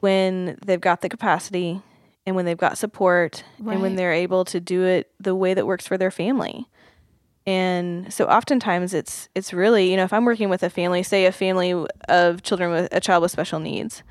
when 0.00 0.56
they've 0.64 0.80
got 0.80 1.00
the 1.00 1.08
capacity 1.08 1.82
and 2.24 2.36
when 2.36 2.44
they've 2.44 2.56
got 2.56 2.78
support 2.78 3.42
and 3.58 3.82
when 3.82 3.96
they're 3.96 4.12
able 4.12 4.44
to 4.44 4.60
do 4.60 4.84
it 4.84 5.10
the 5.18 5.34
way 5.34 5.54
that 5.54 5.66
works 5.66 5.86
for 5.86 5.98
their 5.98 6.10
family. 6.10 6.68
And 7.46 8.12
so 8.12 8.26
oftentimes 8.26 8.92
it's 8.92 9.28
it's 9.34 9.52
really, 9.52 9.90
you 9.90 9.96
know, 9.96 10.04
if 10.04 10.12
I'm 10.12 10.26
working 10.26 10.50
with 10.50 10.62
a 10.62 10.70
family, 10.70 11.02
say 11.02 11.24
a 11.24 11.32
family 11.32 11.74
of 12.08 12.42
children 12.42 12.70
with 12.70 12.88
a 12.92 13.00
child 13.00 13.22
with 13.22 13.32
special 13.32 13.58
needs, 13.58 14.02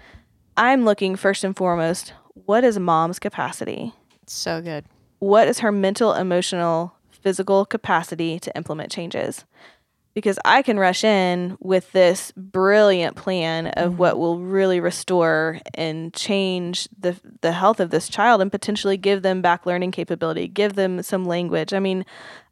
I'm 0.58 0.84
looking 0.84 1.16
first 1.16 1.44
and 1.44 1.56
foremost, 1.56 2.14
what 2.34 2.64
is 2.64 2.80
mom's 2.80 3.20
capacity? 3.20 3.94
So 4.26 4.62
good. 4.62 4.86
what 5.20 5.48
is 5.48 5.60
her 5.60 5.72
mental, 5.72 6.14
emotional, 6.14 6.97
physical 7.22 7.66
capacity 7.66 8.40
to 8.40 8.56
implement 8.56 8.92
changes? 8.92 9.46
Because 10.14 10.40
I 10.44 10.64
can 10.64 10.80
rush 10.80 11.04
in 11.04 11.58
with 11.60 11.92
this 11.92 12.32
brilliant 12.36 13.16
plan 13.16 13.68
of 13.68 14.00
what 14.00 14.14
mm-hmm. 14.14 14.22
will 14.22 14.40
really 14.40 14.80
restore 14.80 15.60
and 15.76 16.12
change 16.14 16.88
the 16.98 17.20
the 17.42 17.52
health 17.52 17.80
of 17.80 17.92
this 17.92 18.10
child 18.10 18.42
and 18.42 18.52
potentially 18.52 18.98
give 18.98 19.22
them 19.22 19.42
back 19.44 19.68
learning 19.68 19.92
capability, 19.92 20.48
give 20.48 20.74
them 20.74 21.04
some 21.04 21.26
language. 21.26 21.72
I 21.72 21.80
mean, 21.80 22.04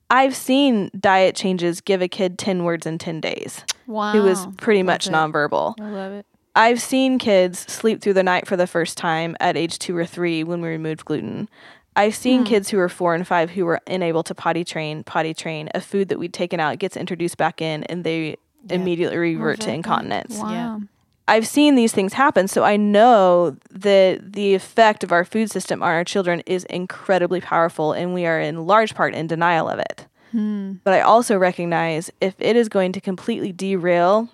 I've 0.10 0.36
seen 0.36 0.92
diet 1.00 1.36
changes 1.36 1.82
give 1.82 2.02
a 2.02 2.08
kid 2.08 2.38
10 2.38 2.64
words 2.64 2.86
in 2.86 2.98
10 2.98 3.22
days 3.22 3.64
Wow. 3.88 4.12
who 4.12 4.22
was 4.24 4.46
pretty 4.58 4.82
Love 4.82 4.86
much 4.88 5.08
it. 5.08 5.14
nonverbal. 5.14 5.74
I 5.80 5.90
love 5.90 6.14
it. 6.14 6.26
I've 6.56 6.82
seen 6.82 7.20
kids 7.20 7.60
sleep 7.60 8.02
through 8.02 8.14
the 8.14 8.24
night 8.24 8.48
for 8.48 8.56
the 8.56 8.68
first 8.68 8.98
time 8.98 9.36
at 9.40 9.58
age 9.58 9.78
two 9.78 9.98
or 9.98 10.06
three 10.06 10.44
when 10.44 10.62
we 10.62 10.70
removed 10.70 11.04
gluten. 11.04 11.50
I've 11.96 12.16
seen 12.16 12.42
hmm. 12.42 12.46
kids 12.46 12.70
who 12.70 12.78
were 12.78 12.90
four 12.90 13.16
and 13.16 13.26
five 13.26 13.52
who 13.52 13.66
were 13.66 13.80
unable 13.88 14.24
to 14.24 14.36
potty 14.36 14.64
train, 14.64 15.04
potty 15.04 15.34
train. 15.34 15.70
A 15.74 15.82
food 15.82 16.10
that 16.10 16.20
we'd 16.20 16.34
taken 16.34 16.60
out 16.60 16.78
gets 16.80 16.98
introduced 16.98 17.38
back 17.38 17.62
in 17.62 17.84
and 17.86 18.04
they 18.04 18.38
immediately 18.70 19.18
revert 19.18 19.62
to 19.62 19.72
incontinence. 19.72 20.38
Wow. 20.38 20.52
Yeah. 20.52 20.80
I've 21.28 21.48
seen 21.48 21.74
these 21.74 21.92
things 21.92 22.14
happen, 22.14 22.48
so 22.48 22.64
I 22.64 22.78
know 22.78 23.58
that 23.72 24.34
the 24.34 24.54
effect 24.54 25.04
of 25.04 25.12
our 25.12 25.26
food 25.26 25.50
system 25.50 25.82
on 25.82 25.90
our 25.90 26.04
children 26.04 26.44
is 26.46 26.66
incredibly 26.66 27.42
powerful, 27.42 27.94
and 27.94 28.14
we 28.14 28.28
are 28.28 28.40
in 28.40 28.68
large 28.68 28.94
part 28.94 29.16
in 29.16 29.26
denial 29.26 29.68
of 29.68 29.80
it. 29.80 30.06
Hmm. 30.32 30.74
But 30.84 30.94
I 30.94 31.02
also 31.02 31.36
recognize 31.36 32.12
if 32.22 32.36
it 32.38 32.56
is 32.56 32.70
going 32.70 32.92
to 32.92 33.02
completely 33.02 33.52
derail 33.52 34.30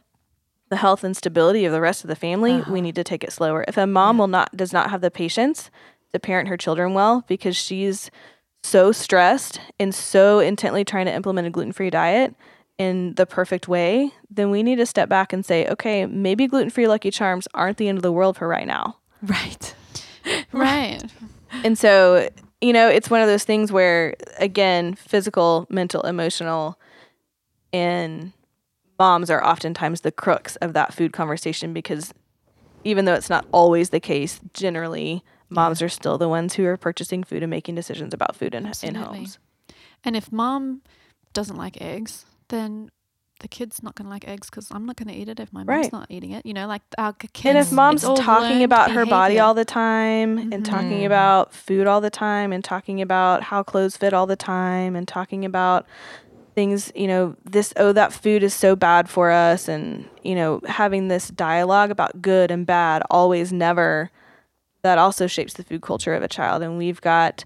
the 0.68 0.78
health 0.78 1.04
and 1.06 1.16
stability 1.16 1.64
of 1.64 1.72
the 1.72 1.82
rest 1.82 2.04
of 2.04 2.10
the 2.10 2.16
family, 2.16 2.56
we 2.56 2.62
uh-huh. 2.62 2.76
need 2.76 2.96
to 2.96 3.04
take 3.06 3.24
it 3.24 3.32
slower. 3.32 3.64
If 3.68 3.78
a 3.78 3.88
mom 3.88 4.18
will 4.18 4.28
not 4.28 4.56
does 4.56 4.74
not 4.74 4.90
have 4.90 5.02
the 5.02 5.12
patience 5.12 5.70
to 6.14 6.20
parent 6.20 6.50
her 6.50 6.58
children 6.58 6.94
well 6.94 7.24
because 7.28 7.56
she's 7.56 8.12
so 8.64 8.92
stressed 8.92 9.60
and 9.80 9.94
so 9.94 10.40
intently 10.40 10.84
trying 10.86 11.06
to 11.06 11.14
implement 11.14 11.48
a 11.48 11.50
gluten-free 11.50 11.90
diet 11.90 12.36
in 12.78 13.14
the 13.16 13.26
perfect 13.26 13.68
way, 13.68 14.12
then 14.30 14.50
we 14.50 14.64
need 14.64 14.78
to 14.78 14.86
step 14.86 15.08
back 15.10 15.34
and 15.34 15.46
say, 15.46 15.68
okay, 15.68 16.06
maybe 16.06 16.48
gluten-free 16.48 16.88
Lucky 16.88 17.12
Charms 17.12 17.48
aren't 17.54 17.78
the 17.78 17.88
end 17.88 17.98
of 17.98 18.02
the 18.02 18.12
world 18.12 18.38
for 18.38 18.48
right 18.48 18.68
now. 18.68 18.98
Right. 19.22 19.76
Right. 20.52 21.02
And 21.64 21.80
so, 21.80 22.30
you 22.62 22.74
know, 22.74 22.88
it's 22.88 23.10
one 23.10 23.22
of 23.22 23.28
those 23.28 23.44
things 23.44 23.72
where, 23.72 24.16
again, 24.38 24.94
physical, 24.94 25.66
mental, 25.68 26.04
emotional, 26.04 26.78
and 27.74 28.32
moms 29.00 29.32
are 29.32 29.44
oftentimes 29.44 30.02
the 30.02 30.12
crooks 30.12 30.58
of 30.58 30.74
that 30.74 30.94
food 30.94 31.12
conversation 31.12 31.74
because 31.74 32.14
even 32.84 33.06
though 33.06 33.16
it's 33.16 33.32
not 33.32 33.48
always 33.52 33.90
the 33.90 34.00
case, 34.00 34.40
generally, 34.54 35.24
moms 35.52 35.82
are 35.82 35.90
still 35.90 36.18
the 36.18 36.30
ones 36.30 36.56
who 36.56 36.66
are 36.66 36.78
purchasing 36.78 37.24
food 37.24 37.44
and 37.44 37.50
making 37.50 37.76
decisions 37.76 38.14
about 38.14 38.36
food 38.36 38.56
in, 38.56 38.72
in 38.84 38.96
homes. 38.96 39.38
And 40.04 40.16
if 40.16 40.32
mom 40.32 40.82
doesn't 41.34 41.58
like 41.58 41.82
eggs, 41.82 42.26
then 42.50 42.90
the 43.42 43.48
kid's 43.48 43.82
not 43.82 43.96
going 43.96 44.06
to 44.06 44.10
like 44.10 44.28
eggs 44.28 44.50
because 44.50 44.70
I'm 44.72 44.86
not 44.86 44.96
going 44.96 45.08
to 45.08 45.14
eat 45.14 45.28
it 45.28 45.40
if 45.40 45.52
my 45.52 45.64
mom's 45.64 45.68
Right. 45.68 45.92
not 45.92 46.08
eating 46.10 46.32
it. 46.32 46.46
You 46.46 46.54
know, 46.54 46.68
like 46.68 46.84
our 46.98 47.14
kids. 47.14 47.46
And 47.46 47.58
if 47.58 47.72
mom's 47.72 48.04
talking 48.04 48.64
about 48.64 48.92
her 48.92 49.06
body 49.06 49.40
all 49.40 49.54
the 49.54 49.66
time 49.66 50.38
and 50.38 50.52
mm-hmm. 50.54 50.64
talking 50.64 51.06
about 51.06 51.54
food 51.54 51.88
all 51.88 52.02
the 52.02 52.10
time 52.10 52.54
and 52.54 52.64
talking 52.64 53.02
about 53.02 53.44
how 53.44 53.64
clothes 53.64 53.98
fit 53.98 54.14
all 54.14 54.28
the 54.28 54.36
time 54.36 54.96
and 54.96 55.08
talking 55.08 55.44
about 55.44 55.88
things, 56.54 56.92
you 56.96 57.08
know, 57.08 57.36
this, 57.44 57.74
oh, 57.78 57.92
that 57.94 58.14
food 58.14 58.44
is 58.44 58.54
so 58.54 58.76
bad 58.76 59.10
for 59.10 59.32
us. 59.32 59.68
And, 59.68 60.08
you 60.24 60.36
know, 60.36 60.62
having 60.68 61.08
this 61.08 61.30
dialogue 61.30 61.90
about 61.90 62.22
good 62.22 62.52
and 62.52 62.66
bad, 62.66 63.02
always, 63.10 63.52
never, 63.52 64.12
that 64.84 64.98
also 64.98 65.28
shapes 65.28 65.54
the 65.54 65.64
food 65.64 65.82
culture 65.82 66.14
of 66.14 66.24
a 66.24 66.28
child. 66.28 66.62
And 66.62 66.78
we've 66.78 67.02
got 67.02 67.44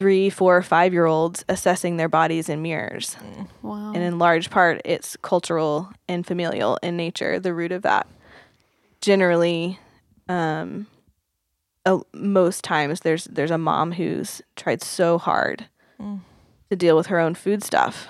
three, 0.00 0.30
four, 0.30 0.60
five 0.62 0.92
year 0.92 1.06
olds 1.06 1.44
assessing 1.48 1.96
their 1.96 2.08
bodies 2.08 2.48
in 2.48 2.62
mirrors. 2.62 3.16
Wow. 3.62 3.92
And 3.92 4.02
in 4.02 4.18
large 4.18 4.50
part, 4.50 4.80
it's 4.84 5.16
cultural 5.22 5.92
and 6.08 6.26
familial 6.26 6.78
in 6.82 6.96
nature, 6.96 7.38
the 7.38 7.54
root 7.54 7.72
of 7.72 7.82
that. 7.82 8.06
Generally, 9.00 9.78
um, 10.28 10.86
uh, 11.84 11.98
most 12.12 12.62
times 12.64 13.00
there's 13.00 13.24
there's 13.24 13.50
a 13.50 13.58
mom 13.58 13.92
who's 13.92 14.40
tried 14.56 14.82
so 14.82 15.18
hard 15.18 15.66
to 16.70 16.76
deal 16.76 16.96
with 16.96 17.06
her 17.06 17.18
own 17.18 17.34
food 17.34 17.62
stuff, 17.62 18.08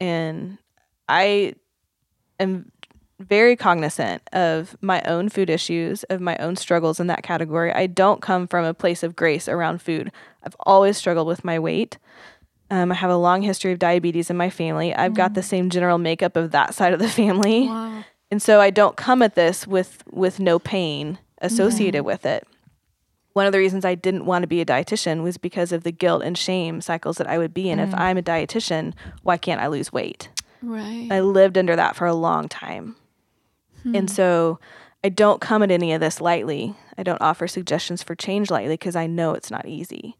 and 0.00 0.58
I 1.08 1.54
am 2.38 2.70
very 3.20 3.54
cognizant 3.54 4.22
of 4.32 4.76
my 4.80 5.02
own 5.02 5.28
food 5.28 5.50
issues, 5.50 6.04
of 6.04 6.20
my 6.20 6.36
own 6.38 6.56
struggles 6.56 6.98
in 6.98 7.06
that 7.08 7.22
category. 7.22 7.72
I 7.72 7.86
don't 7.86 8.22
come 8.22 8.46
from 8.46 8.64
a 8.64 8.74
place 8.74 9.02
of 9.02 9.14
grace 9.14 9.48
around 9.48 9.82
food. 9.82 10.10
I've 10.42 10.56
always 10.60 10.96
struggled 10.96 11.26
with 11.26 11.44
my 11.44 11.58
weight. 11.58 11.98
Um, 12.70 12.92
I 12.92 12.94
have 12.94 13.10
a 13.10 13.16
long 13.16 13.42
history 13.42 13.72
of 13.72 13.78
diabetes 13.78 14.30
in 14.30 14.36
my 14.36 14.48
family. 14.48 14.94
I've 14.94 15.14
got 15.14 15.34
the 15.34 15.40
mm. 15.40 15.44
same 15.44 15.70
general 15.70 15.98
makeup 15.98 16.36
of 16.36 16.52
that 16.52 16.74
side 16.74 16.92
of 16.92 16.98
the 16.98 17.08
family. 17.08 17.68
wow. 17.68 18.04
And 18.30 18.40
so 18.40 18.60
I 18.60 18.70
don't 18.70 18.96
come 18.96 19.22
at 19.22 19.34
this 19.34 19.66
with 19.66 20.04
with 20.08 20.38
no 20.38 20.58
pain 20.58 21.18
associated 21.42 21.98
mm-hmm. 21.98 22.06
with 22.06 22.24
it. 22.24 22.46
One 23.32 23.46
of 23.46 23.52
the 23.52 23.58
reasons 23.58 23.84
I 23.84 23.96
didn't 23.96 24.24
want 24.24 24.44
to 24.44 24.48
be 24.48 24.60
a 24.60 24.66
dietitian 24.66 25.22
was 25.22 25.36
because 25.36 25.72
of 25.72 25.82
the 25.82 25.92
guilt 25.92 26.22
and 26.22 26.38
shame 26.38 26.80
cycles 26.80 27.18
that 27.18 27.26
I 27.26 27.38
would 27.38 27.52
be 27.52 27.70
in. 27.70 27.80
If 27.80 27.90
mm. 27.90 27.98
I'm 27.98 28.18
a 28.18 28.22
dietitian, 28.22 28.92
why 29.22 29.36
can't 29.36 29.60
I 29.60 29.66
lose 29.66 29.92
weight? 29.92 30.28
Right. 30.62 31.08
I 31.10 31.20
lived 31.20 31.58
under 31.58 31.74
that 31.74 31.96
for 31.96 32.06
a 32.06 32.14
long 32.14 32.48
time. 32.48 32.96
And 33.84 34.10
so 34.10 34.58
I 35.02 35.08
don't 35.08 35.40
come 35.40 35.62
at 35.62 35.70
any 35.70 35.92
of 35.92 36.00
this 36.00 36.20
lightly. 36.20 36.74
I 36.98 37.02
don't 37.02 37.20
offer 37.20 37.48
suggestions 37.48 38.02
for 38.02 38.14
change 38.14 38.50
lightly 38.50 38.74
because 38.74 38.96
I 38.96 39.06
know 39.06 39.34
it's 39.34 39.50
not 39.50 39.66
easy. 39.66 40.16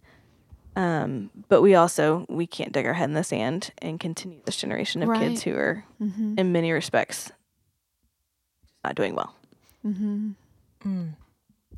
Um, 0.77 1.31
but 1.49 1.63
we 1.63 1.75
also 1.75 2.27
we 2.29 2.47
can't 2.47 2.73
dig 2.73 2.87
our 2.87 2.95
head 2.95 3.09
in 3.09 3.15
the 3.15 3.25
sand 3.25 3.73
and 3.79 3.99
continue 3.99 4.41
this 4.45 4.57
generation 4.57 5.03
of 5.03 5.19
kids 5.19 5.43
who 5.43 5.55
are 5.55 5.85
in 6.39 6.53
many 6.53 6.71
respects 6.73 7.31
not 8.85 8.95
doing 8.95 9.15
well. 9.15 9.35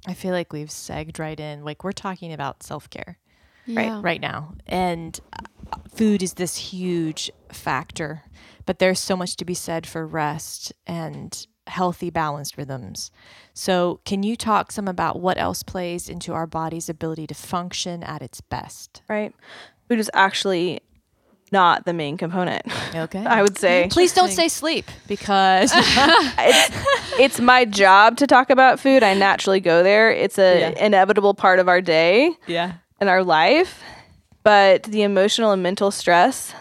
I 0.06 0.14
feel 0.14 0.32
like 0.32 0.52
we've 0.52 0.68
segged 0.68 1.18
right 1.18 1.38
in. 1.38 1.64
Like 1.64 1.84
we're 1.84 1.92
talking 1.92 2.32
about 2.32 2.62
self 2.62 2.90
care 2.90 3.18
yeah. 3.66 4.00
right 4.02 4.20
now, 4.20 4.54
and 4.66 5.18
uh, 5.32 5.78
food 5.94 6.22
is 6.22 6.34
this 6.34 6.56
huge 6.56 7.30
factor. 7.50 8.22
But 8.66 8.78
there's 8.78 9.00
so 9.00 9.16
much 9.16 9.36
to 9.36 9.44
be 9.44 9.54
said 9.54 9.86
for 9.86 10.06
rest 10.06 10.72
and 10.86 11.46
healthy, 11.66 12.10
balanced 12.10 12.56
rhythms. 12.56 13.10
So, 13.54 14.00
can 14.04 14.22
you 14.22 14.36
talk 14.36 14.72
some 14.72 14.88
about 14.88 15.20
what 15.20 15.38
else 15.38 15.62
plays 15.62 16.08
into 16.08 16.32
our 16.32 16.46
body's 16.46 16.88
ability 16.88 17.26
to 17.28 17.34
function 17.34 18.02
at 18.02 18.22
its 18.22 18.40
best? 18.40 19.02
Right? 19.08 19.34
Food 19.88 19.98
is 19.98 20.10
actually 20.14 20.80
not 21.50 21.84
the 21.84 21.92
main 21.92 22.16
component. 22.16 22.62
Okay. 22.94 23.24
I 23.24 23.40
would 23.42 23.56
say 23.58 23.88
Please 23.90 24.12
don't 24.12 24.30
say 24.30 24.48
sleep 24.48 24.84
because 25.08 25.70
it's, 25.74 26.76
it's 27.18 27.40
my 27.40 27.64
job 27.64 28.18
to 28.18 28.26
talk 28.26 28.50
about 28.50 28.78
food. 28.80 29.02
I 29.02 29.14
naturally 29.14 29.60
go 29.60 29.82
there. 29.82 30.10
It's 30.10 30.38
an 30.38 30.60
Yeah. 30.60 30.84
inevitable 30.84 31.32
part 31.34 31.58
of 31.58 31.68
our 31.68 31.80
day. 31.80 32.32
yeah, 32.46 32.74
in 33.00 33.08
our 33.08 33.24
life, 33.24 33.82
but 34.42 34.82
the 34.84 35.02
emotional 35.02 35.52
and 35.52 35.62
mental 35.62 35.90
stress, 35.90 36.52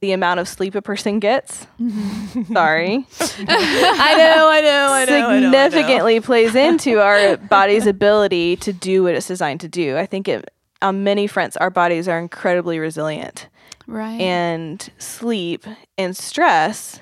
the 0.00 0.12
amount 0.12 0.40
of 0.40 0.48
sleep 0.48 0.74
a 0.74 0.82
person 0.82 1.18
gets, 1.20 1.66
mm-hmm. 1.80 2.52
sorry, 2.54 3.06
I 3.20 4.14
know, 4.16 4.48
I 4.48 4.60
know, 4.60 4.92
I 4.92 5.04
know, 5.04 5.04
I 5.04 5.04
know, 5.04 5.28
I 5.28 5.40
know. 5.40 5.46
significantly 5.46 6.20
plays 6.20 6.54
into 6.54 7.00
our 7.00 7.36
body's 7.36 7.86
ability 7.86 8.56
to 8.56 8.72
do 8.72 9.02
what 9.02 9.14
it's 9.14 9.26
designed 9.28 9.60
to 9.60 9.68
do. 9.68 9.96
I 9.98 10.06
think 10.06 10.26
it, 10.28 10.50
on 10.80 11.04
many 11.04 11.26
fronts, 11.26 11.56
our 11.58 11.70
bodies 11.70 12.08
are 12.08 12.18
incredibly 12.18 12.78
resilient, 12.78 13.48
Right. 13.86 14.20
and 14.20 14.88
sleep 14.98 15.64
and 15.98 16.16
stress 16.16 17.00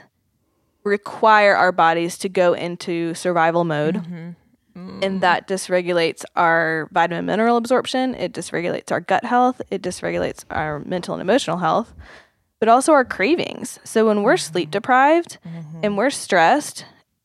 require 0.85 1.55
our 1.55 1.71
bodies 1.71 2.19
to 2.19 2.29
go 2.29 2.55
into 2.55 3.15
survival 3.15 3.65
mode. 3.65 3.97
Mm-hmm. 3.97 4.31
Mm. 4.77 5.05
And 5.05 5.21
that 5.23 5.49
dysregulates 5.49 6.25
our 6.37 6.89
vitamin 6.93 7.27
mineral 7.27 7.57
absorption. 7.57 8.15
It 8.15 8.33
dysregulates 8.33 8.93
our 8.93 9.01
gut 9.01 9.25
health. 9.25 9.61
It 9.71 9.83
dysregulates 9.83 10.45
our 10.51 10.79
mental 10.81 11.15
and 11.15 11.21
emotional 11.21 11.59
health, 11.59 11.95
but 12.61 12.69
also 12.69 12.93
our 12.93 13.05
cravings. 13.05 13.79
So 13.85 14.07
when 14.07 14.23
we're 14.23 14.35
mm-hmm. 14.35 14.53
sleep 14.53 14.71
deprived 14.71 15.39
mm-hmm. 15.47 15.81
and 15.83 15.97
we're 15.97 16.11
stressed, 16.11 16.85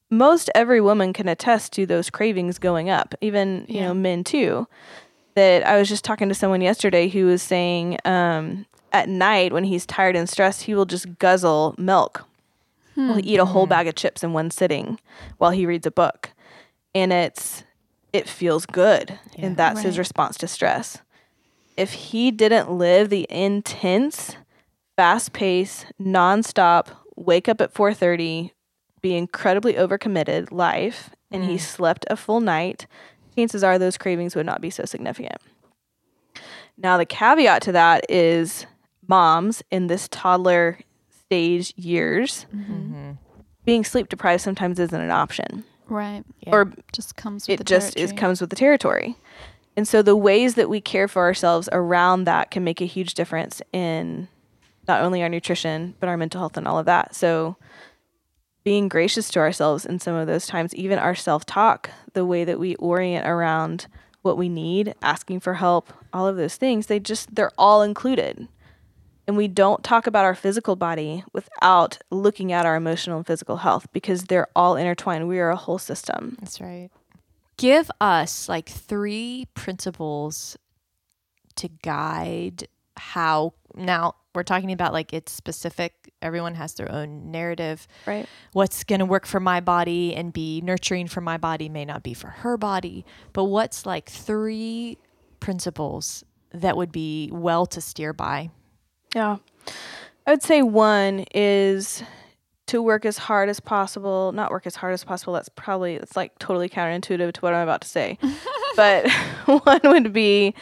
most 0.10 0.50
every 0.54 0.80
woman 0.80 1.12
can 1.14 1.28
attest 1.28 1.74
to 1.74 1.86
those 1.86 2.10
cravings 2.10 2.60
going 2.60 2.90
up, 2.90 3.16
even 3.22 3.66
you 3.68 3.82
know 3.82 3.94
men 3.94 4.24
too. 4.24 4.68
That 5.36 5.66
I 5.66 5.80
was 5.80 5.90
just 5.90 6.06
talking 6.06 6.30
to 6.30 6.36
someone 6.36 6.62
yesterday 6.62 7.08
who 7.08 7.26
was 7.26 7.42
saying 7.42 7.98
um, 8.06 8.68
at 8.92 9.10
night 9.10 9.52
when 9.52 9.64
he's 9.64 9.86
tired 9.86 10.16
and 10.16 10.30
stressed, 10.30 10.64
he 10.64 10.76
will 10.76 10.86
just 10.86 11.18
guzzle 11.18 11.74
milk. 11.80 12.26
Hmm. 12.94 13.08
He'll 13.08 13.28
eat 13.28 13.40
a 13.40 13.46
whole 13.46 13.64
mm-hmm. 13.64 13.70
bag 13.70 13.88
of 13.88 13.96
chips 13.96 14.24
in 14.24 14.34
one 14.34 14.52
sitting 14.52 15.00
while 15.40 15.50
he 15.50 15.66
reads 15.66 15.88
a 15.88 15.92
book, 15.92 16.30
and 16.94 17.12
it's 17.12 17.64
it 18.14 18.30
feels 18.30 18.68
good. 18.68 19.20
Yeah. 19.36 19.48
And 19.48 19.58
that's 19.58 19.82
his 19.82 19.98
response 19.98 20.38
to 20.38 20.48
stress. 20.48 21.00
If 21.76 21.94
he 21.94 22.30
didn't 22.30 22.70
live 22.70 23.10
the 23.10 23.26
intense, 23.32 24.36
fast 24.96 25.34
paced, 25.34 25.88
nonstop, 26.02 26.88
wake 27.16 27.48
up 27.50 27.62
at 27.62 27.74
4:30, 27.74 28.52
be 29.02 29.16
incredibly 29.16 29.74
overcommitted 29.74 30.52
life, 30.52 31.10
and 31.32 31.44
he 31.46 31.56
Mm. 31.56 31.60
slept 31.60 32.06
a 32.10 32.16
full 32.16 32.39
night, 32.41 32.86
chances 33.36 33.64
are 33.64 33.78
those 33.80 33.98
cravings 33.98 34.36
would 34.36 34.46
not 34.46 34.62
be 34.62 34.70
so 34.70 34.86
significant. 34.86 35.41
Now 36.78 36.98
the 36.98 37.06
caveat 37.06 37.62
to 37.64 37.72
that 37.74 38.10
is 38.10 38.66
moms 39.08 39.62
in 39.72 39.88
this 39.88 40.08
toddler 40.10 40.80
stage 41.10 41.74
years 41.76 42.46
Mm-hmm. 42.56 43.12
being 43.66 43.84
sleep 43.84 44.10
deprived 44.10 44.41
sometimes 44.41 44.80
isn't 44.80 45.00
an 45.02 45.12
option 45.12 45.64
Right. 45.89 46.24
Yeah. 46.41 46.56
or 46.56 46.72
Just 46.91 47.16
comes 47.16 47.48
with 47.48 47.56
it 47.56 47.58
the 47.58 47.64
just 47.64 47.89
is 47.98 48.10
territory. 48.12 48.18
comes 48.20 48.41
with 48.41 48.50
the 48.50 48.56
territory 48.56 49.18
and 49.76 49.88
so 49.88 50.02
the 50.02 50.16
ways 50.16 50.56
that 50.56 50.70
we 50.70 50.80
care 50.82 51.08
for 51.08 51.24
ourselves 51.24 51.68
around 51.72 52.24
that 52.26 52.52
can 52.52 52.64
make 52.64 52.80
a 52.82 52.86
huge 52.86 53.14
difference 53.16 53.62
in 53.74 54.28
not 54.88 55.02
only 55.02 55.22
our 55.22 55.30
nutrition 55.30 55.96
but 56.00 56.10
our 56.10 56.18
mental 56.18 56.40
health 56.40 56.58
and 56.58 56.68
all 56.68 56.80
of 56.80 56.86
that. 56.86 57.16
So 57.16 57.58
being 58.64 58.88
gracious 58.88 59.30
to 59.30 59.40
ourselves 59.40 59.86
in 59.86 60.00
some 60.00 60.16
of 60.16 60.28
those 60.28 60.48
times 60.48 60.74
even 60.76 61.00
our 61.00 61.16
self-talk 61.16 61.90
the 62.14 62.26
way 62.26 62.46
that 62.46 62.60
we 62.60 62.76
orient 62.76 63.28
around 63.28 63.88
what 64.22 64.38
we 64.38 64.48
need 64.48 64.96
asking 65.02 65.42
for 65.42 65.56
help 65.56 65.92
all 66.14 66.28
of 66.28 66.38
those 66.38 66.56
things 66.56 66.88
they 66.88 67.00
just 67.00 67.36
they're 67.36 67.52
all 67.58 67.82
included. 67.82 68.48
And 69.26 69.38
we 69.38 69.48
don't 69.48 69.84
talk 69.84 70.06
about 70.06 70.26
our 70.26 70.36
physical 70.36 70.76
body 70.76 71.24
without 71.32 71.98
looking 72.12 72.52
at 72.52 72.66
our 72.66 72.76
emotional 72.76 73.18
and 73.18 73.28
physical 73.28 73.58
health 73.58 73.88
because 73.94 74.26
they're 74.26 74.50
all 74.56 74.76
intertwined. 74.76 75.28
We 75.30 75.40
are 75.40 75.50
a 75.50 75.56
whole 75.56 75.78
system. 75.78 76.36
That's 76.42 76.60
right. 76.60 76.90
Give 77.56 77.90
us 78.02 78.50
like 78.50 78.68
three 78.68 79.48
principles 79.54 80.58
to 81.56 81.70
guide 81.70 82.68
how 82.98 83.54
now 83.76 84.16
we're 84.36 84.44
talking 84.44 84.72
about 84.72 84.94
like 84.94 85.14
it's 85.14 85.32
specific 85.32 86.12
everyone 86.22 86.56
has 86.56 86.74
their 86.76 86.92
own 86.92 87.32
narrative 87.32 87.88
right 88.06 88.28
what's 88.54 88.84
going 88.84 89.00
to 89.00 89.06
work 89.06 89.26
for 89.26 89.40
my 89.40 89.60
body 89.60 90.16
and 90.16 90.34
be 90.34 90.62
nurturing 90.62 91.08
for 91.08 91.22
my 91.22 91.38
body 91.38 91.70
may 91.70 91.86
not 91.86 92.04
be 92.04 92.14
for 92.14 92.28
her 92.28 92.58
body 92.58 93.06
but 93.34 93.46
what's 93.46 93.86
like 93.86 94.10
three 94.10 94.98
principles 95.40 96.24
that 96.52 96.78
would 96.78 96.92
be 96.92 97.30
well 97.34 97.66
to 97.66 97.82
steer 97.82 98.14
by 98.14 98.50
Yeah. 99.16 99.38
I 100.26 100.32
would 100.32 100.44
say 100.44 100.62
one 100.62 101.26
is 101.36 102.02
to 102.68 102.82
work 102.82 103.06
as 103.06 103.18
hard 103.18 103.50
as 103.50 103.60
possible, 103.60 104.32
not 104.32 104.50
work 104.50 104.66
as 104.66 104.76
hard 104.76 104.94
as 104.94 105.04
possible. 105.04 105.34
That's 105.34 105.50
probably 105.50 105.96
it's 105.96 106.16
like 106.16 106.40
totally 106.40 106.70
counterintuitive 106.70 107.34
to 107.34 107.42
what 107.42 107.54
I'm 107.54 107.64
about 107.64 107.82
to 107.82 107.88
say. 107.90 108.18
but 108.78 109.12
one 109.46 109.82
would 109.84 110.14
be 110.14 110.56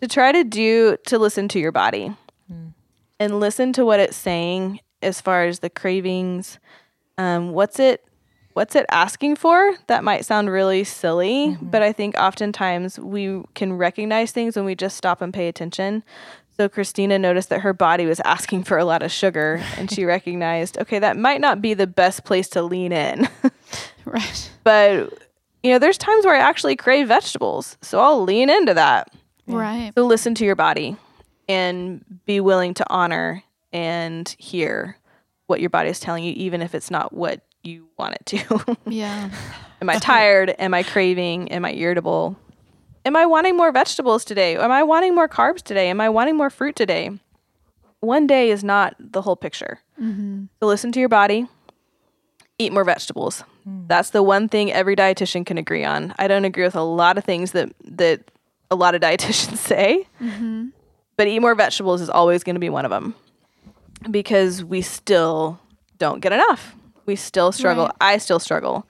to 0.00 0.06
try 0.06 0.30
to 0.30 0.44
do 0.44 0.96
to 1.06 1.18
listen 1.18 1.48
to 1.48 1.58
your 1.58 1.72
body 1.72 2.14
and 3.20 3.40
listen 3.40 3.72
to 3.74 3.84
what 3.84 4.00
it's 4.00 4.16
saying 4.16 4.80
as 5.02 5.20
far 5.20 5.44
as 5.44 5.60
the 5.60 5.70
cravings. 5.70 6.58
Um, 7.16 7.52
what's 7.52 7.78
it 7.78 8.04
what's 8.54 8.74
it 8.74 8.86
asking 8.90 9.36
for? 9.36 9.76
That 9.86 10.02
might 10.02 10.24
sound 10.24 10.50
really 10.50 10.82
silly, 10.84 11.56
but 11.62 11.82
I 11.82 11.92
think 11.92 12.16
oftentimes 12.16 12.98
we 12.98 13.42
can 13.54 13.74
recognize 13.74 14.32
things 14.32 14.56
when 14.56 14.64
we 14.64 14.74
just 14.74 14.96
stop 14.96 15.20
and 15.20 15.32
pay 15.32 15.48
attention. 15.48 16.02
So 16.56 16.68
Christina 16.68 17.20
noticed 17.20 17.50
that 17.50 17.60
her 17.60 17.72
body 17.72 18.04
was 18.04 18.20
asking 18.24 18.64
for 18.64 18.78
a 18.78 18.84
lot 18.84 19.04
of 19.04 19.12
sugar 19.12 19.62
and 19.76 19.88
she 19.88 20.04
recognized, 20.16 20.76
okay, 20.78 20.98
that 20.98 21.16
might 21.16 21.40
not 21.40 21.62
be 21.62 21.72
the 21.72 21.86
best 21.86 22.24
place 22.24 22.48
to 22.50 22.62
lean 22.62 22.92
in. 22.92 23.28
Right. 24.04 24.50
but 24.64 25.12
you 25.62 25.70
know, 25.70 25.78
there's 25.78 25.98
times 25.98 26.24
where 26.24 26.34
I 26.34 26.38
actually 26.38 26.76
crave 26.76 27.08
vegetables. 27.08 27.76
So 27.82 28.00
I'll 28.00 28.22
lean 28.22 28.48
into 28.48 28.72
that. 28.72 29.12
Right. 29.46 29.92
So 29.94 30.06
listen 30.06 30.34
to 30.36 30.46
your 30.46 30.56
body 30.56 30.96
and 31.48 32.04
be 32.26 32.40
willing 32.40 32.74
to 32.74 32.84
honor 32.90 33.42
and 33.72 34.34
hear 34.38 34.96
what 35.46 35.60
your 35.60 35.70
body 35.70 35.88
is 35.90 36.00
telling 36.00 36.24
you 36.24 36.32
even 36.36 36.60
if 36.62 36.74
it's 36.74 36.90
not 36.90 37.12
what 37.12 37.40
you 37.62 37.88
want 37.98 38.14
it 38.14 38.26
to. 38.26 38.76
Yeah. 38.86 39.30
Am 39.80 39.88
I 39.88 39.98
tired? 39.98 40.54
Am 40.58 40.74
I 40.74 40.82
craving? 40.82 41.52
Am 41.52 41.64
I 41.64 41.72
irritable? 41.72 42.36
Am 43.04 43.14
I 43.14 43.26
wanting 43.26 43.56
more 43.56 43.70
vegetables 43.70 44.24
today? 44.24 44.56
Am 44.56 44.72
I 44.72 44.82
wanting 44.82 45.14
more 45.14 45.28
carbs 45.28 45.62
today? 45.62 45.88
Am 45.88 46.00
I 46.00 46.08
wanting 46.08 46.36
more 46.36 46.50
fruit 46.50 46.74
today? 46.74 47.10
One 48.00 48.26
day 48.26 48.50
is 48.50 48.64
not 48.64 48.96
the 48.98 49.22
whole 49.22 49.36
picture. 49.36 49.80
Mm-hmm. 50.00 50.46
So 50.60 50.66
listen 50.66 50.90
to 50.92 51.00
your 51.00 51.08
body. 51.08 51.46
Eat 52.58 52.72
more 52.72 52.84
vegetables. 52.84 53.44
That's 53.86 54.10
the 54.10 54.22
one 54.22 54.48
thing 54.48 54.72
every 54.72 54.96
dietitian 54.96 55.44
can 55.46 55.58
agree 55.58 55.84
on. 55.84 56.14
I 56.18 56.26
don't 56.26 56.44
agree 56.44 56.64
with 56.64 56.74
a 56.76 56.82
lot 56.82 57.18
of 57.18 57.24
things 57.24 57.52
that 57.52 57.70
that 57.84 58.30
a 58.70 58.74
lot 58.76 58.94
of 58.94 59.00
dietitians 59.06 59.58
say, 59.58 60.06
Mm-hmm. 60.20 60.68
But 61.18 61.26
eat 61.26 61.40
more 61.40 61.54
vegetables 61.54 62.00
is 62.00 62.08
always 62.08 62.42
going 62.42 62.54
to 62.54 62.60
be 62.60 62.70
one 62.70 62.86
of 62.86 62.90
them 62.90 63.14
because 64.10 64.64
we 64.64 64.80
still 64.80 65.60
don't 65.98 66.20
get 66.20 66.32
enough. 66.32 66.74
We 67.04 67.16
still 67.16 67.52
struggle. 67.52 67.86
Right. 67.86 68.14
I 68.14 68.18
still 68.18 68.38
struggle 68.38 68.86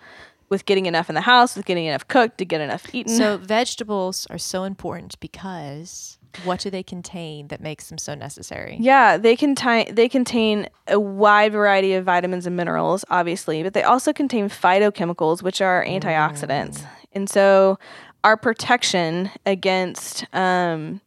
with 0.50 0.66
getting 0.66 0.86
enough 0.86 1.08
in 1.08 1.14
the 1.14 1.22
house, 1.22 1.56
with 1.56 1.64
getting 1.64 1.86
enough 1.86 2.06
cooked, 2.06 2.38
to 2.38 2.44
get 2.44 2.60
enough 2.60 2.94
eaten. 2.94 3.14
so 3.14 3.38
vegetables 3.38 4.26
are 4.30 4.38
so 4.38 4.64
important 4.64 5.18
because 5.20 6.18
what 6.44 6.60
do 6.60 6.68
they 6.68 6.82
contain 6.82 7.48
that 7.48 7.60
makes 7.60 7.88
them 7.88 7.96
so 7.96 8.14
necessary 8.14 8.76
yeah, 8.78 9.16
they 9.16 9.34
contain 9.34 9.94
they 9.94 10.08
contain 10.08 10.68
a 10.86 11.00
wide 11.00 11.52
variety 11.52 11.94
of 11.94 12.04
vitamins 12.04 12.46
and 12.46 12.54
minerals, 12.56 13.06
obviously, 13.08 13.62
but 13.62 13.72
they 13.72 13.82
also 13.82 14.12
contain 14.12 14.50
phytochemicals, 14.50 15.42
which 15.42 15.62
are 15.62 15.84
antioxidants. 15.84 16.84
And 17.12 17.28
so, 17.28 17.78
our 18.22 18.36
protection 18.36 19.30
against 19.46 20.26
um, 20.34 21.00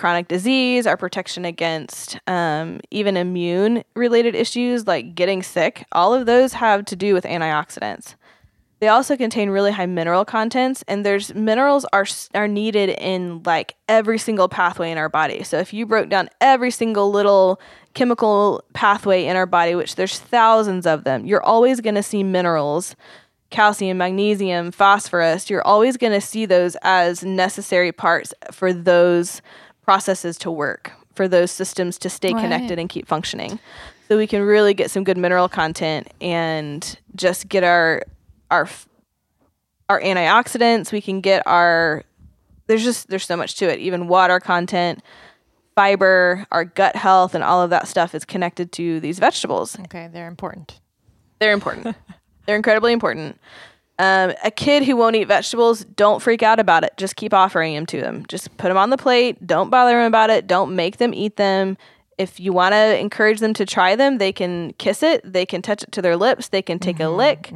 chronic 0.00 0.28
disease, 0.28 0.86
our 0.86 0.96
protection 0.96 1.44
against 1.44 2.18
um, 2.26 2.80
even 2.90 3.18
immune 3.18 3.84
related 3.94 4.34
issues 4.34 4.86
like 4.86 5.14
getting 5.14 5.42
sick, 5.42 5.84
all 5.92 6.14
of 6.14 6.24
those 6.24 6.54
have 6.54 6.86
to 6.86 6.96
do 6.96 7.12
with 7.12 7.24
antioxidants. 7.24 8.14
They 8.80 8.88
also 8.88 9.14
contain 9.14 9.50
really 9.50 9.72
high 9.72 9.84
mineral 9.84 10.24
contents, 10.24 10.82
and 10.88 11.04
there's 11.04 11.34
minerals 11.34 11.84
are 11.92 12.06
are 12.32 12.48
needed 12.48 12.88
in 12.98 13.42
like 13.44 13.76
every 13.90 14.16
single 14.18 14.48
pathway 14.48 14.90
in 14.90 14.96
our 14.96 15.10
body. 15.10 15.42
So 15.42 15.58
if 15.58 15.74
you 15.74 15.84
broke 15.84 16.08
down 16.08 16.30
every 16.40 16.70
single 16.70 17.10
little 17.10 17.60
chemical 17.92 18.64
pathway 18.72 19.26
in 19.26 19.36
our 19.36 19.44
body, 19.44 19.74
which 19.74 19.96
there's 19.96 20.18
thousands 20.18 20.86
of 20.86 21.04
them, 21.04 21.26
you're 21.26 21.42
always 21.42 21.82
going 21.82 21.96
to 21.96 22.02
see 22.02 22.22
minerals, 22.22 22.96
calcium, 23.50 23.98
magnesium, 23.98 24.70
phosphorus. 24.70 25.50
You're 25.50 25.66
always 25.66 25.98
going 25.98 26.14
to 26.14 26.20
see 26.22 26.46
those 26.46 26.74
as 26.80 27.22
necessary 27.22 27.92
parts 27.92 28.32
for 28.50 28.72
those 28.72 29.42
processes 29.82 30.36
to 30.38 30.50
work, 30.50 30.92
for 31.14 31.26
those 31.28 31.50
systems 31.50 31.98
to 31.98 32.08
stay 32.10 32.32
Right. 32.32 32.42
connected 32.42 32.78
and 32.78 32.88
keep 32.88 33.06
functioning. 33.06 33.58
So 34.08 34.16
we 34.16 34.26
can 34.26 34.42
really 34.42 34.74
get 34.74 34.90
some 34.90 35.04
good 35.04 35.16
mineral 35.18 35.48
content 35.48 36.08
and 36.20 36.98
just 37.16 37.48
get 37.48 37.62
our 37.64 38.02
our 38.50 38.68
our 39.88 40.00
antioxidants. 40.00 40.92
We 40.92 41.00
can 41.00 41.20
get 41.20 41.46
our 41.46 42.04
there's 42.66 42.84
just 42.84 43.08
there's 43.08 43.26
so 43.26 43.36
much 43.36 43.56
to 43.56 43.68
it. 43.72 43.78
Even 43.80 44.08
water 44.08 44.38
content 44.40 45.02
fiber 45.76 46.46
our 46.50 46.64
gut 46.64 46.96
health 46.96 47.34
and 47.34 47.44
all 47.44 47.62
of 47.62 47.70
that 47.70 47.86
stuff 47.88 48.14
is 48.14 48.24
connected 48.24 48.72
to 48.72 49.00
these 49.00 49.18
vegetables. 49.18 49.78
Okay 49.80 50.08
they're 50.12 50.28
important. 50.28 50.80
They're 51.38 51.52
important. 51.52 51.96
They're 52.46 52.56
incredibly 52.56 52.92
important 52.92 53.38
um, 54.00 54.32
a 54.42 54.50
kid 54.50 54.82
who 54.82 54.96
won't 54.96 55.14
eat 55.14 55.24
vegetables 55.28 55.84
don't 55.84 56.20
freak 56.20 56.42
out 56.42 56.58
about 56.58 56.84
it. 56.84 56.92
Just 56.96 57.16
keep 57.16 57.34
offering 57.34 57.74
them 57.74 57.84
to 57.86 58.00
them 58.00 58.24
just 58.28 58.56
put 58.56 58.68
them 58.68 58.76
on 58.78 58.88
the 58.90 58.96
plate. 58.96 59.46
Don't 59.46 59.68
bother 59.70 59.92
them 59.96 60.06
about 60.06 60.30
it. 60.30 60.46
Don't 60.46 60.74
make 60.74 60.96
them 60.96 61.12
eat 61.12 61.36
them. 61.36 61.76
If 62.16 62.38
you 62.40 62.52
want 62.52 62.72
to 62.72 62.98
encourage 62.98 63.40
them 63.40 63.54
to 63.54 63.64
try 63.66 63.96
them 63.96 64.18
they 64.18 64.32
can 64.32 64.72
kiss 64.78 65.02
it. 65.02 65.20
They 65.30 65.44
can 65.46 65.62
touch 65.62 65.82
it 65.82 65.92
to 65.92 66.02
their 66.02 66.16
lips. 66.16 66.48
They 66.48 66.62
can 66.62 66.78
take 66.78 66.98
a 67.00 67.08
lick. 67.08 67.52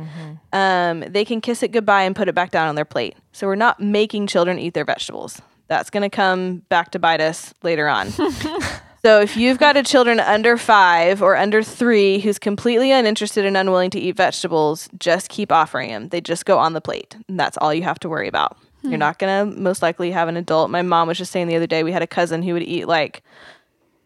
um, 0.52 1.00
they 1.00 1.24
can 1.24 1.40
kiss 1.40 1.62
it 1.62 1.72
goodbye 1.72 2.02
and 2.02 2.14
put 2.14 2.28
it 2.28 2.34
back 2.34 2.50
down 2.50 2.68
on 2.68 2.74
their 2.74 2.84
plate. 2.84 3.16
So 3.32 3.46
we're 3.46 3.56
not 3.56 3.80
making 3.80 4.26
children 4.26 4.58
eat 4.58 4.74
their 4.74 4.84
vegetables. 4.84 5.40
That's 5.68 5.88
going 5.90 6.02
to 6.02 6.10
come 6.14 6.58
back 6.68 6.90
to 6.90 6.98
bite 6.98 7.22
us 7.22 7.54
later 7.62 7.88
on. 7.88 8.08
so 9.04 9.20
if 9.20 9.36
you've 9.36 9.58
got 9.58 9.76
a 9.76 9.82
children 9.82 10.18
under 10.18 10.56
five 10.56 11.20
or 11.22 11.36
under 11.36 11.62
three 11.62 12.20
who's 12.20 12.38
completely 12.38 12.90
uninterested 12.90 13.44
and 13.44 13.56
unwilling 13.56 13.90
to 13.90 14.00
eat 14.00 14.16
vegetables, 14.16 14.88
just 14.98 15.28
keep 15.28 15.52
offering 15.52 15.90
them. 15.90 16.08
They 16.08 16.20
just 16.20 16.46
go 16.46 16.58
on 16.58 16.72
the 16.72 16.80
plate. 16.80 17.16
And 17.28 17.38
that's 17.38 17.58
all 17.58 17.74
you 17.74 17.82
have 17.82 17.98
to 18.00 18.08
worry 18.08 18.28
about. 18.28 18.56
You're 18.82 18.98
not 18.98 19.18
going 19.18 19.50
to 19.54 19.58
most 19.60 19.80
likely 19.82 20.10
have 20.10 20.28
an 20.28 20.36
adult. 20.36 20.70
My 20.70 20.82
mom 20.82 21.08
was 21.08 21.16
just 21.16 21.32
saying 21.32 21.48
the 21.48 21.56
other 21.56 21.66
day 21.66 21.82
we 21.84 21.92
had 21.92 22.02
a 22.02 22.06
cousin 22.06 22.42
who 22.42 22.52
would 22.54 22.62
eat 22.62 22.86
like 22.86 23.22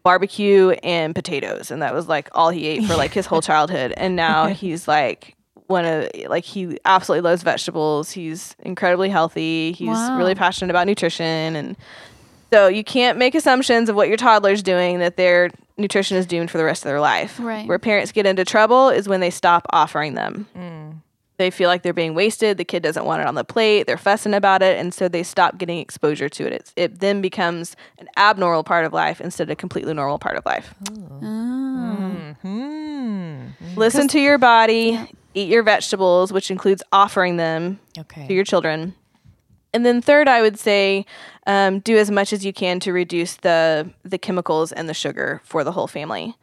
barbecue 0.03 0.69
and 0.83 1.13
potatoes 1.13 1.69
and 1.71 1.81
that 1.81 1.93
was 1.93 2.07
like 2.07 2.29
all 2.31 2.49
he 2.49 2.65
ate 2.67 2.83
for 2.85 2.95
like 2.95 3.13
his 3.13 3.25
whole 3.25 3.41
childhood 3.41 3.93
and 3.97 4.15
now 4.15 4.47
he's 4.47 4.87
like 4.87 5.35
one 5.67 5.83
of 5.85 6.09
like 6.27 6.45
he 6.45 6.79
absolutely 6.85 7.29
loves 7.29 7.43
vegetables 7.43 8.09
he's 8.11 8.55
incredibly 8.59 9.09
healthy 9.09 9.73
he's 9.73 9.89
Wow. 9.89 10.17
really 10.17 10.33
passionate 10.35 10.71
about 10.71 10.87
nutrition 10.87 11.55
and 11.57 11.75
so 12.51 12.67
you 12.67 12.83
can't 12.83 13.17
make 13.17 13.35
assumptions 13.35 13.89
of 13.89 13.95
what 13.95 14.07
your 14.07 14.17
toddler's 14.17 14.63
doing 14.63 14.99
that 14.99 15.17
their 15.17 15.49
nutrition 15.77 16.17
is 16.17 16.25
doomed 16.25 16.51
for 16.51 16.57
the 16.57 16.63
rest 16.65 16.83
of 16.83 16.89
their 16.89 16.99
life 16.99 17.39
Right. 17.39 17.67
where 17.67 17.79
parents 17.79 18.11
get 18.11 18.25
into 18.25 18.43
trouble 18.45 18.89
is 18.89 19.07
when 19.07 19.19
they 19.19 19.29
stop 19.29 19.65
offering 19.71 20.13
them 20.15 20.47
they 21.37 21.49
feel 21.51 21.69
like 21.69 21.83
they're 21.83 21.93
being 21.93 22.15
wasted. 22.15 22.57
The 22.57 22.65
kid 22.65 22.83
doesn't 22.83 23.05
want 23.05 23.21
it 23.21 23.27
on 23.27 23.35
the 23.35 23.45
plate. 23.45 23.87
They're 23.87 23.95
fussing 23.95 24.33
about 24.33 24.61
it, 24.61 24.77
and 24.77 24.93
so 24.93 25.07
they 25.07 25.23
stop 25.23 25.57
getting 25.57 25.77
exposure 25.79 26.27
to 26.27 26.45
it. 26.45 26.51
It's, 26.51 26.73
it 26.75 26.99
then 26.99 27.21
becomes 27.21 27.77
an 27.97 28.09
abnormal 28.17 28.65
part 28.65 28.83
of 28.83 28.91
life 28.91 29.21
instead 29.21 29.43
of 29.43 29.51
a 29.53 29.55
completely 29.55 29.93
normal 29.93 30.19
part 30.19 30.35
of 30.35 30.45
life. 30.45 30.75
Hmm. 32.41 33.47
Listen 33.77 34.09
to 34.09 34.19
your 34.19 34.37
body. 34.37 34.99
Eat 35.33 35.47
your 35.47 35.63
vegetables, 35.63 36.33
which 36.33 36.51
includes 36.51 36.83
offering 36.91 37.37
them 37.37 37.79
to 38.27 38.33
your 38.33 38.43
children. 38.43 38.93
And 39.73 39.85
then 39.85 40.01
third, 40.01 40.27
I 40.27 40.41
would 40.41 40.57
say 40.57 41.05
um, 41.45 41.79
do 41.79 41.97
as 41.97 42.09
much 42.09 42.33
as 42.33 42.45
you 42.45 42.53
can 42.53 42.79
to 42.81 42.93
reduce 42.93 43.35
the 43.35 43.91
the 44.03 44.17
chemicals 44.17 44.71
and 44.71 44.89
the 44.89 44.93
sugar 44.93 45.41
for 45.43 45.63
the 45.63 45.71
whole 45.71 45.87
family. 45.87 46.35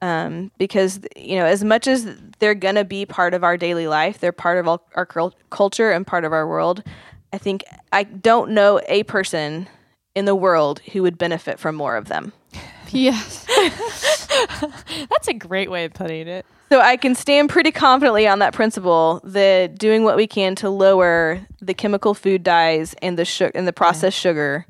Um, 0.00 0.52
because 0.58 1.00
you 1.16 1.36
know, 1.36 1.44
as 1.44 1.64
much 1.64 1.88
as 1.88 2.06
they're 2.38 2.54
gonna 2.54 2.84
be 2.84 3.04
part 3.04 3.34
of 3.34 3.42
our 3.42 3.56
daily 3.56 3.88
life, 3.88 4.18
they're 4.18 4.32
part 4.32 4.58
of 4.58 4.68
all, 4.68 4.86
our 4.94 5.06
culture 5.50 5.90
and 5.90 6.06
part 6.06 6.24
of 6.24 6.32
our 6.32 6.46
world. 6.46 6.84
I 7.32 7.38
think 7.38 7.64
I 7.92 8.04
don't 8.04 8.52
know 8.52 8.80
a 8.88 9.02
person 9.04 9.68
in 10.14 10.24
the 10.24 10.36
world 10.36 10.80
who 10.92 11.02
would 11.02 11.18
benefit 11.18 11.58
from 11.58 11.74
more 11.74 11.96
of 11.96 12.06
them. 12.08 12.32
Yes. 12.90 13.44
That's 15.10 15.28
a 15.28 15.34
great 15.34 15.70
way 15.70 15.84
of 15.84 15.92
putting 15.92 16.26
it. 16.26 16.46
So 16.70 16.80
I 16.80 16.96
can 16.96 17.14
stand 17.14 17.48
pretty 17.48 17.72
confidently 17.72 18.26
on 18.26 18.40
that 18.40 18.52
principle 18.52 19.20
that 19.24 19.78
doing 19.78 20.04
what 20.04 20.16
we 20.16 20.26
can 20.26 20.54
to 20.56 20.68
lower 20.68 21.40
the 21.60 21.72
chemical 21.72 22.12
food 22.12 22.42
dyes 22.42 22.94
and 23.00 23.18
the 23.18 23.24
su- 23.24 23.50
and 23.54 23.66
the 23.66 23.72
processed 23.72 24.18
sugar 24.18 24.66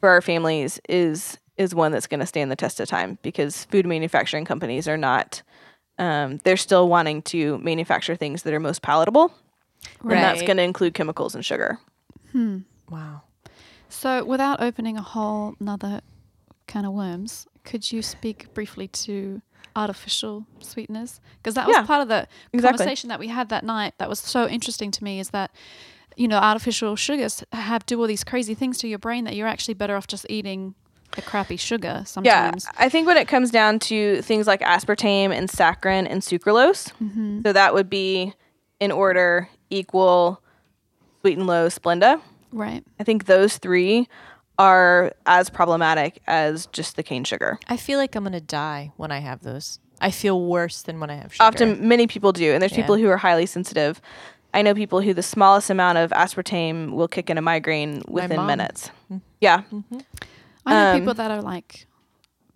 for 0.00 0.08
our 0.08 0.20
families 0.20 0.80
is 0.88 1.38
is 1.56 1.74
one 1.74 1.92
that's 1.92 2.06
going 2.06 2.20
to 2.20 2.26
stand 2.26 2.50
the 2.50 2.56
test 2.56 2.80
of 2.80 2.88
time 2.88 3.18
because 3.22 3.64
food 3.66 3.86
manufacturing 3.86 4.44
companies 4.44 4.88
are 4.88 4.96
not 4.98 5.42
um, 5.98 6.38
they're 6.44 6.56
still 6.56 6.88
wanting 6.88 7.22
to 7.22 7.58
manufacture 7.58 8.16
things 8.16 8.42
that 8.42 8.52
are 8.52 8.60
most 8.60 8.82
palatable 8.82 9.32
and 10.02 10.10
that's 10.10 10.42
going 10.42 10.56
to 10.56 10.62
include 10.62 10.94
chemicals 10.94 11.34
and 11.34 11.44
sugar. 11.44 11.78
Hmm. 12.32 12.58
wow. 12.90 13.22
So, 13.88 14.24
without 14.24 14.60
opening 14.60 14.96
a 14.96 15.02
whole 15.02 15.54
nother 15.60 16.00
can 16.66 16.84
of 16.84 16.92
worms, 16.92 17.46
could 17.64 17.90
you 17.90 18.02
speak 18.02 18.52
briefly 18.52 18.88
to 18.88 19.40
artificial 19.76 20.46
sweeteners? 20.60 21.20
Because 21.38 21.54
that 21.54 21.66
was 21.66 21.76
Yeah, 21.76 21.84
part 21.84 22.02
of 22.02 22.08
the 22.08 22.26
exactly. 22.52 22.78
conversation 22.78 23.08
that 23.08 23.20
we 23.20 23.28
had 23.28 23.48
that 23.50 23.64
night. 23.64 23.94
That 23.98 24.08
was 24.08 24.18
so 24.18 24.48
interesting 24.48 24.90
to 24.90 25.04
me. 25.04 25.20
Is 25.20 25.30
that 25.30 25.50
you 26.16 26.26
know 26.26 26.38
artificial 26.38 26.96
sugars 26.96 27.44
have 27.52 27.86
do 27.86 28.00
all 28.00 28.06
these 28.06 28.24
crazy 28.24 28.54
things 28.54 28.78
to 28.78 28.88
your 28.88 28.98
brain 28.98 29.24
that 29.24 29.36
you're 29.36 29.46
actually 29.46 29.74
better 29.74 29.94
off 29.94 30.06
just 30.06 30.26
eating 30.28 30.74
the 31.12 31.22
crappy 31.22 31.56
sugar 31.56 32.02
sometimes. 32.04 32.64
Yeah, 32.64 32.84
I 32.84 32.88
think 32.88 33.06
when 33.06 33.16
it 33.16 33.28
comes 33.28 33.50
down 33.50 33.78
to 33.80 34.22
things 34.22 34.46
like 34.46 34.60
aspartame 34.60 35.30
and 35.30 35.48
saccharin 35.48 36.06
and 36.10 36.20
sucralose, 36.20 36.92
mm-hmm. 37.02 37.42
so 37.44 37.52
that 37.52 37.74
would 37.74 37.88
be 37.88 38.34
in 38.80 38.90
order 38.90 39.48
equal 39.70 40.42
Sweet'N 41.22 41.46
Low 41.46 41.68
Splenda. 41.68 42.20
Right. 42.52 42.84
I 43.00 43.04
think 43.04 43.26
those 43.26 43.58
three 43.58 44.08
are 44.58 45.12
as 45.26 45.50
problematic 45.50 46.20
as 46.26 46.66
just 46.66 46.96
the 46.96 47.02
cane 47.02 47.24
sugar. 47.24 47.58
I 47.68 47.76
feel 47.76 47.98
like 47.98 48.14
I'm 48.14 48.24
gonna 48.24 48.40
die 48.40 48.92
when 48.96 49.10
I 49.10 49.18
have 49.18 49.42
those. 49.42 49.78
I 50.00 50.10
feel 50.10 50.40
worse 50.44 50.82
than 50.82 51.00
when 51.00 51.10
I 51.10 51.16
have 51.16 51.32
sugar. 51.32 51.44
Often, 51.44 51.86
many 51.88 52.06
people 52.06 52.32
do, 52.32 52.52
and 52.52 52.60
there's 52.60 52.72
Yeah. 52.72 52.82
people 52.82 52.96
who 52.96 53.08
are 53.08 53.16
highly 53.16 53.46
sensitive. 53.46 54.00
I 54.52 54.62
know 54.62 54.74
people 54.74 55.00
who 55.00 55.12
the 55.12 55.22
smallest 55.22 55.70
amount 55.70 55.98
of 55.98 56.10
aspartame 56.10 56.92
will 56.92 57.08
kick 57.08 57.28
in 57.28 57.38
a 57.38 57.42
migraine 57.42 58.02
within 58.08 58.38
mom. 58.38 58.46
minutes. 58.46 58.90
Mm-hmm. 59.10 59.18
Yeah, 59.40 59.62
I 60.64 60.72
know 60.72 60.92
Um, 60.92 61.00
people 61.00 61.14
that 61.14 61.30
are 61.30 61.42
like 61.42 61.86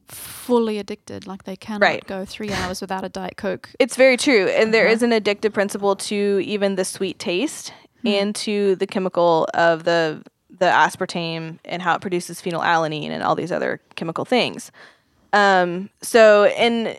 fully 0.09 0.79
addicted, 0.79 1.27
like 1.27 1.45
they 1.45 1.57
cannot 1.57 1.83
Right. 1.83 2.07
go 2.07 2.25
three 2.25 2.53
hours 2.53 2.81
without 2.81 3.05
a 3.05 3.09
diet 3.09 3.37
coke. 3.37 3.71
it's 3.79 3.97
very 3.97 4.17
true, 4.17 4.47
and 4.49 4.73
there 4.75 4.87
uh-huh. 4.87 4.95
is 4.95 5.03
an 5.03 5.11
addictive 5.11 5.53
principle 5.53 5.95
to 5.97 6.43
even 6.45 6.77
the 6.77 6.85
sweet 6.85 7.19
taste 7.19 7.73
hmm. 8.03 8.09
and 8.09 8.35
to 8.35 8.77
the 8.77 8.87
chemical 8.87 9.47
of 9.55 9.85
the 9.85 10.23
the 10.61 10.67
aspartame 10.67 11.59
and 11.65 11.83
how 11.83 11.97
it 11.97 12.01
produces 12.01 12.41
phenylalanine 12.41 13.09
and 13.11 13.23
all 13.23 13.35
these 13.35 13.51
other 13.51 13.81
chemical 13.97 14.25
things. 14.25 14.71
Um, 15.33 15.91
so, 16.03 16.45
and 16.45 16.97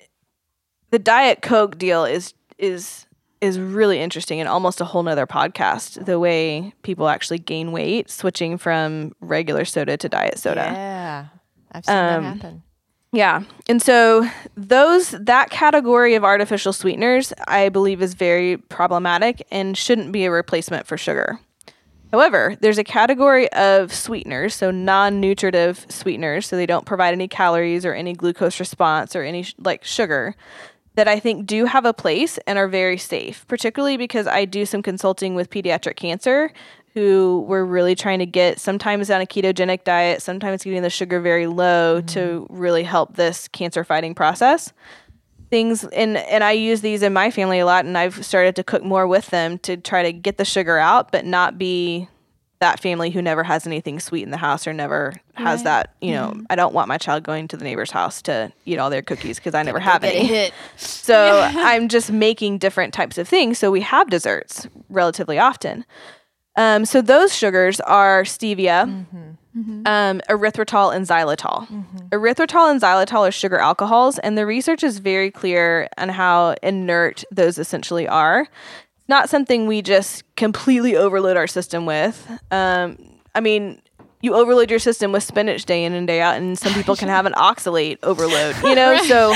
the 0.89 0.99
diet 0.99 1.41
coke 1.41 1.77
deal 1.77 2.03
is 2.03 2.33
is 2.57 3.05
is 3.39 3.59
really 3.59 3.99
interesting 3.99 4.39
and 4.39 4.47
almost 4.47 4.81
a 4.81 4.85
whole 4.85 5.03
nother 5.03 5.25
podcast. 5.25 6.05
The 6.05 6.19
way 6.19 6.73
people 6.83 7.07
actually 7.07 7.39
gain 7.39 7.71
weight 7.71 8.09
switching 8.09 8.57
from 8.57 9.13
regular 9.19 9.65
soda 9.65 9.97
to 9.97 10.09
diet 10.09 10.37
soda. 10.37 10.61
Yeah, 10.61 11.25
I've 11.71 11.85
seen 11.85 11.95
Um, 11.95 12.23
that 12.23 12.35
happen. 12.35 12.63
Yeah. 13.13 13.43
And 13.67 13.81
so 13.81 14.27
those 14.55 15.11
that 15.11 15.49
category 15.49 16.15
of 16.15 16.23
artificial 16.23 16.71
sweeteners 16.71 17.33
I 17.47 17.69
believe 17.69 18.01
is 18.01 18.13
very 18.13 18.57
problematic 18.57 19.45
and 19.51 19.77
shouldn't 19.77 20.11
be 20.11 20.25
a 20.25 20.31
replacement 20.31 20.87
for 20.87 20.97
sugar. 20.97 21.39
However, 22.11 22.57
there's 22.59 22.77
a 22.77 22.83
category 22.83 23.51
of 23.53 23.93
sweeteners, 23.93 24.53
so 24.53 24.69
non-nutritive 24.69 25.85
sweeteners, 25.89 26.45
so 26.45 26.55
they 26.55 26.65
don't 26.65 26.85
provide 26.85 27.13
any 27.13 27.27
calories 27.27 27.85
or 27.85 27.93
any 27.93 28.13
glucose 28.13 28.59
response 28.59 29.15
or 29.15 29.23
any 29.23 29.43
sh- 29.43 29.55
like 29.57 29.83
sugar 29.83 30.35
that 30.95 31.07
I 31.07 31.19
think 31.19 31.45
do 31.45 31.65
have 31.65 31.85
a 31.85 31.93
place 31.93 32.37
and 32.45 32.59
are 32.59 32.67
very 32.67 32.97
safe, 32.97 33.47
particularly 33.47 33.95
because 33.95 34.27
I 34.27 34.43
do 34.43 34.65
some 34.65 34.81
consulting 34.81 35.35
with 35.35 35.49
pediatric 35.49 35.95
cancer 35.95 36.51
who 36.93 37.45
were 37.47 37.65
really 37.65 37.95
trying 37.95 38.19
to 38.19 38.25
get 38.25 38.59
sometimes 38.59 39.09
on 39.09 39.21
a 39.21 39.25
ketogenic 39.25 39.85
diet, 39.85 40.21
sometimes 40.21 40.63
getting 40.63 40.81
the 40.81 40.89
sugar 40.89 41.21
very 41.21 41.47
low 41.47 42.01
to 42.01 42.19
mm-hmm. 42.19 42.57
really 42.57 42.83
help 42.83 43.15
this 43.15 43.47
cancer 43.47 43.85
fighting 43.85 44.13
process. 44.13 44.73
Things 45.51 45.83
and 45.83 46.17
and 46.17 46.43
I 46.43 46.53
use 46.53 46.81
these 46.81 47.03
in 47.03 47.13
my 47.13 47.29
family 47.29 47.59
a 47.59 47.65
lot 47.67 47.85
and 47.85 47.95
I've 47.97 48.25
started 48.25 48.55
to 48.55 48.63
cook 48.63 48.83
more 48.83 49.05
with 49.05 49.27
them 49.27 49.59
to 49.59 49.77
try 49.77 50.01
to 50.01 50.11
get 50.11 50.37
the 50.37 50.45
sugar 50.45 50.79
out 50.79 51.11
but 51.11 51.25
not 51.25 51.57
be 51.59 52.07
that 52.61 52.79
family 52.79 53.09
who 53.09 53.21
never 53.21 53.43
has 53.43 53.67
anything 53.67 53.99
sweet 53.99 54.21
in 54.23 54.29
the 54.29 54.37
house 54.37 54.67
or 54.67 54.71
never 54.71 55.13
has 55.33 55.63
that, 55.63 55.95
you 55.99 56.11
know, 56.11 56.39
I 56.49 56.55
don't 56.55 56.73
want 56.75 56.87
my 56.87 56.97
child 56.99 57.23
going 57.23 57.47
to 57.49 57.57
the 57.57 57.63
neighbor's 57.63 57.89
house 57.89 58.21
to 58.23 58.53
eat 58.65 58.77
all 58.77 58.91
their 58.91 59.01
cookies 59.01 59.37
because 59.37 59.55
I 59.55 59.63
never 59.63 59.79
have 59.79 60.03
any. 60.03 60.51
So 60.77 61.41
I'm 61.55 61.89
just 61.89 62.11
making 62.11 62.59
different 62.59 62.93
types 62.93 63.17
of 63.17 63.27
things. 63.27 63.57
So 63.57 63.71
we 63.71 63.81
have 63.81 64.09
desserts 64.11 64.67
relatively 64.89 65.39
often. 65.39 65.85
Um, 66.55 66.85
so 66.85 67.01
those 67.01 67.35
sugars 67.35 67.79
are 67.81 68.23
stevia, 68.23 69.30
um, 69.55 70.21
erythritol, 70.29 70.95
and 70.95 71.05
xylitol. 71.05 71.67
Erythritol 72.09 72.71
and 72.71 72.81
xylitol 72.81 73.27
are 73.27 73.31
sugar 73.31 73.57
alcohols, 73.59 74.17
and 74.19 74.37
the 74.37 74.45
research 74.45 74.83
is 74.83 74.99
very 74.99 75.31
clear 75.31 75.89
on 75.97 76.09
how 76.09 76.55
inert 76.63 77.23
those 77.31 77.57
essentially 77.57 78.07
are. 78.07 78.41
It's 78.41 79.09
not 79.09 79.29
something 79.29 79.67
we 79.67 79.81
just 79.81 80.23
completely 80.35 80.95
overload 80.95 81.35
our 81.37 81.47
system 81.47 81.85
with. 81.85 82.25
Um, 82.51 82.97
I 83.35 83.39
mean, 83.41 83.81
you 84.21 84.35
overload 84.35 84.69
your 84.69 84.79
system 84.79 85.11
with 85.11 85.23
spinach 85.23 85.65
day 85.65 85.83
in 85.83 85.93
and 85.93 86.05
day 86.07 86.21
out, 86.21 86.35
and 86.37 86.57
some 86.57 86.73
people 86.73 86.95
can 86.95 87.09
have 87.09 87.25
an 87.25 87.33
oxalate 87.37 87.97
overload. 88.03 88.55
You 88.63 88.75
know, 88.75 88.97
so 89.03 89.33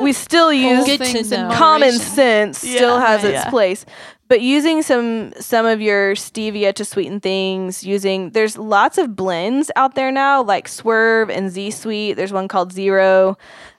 we 0.00 0.12
still 0.12 0.52
use 0.52 0.84
Good 0.84 0.98
to 0.98 1.04
things 1.04 1.32
in 1.32 1.48
know. 1.48 1.54
common 1.54 1.92
sense 1.92 2.58
still 2.58 2.98
Yeah, 2.98 3.06
has 3.06 3.22
right, 3.24 3.34
its 3.34 3.44
yeah. 3.44 3.50
place 3.50 3.86
but 4.28 4.42
using 4.42 4.82
some 4.82 5.32
some 5.40 5.66
of 5.66 5.80
your 5.80 6.14
stevia 6.14 6.72
to 6.74 6.84
sweeten 6.84 7.18
things 7.18 7.82
using 7.84 8.30
there's 8.30 8.56
lots 8.56 8.98
of 8.98 9.16
blends 9.16 9.70
out 9.74 9.94
there 9.94 10.12
now 10.12 10.42
like 10.42 10.68
swerve 10.68 11.30
and 11.30 11.50
Zsweet 11.50 12.16
there's 12.16 12.32
one 12.32 12.48
called 12.48 12.72
zero 12.72 13.36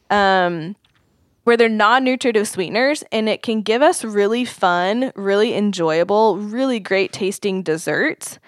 um, 0.10 0.76
where 1.44 1.56
they're 1.56 1.70
non-nutritive 1.70 2.48
sweeteners 2.48 3.04
and 3.12 3.30
it 3.30 3.42
can 3.42 3.62
give 3.62 3.82
us 3.82 4.04
really 4.04 4.44
fun 4.44 5.12
really 5.16 5.56
enjoyable 5.56 6.38
really 6.38 6.80
great 6.80 7.14
tasting 7.14 7.64
desserts 7.64 8.40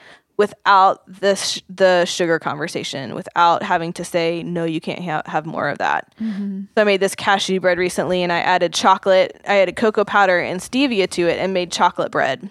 without 0.42 0.96
the 1.22 1.36
sh- 1.36 1.62
the 1.70 2.04
sugar 2.06 2.39
conversation 2.39 3.14
without 3.14 3.62
having 3.62 3.94
to 3.94 4.04
say 4.04 4.42
no 4.44 4.64
you 4.66 4.82
can't 4.82 5.04
ha- 5.04 5.22
have 5.26 5.46
more 5.46 5.70
of 5.70 5.78
that 5.78 6.02
mm-hmm. 6.20 6.64
so 6.74 6.82
I 6.82 6.84
made 6.84 7.00
this 7.00 7.16
cashew 7.16 7.60
bread 7.60 7.78
recently 7.78 8.24
and 8.24 8.32
I 8.34 8.39
added 8.39 8.74
chocolate, 8.74 9.39
I 9.48 9.60
added 9.60 9.76
cocoa 9.76 10.04
powder 10.04 10.39
and 10.39 10.60
stevia 10.60 11.08
to 11.12 11.28
it 11.28 11.38
and 11.38 11.54
made 11.54 11.72
chocolate 11.72 12.12
bread 12.12 12.50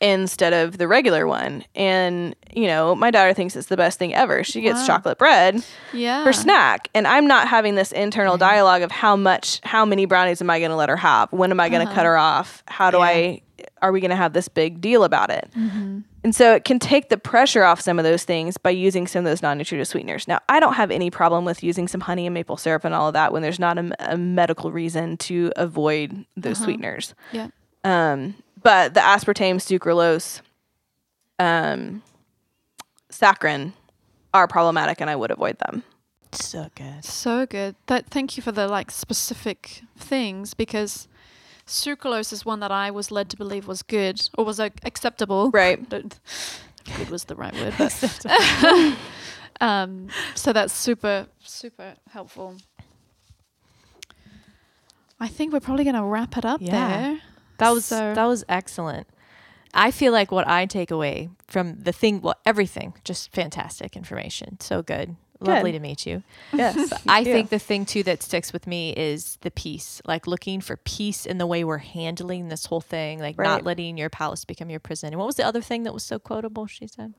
instead 0.00 0.52
of 0.52 0.78
the 0.78 0.88
regular 0.88 1.26
one. 1.26 1.64
And, 1.74 2.34
you 2.52 2.66
know, 2.66 2.94
my 2.94 3.10
daughter 3.10 3.32
thinks 3.34 3.56
it's 3.56 3.68
the 3.68 3.76
best 3.76 3.98
thing 3.98 4.14
ever. 4.14 4.44
She 4.44 4.60
gets 4.60 4.80
Wow. 4.80 4.86
chocolate 4.86 5.18
bread 5.18 5.62
Yeah. 5.92 6.24
for 6.24 6.32
snack. 6.32 6.88
And 6.94 7.06
I'm 7.06 7.26
not 7.26 7.48
having 7.48 7.74
this 7.74 7.92
internal 7.92 8.36
dialogue 8.36 8.82
of 8.82 8.90
how 8.90 9.16
much, 9.16 9.60
how 9.64 9.84
many 9.84 10.06
brownies 10.06 10.40
am 10.40 10.50
I 10.50 10.58
going 10.58 10.70
to 10.70 10.76
let 10.76 10.88
her 10.88 10.96
have? 10.96 11.32
When 11.32 11.50
am 11.50 11.60
I 11.60 11.68
going 11.68 11.86
to 11.86 11.92
cut 11.92 12.00
uh-huh. 12.00 12.10
her 12.10 12.16
off? 12.18 12.62
How 12.66 12.90
do 12.90 13.00
I, 13.00 13.42
are 13.82 13.92
we 13.92 14.00
going 14.00 14.10
to 14.10 14.16
have 14.16 14.32
this 14.32 14.48
big 14.48 14.80
deal 14.80 15.04
about 15.04 15.30
it? 15.30 15.48
Mm-hmm. 15.56 16.00
And 16.26 16.34
so 16.34 16.56
it 16.56 16.64
can 16.64 16.80
take 16.80 17.08
the 17.08 17.18
pressure 17.18 17.62
off 17.62 17.80
some 17.80 18.00
of 18.00 18.04
those 18.04 18.24
things 18.24 18.56
by 18.56 18.70
using 18.70 19.06
some 19.06 19.20
of 19.20 19.26
those 19.26 19.42
non 19.42 19.58
nutritive 19.58 19.86
sweeteners. 19.86 20.26
Now, 20.26 20.40
I 20.48 20.58
don't 20.58 20.72
have 20.72 20.90
any 20.90 21.08
problem 21.08 21.44
with 21.44 21.62
using 21.62 21.86
some 21.86 22.00
honey 22.00 22.26
and 22.26 22.34
maple 22.34 22.56
syrup 22.56 22.84
and 22.84 22.92
all 22.92 23.06
of 23.06 23.12
that 23.12 23.32
when 23.32 23.42
there's 23.42 23.60
not 23.60 23.78
a, 23.78 23.92
a 24.00 24.18
medical 24.18 24.72
reason 24.72 25.18
to 25.18 25.52
avoid 25.54 26.26
those 26.36 26.58
sweeteners. 26.58 27.14
Yeah. 27.30 27.50
Um, 27.84 28.34
but 28.60 28.94
the 28.94 28.98
aspartame, 28.98 29.58
sucralose, 29.58 30.40
um, 31.38 32.02
saccharin 33.08 33.72
are 34.34 34.48
problematic 34.48 35.00
and 35.00 35.08
I 35.08 35.14
would 35.14 35.30
avoid 35.30 35.60
them. 35.60 35.84
So 36.32 36.70
good. 36.74 37.04
So 37.04 37.46
good. 37.46 37.76
That 37.86 38.06
thank 38.06 38.36
you 38.36 38.42
for 38.42 38.50
the 38.50 38.66
like 38.66 38.90
specific 38.90 39.82
things 39.96 40.54
because 40.54 41.06
sucralose 41.66 42.32
is 42.32 42.44
one 42.44 42.60
that 42.60 42.70
I 42.70 42.90
was 42.90 43.10
led 43.10 43.28
to 43.30 43.36
believe 43.36 43.66
was 43.66 43.82
good 43.82 44.20
or 44.38 44.44
was 44.44 44.60
uh, 44.60 44.68
acceptable. 44.84 45.50
Right. 45.50 45.78
Good 46.98 47.10
was 47.10 47.24
the 47.24 47.34
right 47.34 47.52
word, 47.54 47.74
but 47.78 48.26
um, 49.60 50.06
so 50.36 50.52
that's 50.52 50.72
super 50.72 51.26
super 51.40 51.94
helpful. 52.10 52.54
I 55.18 55.28
think 55.28 55.52
we're 55.52 55.60
probably 55.60 55.82
going 55.84 55.96
to 55.96 56.04
wrap 56.04 56.36
it 56.36 56.44
up 56.44 56.60
Yeah. 56.62 56.88
there. 56.88 57.20
That 57.58 57.70
was 57.70 57.86
So- 57.86 58.14
that 58.14 58.24
was 58.24 58.44
excellent. 58.48 59.08
I 59.74 59.90
feel 59.90 60.12
like 60.12 60.30
what 60.30 60.46
I 60.48 60.64
take 60.66 60.90
away 60.90 61.28
from 61.48 61.82
the 61.82 61.92
thing, 61.92 62.20
well, 62.22 62.36
everything, 62.46 62.94
just 63.04 63.32
fantastic 63.32 63.96
information. 63.96 64.58
So 64.60 64.82
good. 64.82 65.16
Lovely 65.40 65.72
Good. 65.72 65.78
to 65.78 65.82
meet 65.82 66.06
you. 66.06 66.22
Yes. 66.52 66.92
I 67.06 67.22
think 67.24 67.50
the 67.50 67.58
thing 67.58 67.84
too 67.84 68.02
that 68.04 68.22
sticks 68.22 68.52
with 68.52 68.66
me 68.66 68.92
is 68.96 69.36
the 69.42 69.50
peace, 69.50 70.00
like 70.06 70.26
looking 70.26 70.60
for 70.60 70.76
peace 70.78 71.26
in 71.26 71.38
the 71.38 71.46
way 71.46 71.62
we're 71.64 71.78
handling 71.78 72.48
this 72.48 72.66
whole 72.66 72.80
thing, 72.80 73.18
like 73.20 73.36
Right. 73.38 73.44
not 73.46 73.64
letting 73.64 73.98
your 73.98 74.08
palace 74.10 74.44
become 74.44 74.70
your 74.70 74.80
prison. 74.80 75.08
And 75.08 75.18
what 75.18 75.26
was 75.26 75.36
the 75.36 75.44
other 75.46 75.60
thing 75.60 75.82
that 75.82 75.92
was 75.92 76.02
so 76.04 76.18
quotable? 76.18 76.66
She 76.66 76.86
said 76.86 77.14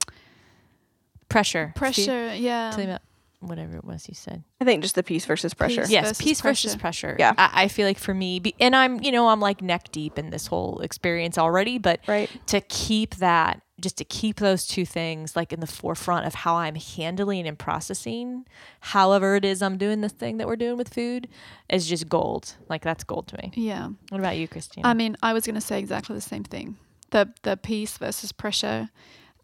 pressure. 1.29 1.73
Pressure, 1.75 2.33
yeah. 2.35 2.73
Me 2.77 2.85
about 2.85 3.01
whatever 3.39 3.77
it 3.77 3.83
was 3.85 4.07
you 4.07 4.15
said. 4.15 4.43
I 4.59 4.65
think 4.65 4.81
just 4.81 4.95
the 4.95 5.03
peace 5.03 5.25
versus 5.25 5.53
pressure. 5.53 5.81
Peace. 5.81 5.91
yes, 5.91 6.07
versus 6.07 6.17
peace 6.17 6.41
versus 6.41 6.75
pressure. 6.75 7.09
pressure. 7.09 7.15
Yeah. 7.19 7.33
I, 7.37 7.63
I 7.63 7.67
feel 7.67 7.85
like 7.85 7.99
for 7.99 8.13
me, 8.13 8.39
be, 8.39 8.55
and 8.59 8.75
I'm, 8.75 9.01
you 9.03 9.11
know, 9.11 9.27
I'm 9.27 9.39
like 9.39 9.61
neck 9.61 9.91
deep 9.91 10.17
in 10.17 10.31
this 10.31 10.47
whole 10.47 10.79
experience 10.79 11.37
already, 11.37 11.77
but 11.77 11.99
Right. 12.07 12.29
to 12.47 12.61
keep 12.61 13.15
that, 13.17 13.61
just 13.79 13.97
to 13.97 14.03
keep 14.03 14.37
those 14.37 14.65
two 14.65 14.85
things 14.85 15.35
like 15.35 15.53
in 15.53 15.59
the 15.59 15.67
forefront 15.67 16.25
of 16.25 16.33
how 16.33 16.55
I'm 16.55 16.75
handling 16.75 17.47
and 17.47 17.59
processing, 17.59 18.45
however 18.79 19.35
it 19.35 19.45
is 19.45 19.61
I'm 19.61 19.77
doing 19.77 20.01
this 20.01 20.13
thing 20.13 20.37
that 20.37 20.47
we're 20.47 20.55
doing 20.55 20.77
with 20.77 20.93
food, 20.93 21.27
is 21.69 21.87
just 21.87 22.09
gold. 22.09 22.55
Like 22.69 22.81
that's 22.81 23.03
gold 23.03 23.27
to 23.27 23.37
me. 23.37 23.51
Yeah. 23.55 23.89
What 24.09 24.19
about 24.19 24.37
you, 24.37 24.47
Christine? 24.47 24.85
I 24.85 24.93
mean, 24.93 25.15
I 25.21 25.33
was 25.33 25.45
going 25.45 25.55
to 25.55 25.61
say 25.61 25.77
exactly 25.79 26.15
the 26.15 26.21
same 26.21 26.43
thing. 26.43 26.77
The 27.11 27.31
the 27.43 27.55
peace 27.57 27.97
versus 27.97 28.31
pressure. 28.31 28.89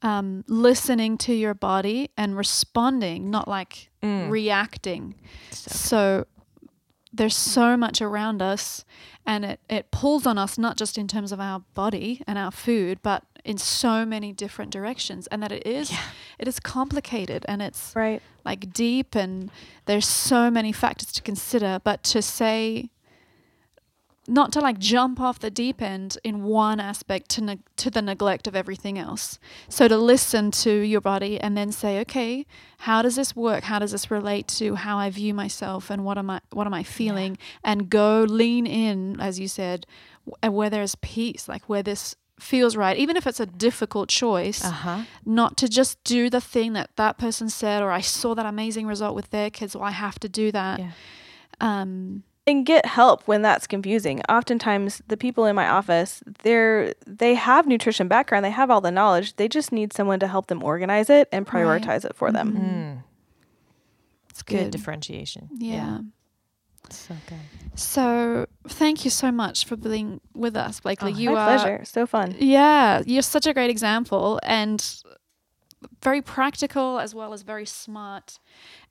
Um, 0.02 0.44
listening 0.50 1.18
to 1.20 1.34
your 1.34 1.54
body 1.54 2.10
and 2.18 2.36
responding, 2.36 3.30
not 3.30 3.48
like 3.48 3.90
Mm. 4.04 4.30
reacting. 4.30 5.16
So- 5.52 5.72
So 5.72 6.28
there's 7.14 7.36
so 7.36 7.78
much 7.78 8.02
around 8.02 8.42
us 8.42 8.84
and 9.26 9.46
it, 9.46 9.60
it 9.70 9.92
pulls 9.92 10.26
on 10.26 10.38
us 10.38 10.58
not 10.58 10.78
just 10.78 10.98
in 10.98 11.08
terms 11.08 11.32
of 11.32 11.40
our 11.40 11.60
body 11.76 12.22
and 12.26 12.38
our 12.40 12.52
food, 12.52 13.00
but 13.04 13.24
in 13.46 13.58
so 13.58 14.04
many 14.06 14.34
different 14.34 14.72
directions. 14.72 15.28
And 15.28 15.44
that 15.44 15.52
it 15.52 15.66
is 15.68 15.94
it 16.40 16.48
is 16.48 16.60
complicated 16.60 17.46
and 17.48 17.62
it's 17.62 17.94
Right. 17.96 18.22
like 18.44 18.74
deep 18.74 19.16
and 19.16 19.52
there's 19.86 20.08
so 20.08 20.50
many 20.50 20.72
factors 20.72 21.12
to 21.14 21.22
consider 21.22 21.80
but 21.84 22.04
to 22.04 22.22
say 22.22 22.90
not 24.28 24.52
to 24.54 24.60
like 24.60 24.78
jump 24.78 25.20
off 25.20 25.40
the 25.40 25.52
deep 25.52 25.82
end 25.82 26.18
in 26.24 26.44
one 26.44 26.80
aspect 26.80 27.30
to 27.30 27.42
neg- 27.42 27.62
to 27.76 27.90
the 27.90 28.02
neglect 28.02 28.48
of 28.48 28.56
everything 28.56 28.98
else 28.98 29.40
so 29.68 29.88
to 29.88 29.98
listen 29.98 30.52
to 30.52 30.72
your 30.72 31.02
body 31.02 31.40
and 31.40 31.58
then 31.58 31.72
say 31.72 32.00
okay 32.00 32.46
how 32.80 33.02
does 33.02 33.16
this 33.16 33.36
work 33.36 33.64
how 33.66 33.80
does 33.80 33.92
this 33.92 34.10
relate 34.10 34.48
to 34.48 34.76
how 34.76 34.98
i 34.98 35.10
view 35.10 35.34
myself 35.34 35.90
and 35.90 36.04
what 36.06 36.18
am 36.18 36.30
i 36.30 36.40
what 36.52 36.68
am 36.68 36.74
i 36.74 36.84
feeling 36.84 37.38
and 37.64 37.90
go 37.90 38.26
lean 38.28 38.66
in 38.66 39.20
as 39.20 39.40
you 39.40 39.48
said 39.48 39.86
w- 40.26 40.58
where 40.58 40.70
there's 40.70 40.96
peace 40.96 41.48
like 41.48 41.68
where 41.68 41.84
this 41.84 42.16
feels 42.40 42.76
right 42.76 42.98
even 42.98 43.16
if 43.16 43.28
it's 43.28 43.40
a 43.40 43.46
difficult 43.46 44.10
choice 44.10 44.66
uh-huh. 44.66 45.04
not 45.24 45.56
to 45.56 45.68
just 45.68 46.04
do 46.04 46.30
the 46.30 46.42
thing 46.42 46.74
that 46.74 46.90
that 46.96 47.18
person 47.18 47.48
said 47.48 47.82
or 47.82 47.92
I 47.94 48.02
saw 48.02 48.34
that 48.36 48.46
amazing 48.46 48.88
result 48.88 49.16
with 49.16 49.30
their 49.30 49.50
kids, 49.50 49.74
so 49.74 49.82
I 49.82 49.92
have 49.92 50.20
to 50.20 50.30
do 50.30 50.52
that. 50.52 50.80
Yeah. 50.80 50.92
Um, 51.62 52.24
and 52.46 52.66
get 52.66 52.86
help 52.86 53.24
when 53.28 53.42
that's 53.42 53.68
confusing. 53.68 54.22
Oftentimes, 54.30 55.02
the 55.08 55.16
people 55.18 55.46
in 55.46 55.56
my 55.56 55.68
office, 55.70 56.22
they're 56.44 56.94
they 57.08 57.36
have 57.36 57.68
nutrition 57.68 58.08
background, 58.08 58.44
they 58.44 58.52
have 58.52 58.70
all 58.70 58.82
the 58.82 58.92
knowledge. 58.92 59.36
They 59.38 59.48
just 59.48 59.72
need 59.72 59.94
someone 59.94 60.20
to 60.20 60.28
help 60.28 60.48
them 60.48 60.62
organize 60.64 61.10
it 61.10 61.30
and 61.32 61.46
Right. 61.46 61.64
prioritize 61.66 62.04
it 62.06 62.16
for 62.16 62.32
them. 62.32 62.52
Mm. 62.54 63.04
it's 64.30 64.42
Good 64.44 64.58
good. 64.64 64.72
differentiation. 64.72 65.50
yeah. 65.58 66.00
So 66.90 67.16
good. 67.28 67.40
So 67.80 68.46
thank 68.68 69.06
you 69.06 69.10
so 69.10 69.32
much 69.32 69.66
for 69.66 69.78
being 69.78 70.20
with 70.36 70.56
us, 70.58 70.82
Blakely. 70.82 71.14
Oh, 71.14 71.18
you 71.18 71.32
my 71.32 71.40
are 71.42 71.46
pleasure. 71.58 71.86
So 71.86 72.06
fun. 72.06 72.36
Yeah, 72.38 73.02
you're 73.06 73.22
such 73.22 73.48
a 73.48 73.54
great 73.54 73.70
example 73.70 74.40
and 74.44 74.84
very 76.02 76.22
practical 76.22 77.00
as 77.00 77.16
well 77.16 77.32
as 77.34 77.42
very 77.44 77.66
smart 77.66 78.38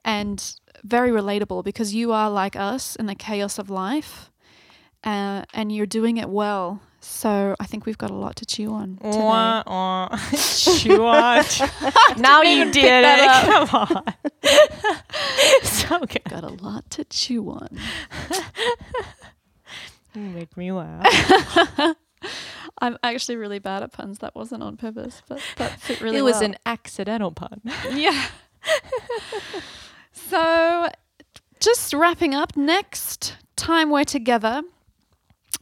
and 0.04 0.56
very 0.84 1.10
relatable 1.10 1.64
because 1.64 1.94
you 1.94 2.12
are 2.12 2.30
like 2.30 2.56
us 2.56 2.96
in 2.96 3.06
the 3.06 3.14
chaos 3.14 3.58
of 3.58 3.70
life 3.70 4.30
uh, 5.04 5.44
and 5.52 5.72
you're 5.72 5.86
doing 5.86 6.16
it 6.16 6.28
well. 6.28 6.80
So 7.00 7.56
I 7.58 7.66
think 7.66 7.84
we've 7.84 7.98
got 7.98 8.10
a 8.10 8.14
lot 8.14 8.36
to 8.36 8.46
chew 8.46 8.72
on 8.72 8.96
today. 8.98 9.18
Wah, 9.18 9.64
wah. 9.66 10.16
Chew 10.36 11.04
on. 11.04 11.44
now 12.16 12.42
you 12.42 12.70
did 12.70 12.84
it. 12.84 13.02
that 13.02 13.66
Come 13.68 13.88
on. 13.98 14.14
so 15.64 15.98
good. 16.00 16.22
Got 16.28 16.44
a 16.44 16.50
lot 16.62 16.88
to 16.92 17.04
chew 17.04 17.50
on. 17.50 17.76
You 20.14 20.22
make 20.22 20.56
me 20.56 20.70
laugh. 20.70 21.04
I'm 22.80 22.98
actually 23.02 23.36
really 23.36 23.58
bad 23.58 23.82
at 23.82 23.92
puns. 23.92 24.20
That 24.20 24.36
wasn't 24.36 24.62
on 24.62 24.76
purpose, 24.76 25.22
but 25.28 25.40
that 25.56 25.80
fit 25.80 26.00
really 26.00 26.18
it 26.18 26.22
was 26.22 26.34
well. 26.34 26.44
an 26.44 26.56
accidental 26.66 27.32
pun. 27.32 27.62
Yeah. 27.92 28.26
So, 30.12 30.88
just 31.60 31.92
wrapping 31.92 32.34
up, 32.34 32.56
next 32.56 33.36
time 33.56 33.90
we're 33.90 34.04
together, 34.04 34.62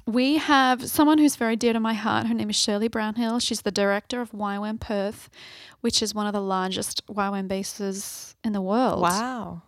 we 0.06 0.38
have 0.38 0.88
someone 0.88 1.18
who's 1.18 1.36
very 1.36 1.56
dear 1.56 1.72
to 1.72 1.80
my 1.80 1.94
heart. 1.94 2.26
Her 2.26 2.34
name 2.34 2.50
is 2.50 2.56
Shirley 2.56 2.88
Brownhill. 2.88 3.38
She's 3.38 3.62
the 3.62 3.70
director 3.70 4.20
of 4.20 4.32
YWAM 4.32 4.80
Perth, 4.80 5.30
which 5.80 6.02
is 6.02 6.14
one 6.14 6.26
of 6.26 6.32
the 6.32 6.40
largest 6.40 7.06
YWAM 7.06 7.48
bases 7.48 8.34
in 8.42 8.52
the 8.52 8.60
world. 8.60 9.02
Wow. 9.02 9.62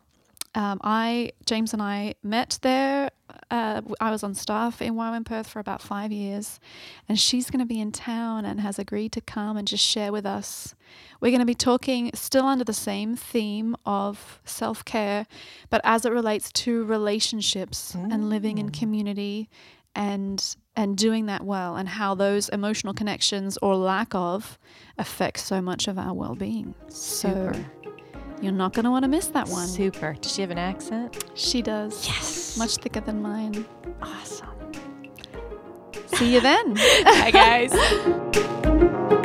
Um, 0.54 0.80
I, 0.82 1.32
James 1.46 1.72
and 1.72 1.80
I 1.80 2.14
met 2.22 2.58
there. 2.62 3.10
Uh, 3.50 3.80
I 4.00 4.10
was 4.10 4.22
on 4.22 4.34
staff 4.34 4.82
in 4.82 4.94
YWAM 4.94 5.24
Perth 5.24 5.48
for 5.48 5.60
about 5.60 5.80
five 5.80 6.12
years, 6.12 6.60
and 7.08 7.18
she's 7.18 7.50
going 7.50 7.60
to 7.60 7.66
be 7.66 7.80
in 7.80 7.90
town 7.90 8.44
and 8.44 8.60
has 8.60 8.78
agreed 8.78 9.12
to 9.12 9.22
come 9.22 9.56
and 9.56 9.66
just 9.66 9.84
share 9.84 10.12
with 10.12 10.26
us. 10.26 10.74
We're 11.20 11.30
going 11.30 11.40
to 11.40 11.46
be 11.46 11.54
talking 11.54 12.10
still 12.14 12.44
under 12.44 12.64
the 12.64 12.74
same 12.74 13.16
theme 13.16 13.74
of 13.86 14.40
self 14.44 14.84
care, 14.84 15.26
but 15.70 15.80
as 15.84 16.04
it 16.04 16.12
relates 16.12 16.52
to 16.52 16.84
relationships 16.84 17.94
and 17.94 18.28
living 18.28 18.58
in 18.58 18.70
community 18.70 19.48
and 19.94 20.56
and 20.74 20.96
doing 20.96 21.26
that 21.26 21.44
well 21.44 21.76
and 21.76 21.86
how 21.86 22.14
those 22.14 22.48
emotional 22.48 22.94
connections 22.94 23.58
or 23.60 23.76
lack 23.76 24.14
of 24.14 24.58
affect 24.96 25.38
so 25.38 25.60
much 25.60 25.86
of 25.86 25.98
our 25.98 26.14
well-being. 26.14 26.74
So 26.88 27.52
Super. 27.52 27.66
You're 28.42 28.52
not 28.52 28.72
going 28.72 28.84
to 28.84 28.90
want 28.90 29.04
to 29.04 29.08
miss 29.08 29.28
that 29.28 29.48
one. 29.48 29.68
Super. 29.68 30.16
Does 30.20 30.34
she 30.34 30.42
have 30.42 30.50
an 30.50 30.58
accent? 30.58 31.24
She 31.34 31.62
does. 31.62 32.06
Yes. 32.06 32.58
Much 32.58 32.76
thicker 32.76 33.00
than 33.00 33.22
mine. 33.22 33.64
awesome. 34.02 34.48
See 36.16 36.34
you 36.34 36.40
then. 36.40 36.74
Bye, 37.04 37.30
guys. 37.32 37.72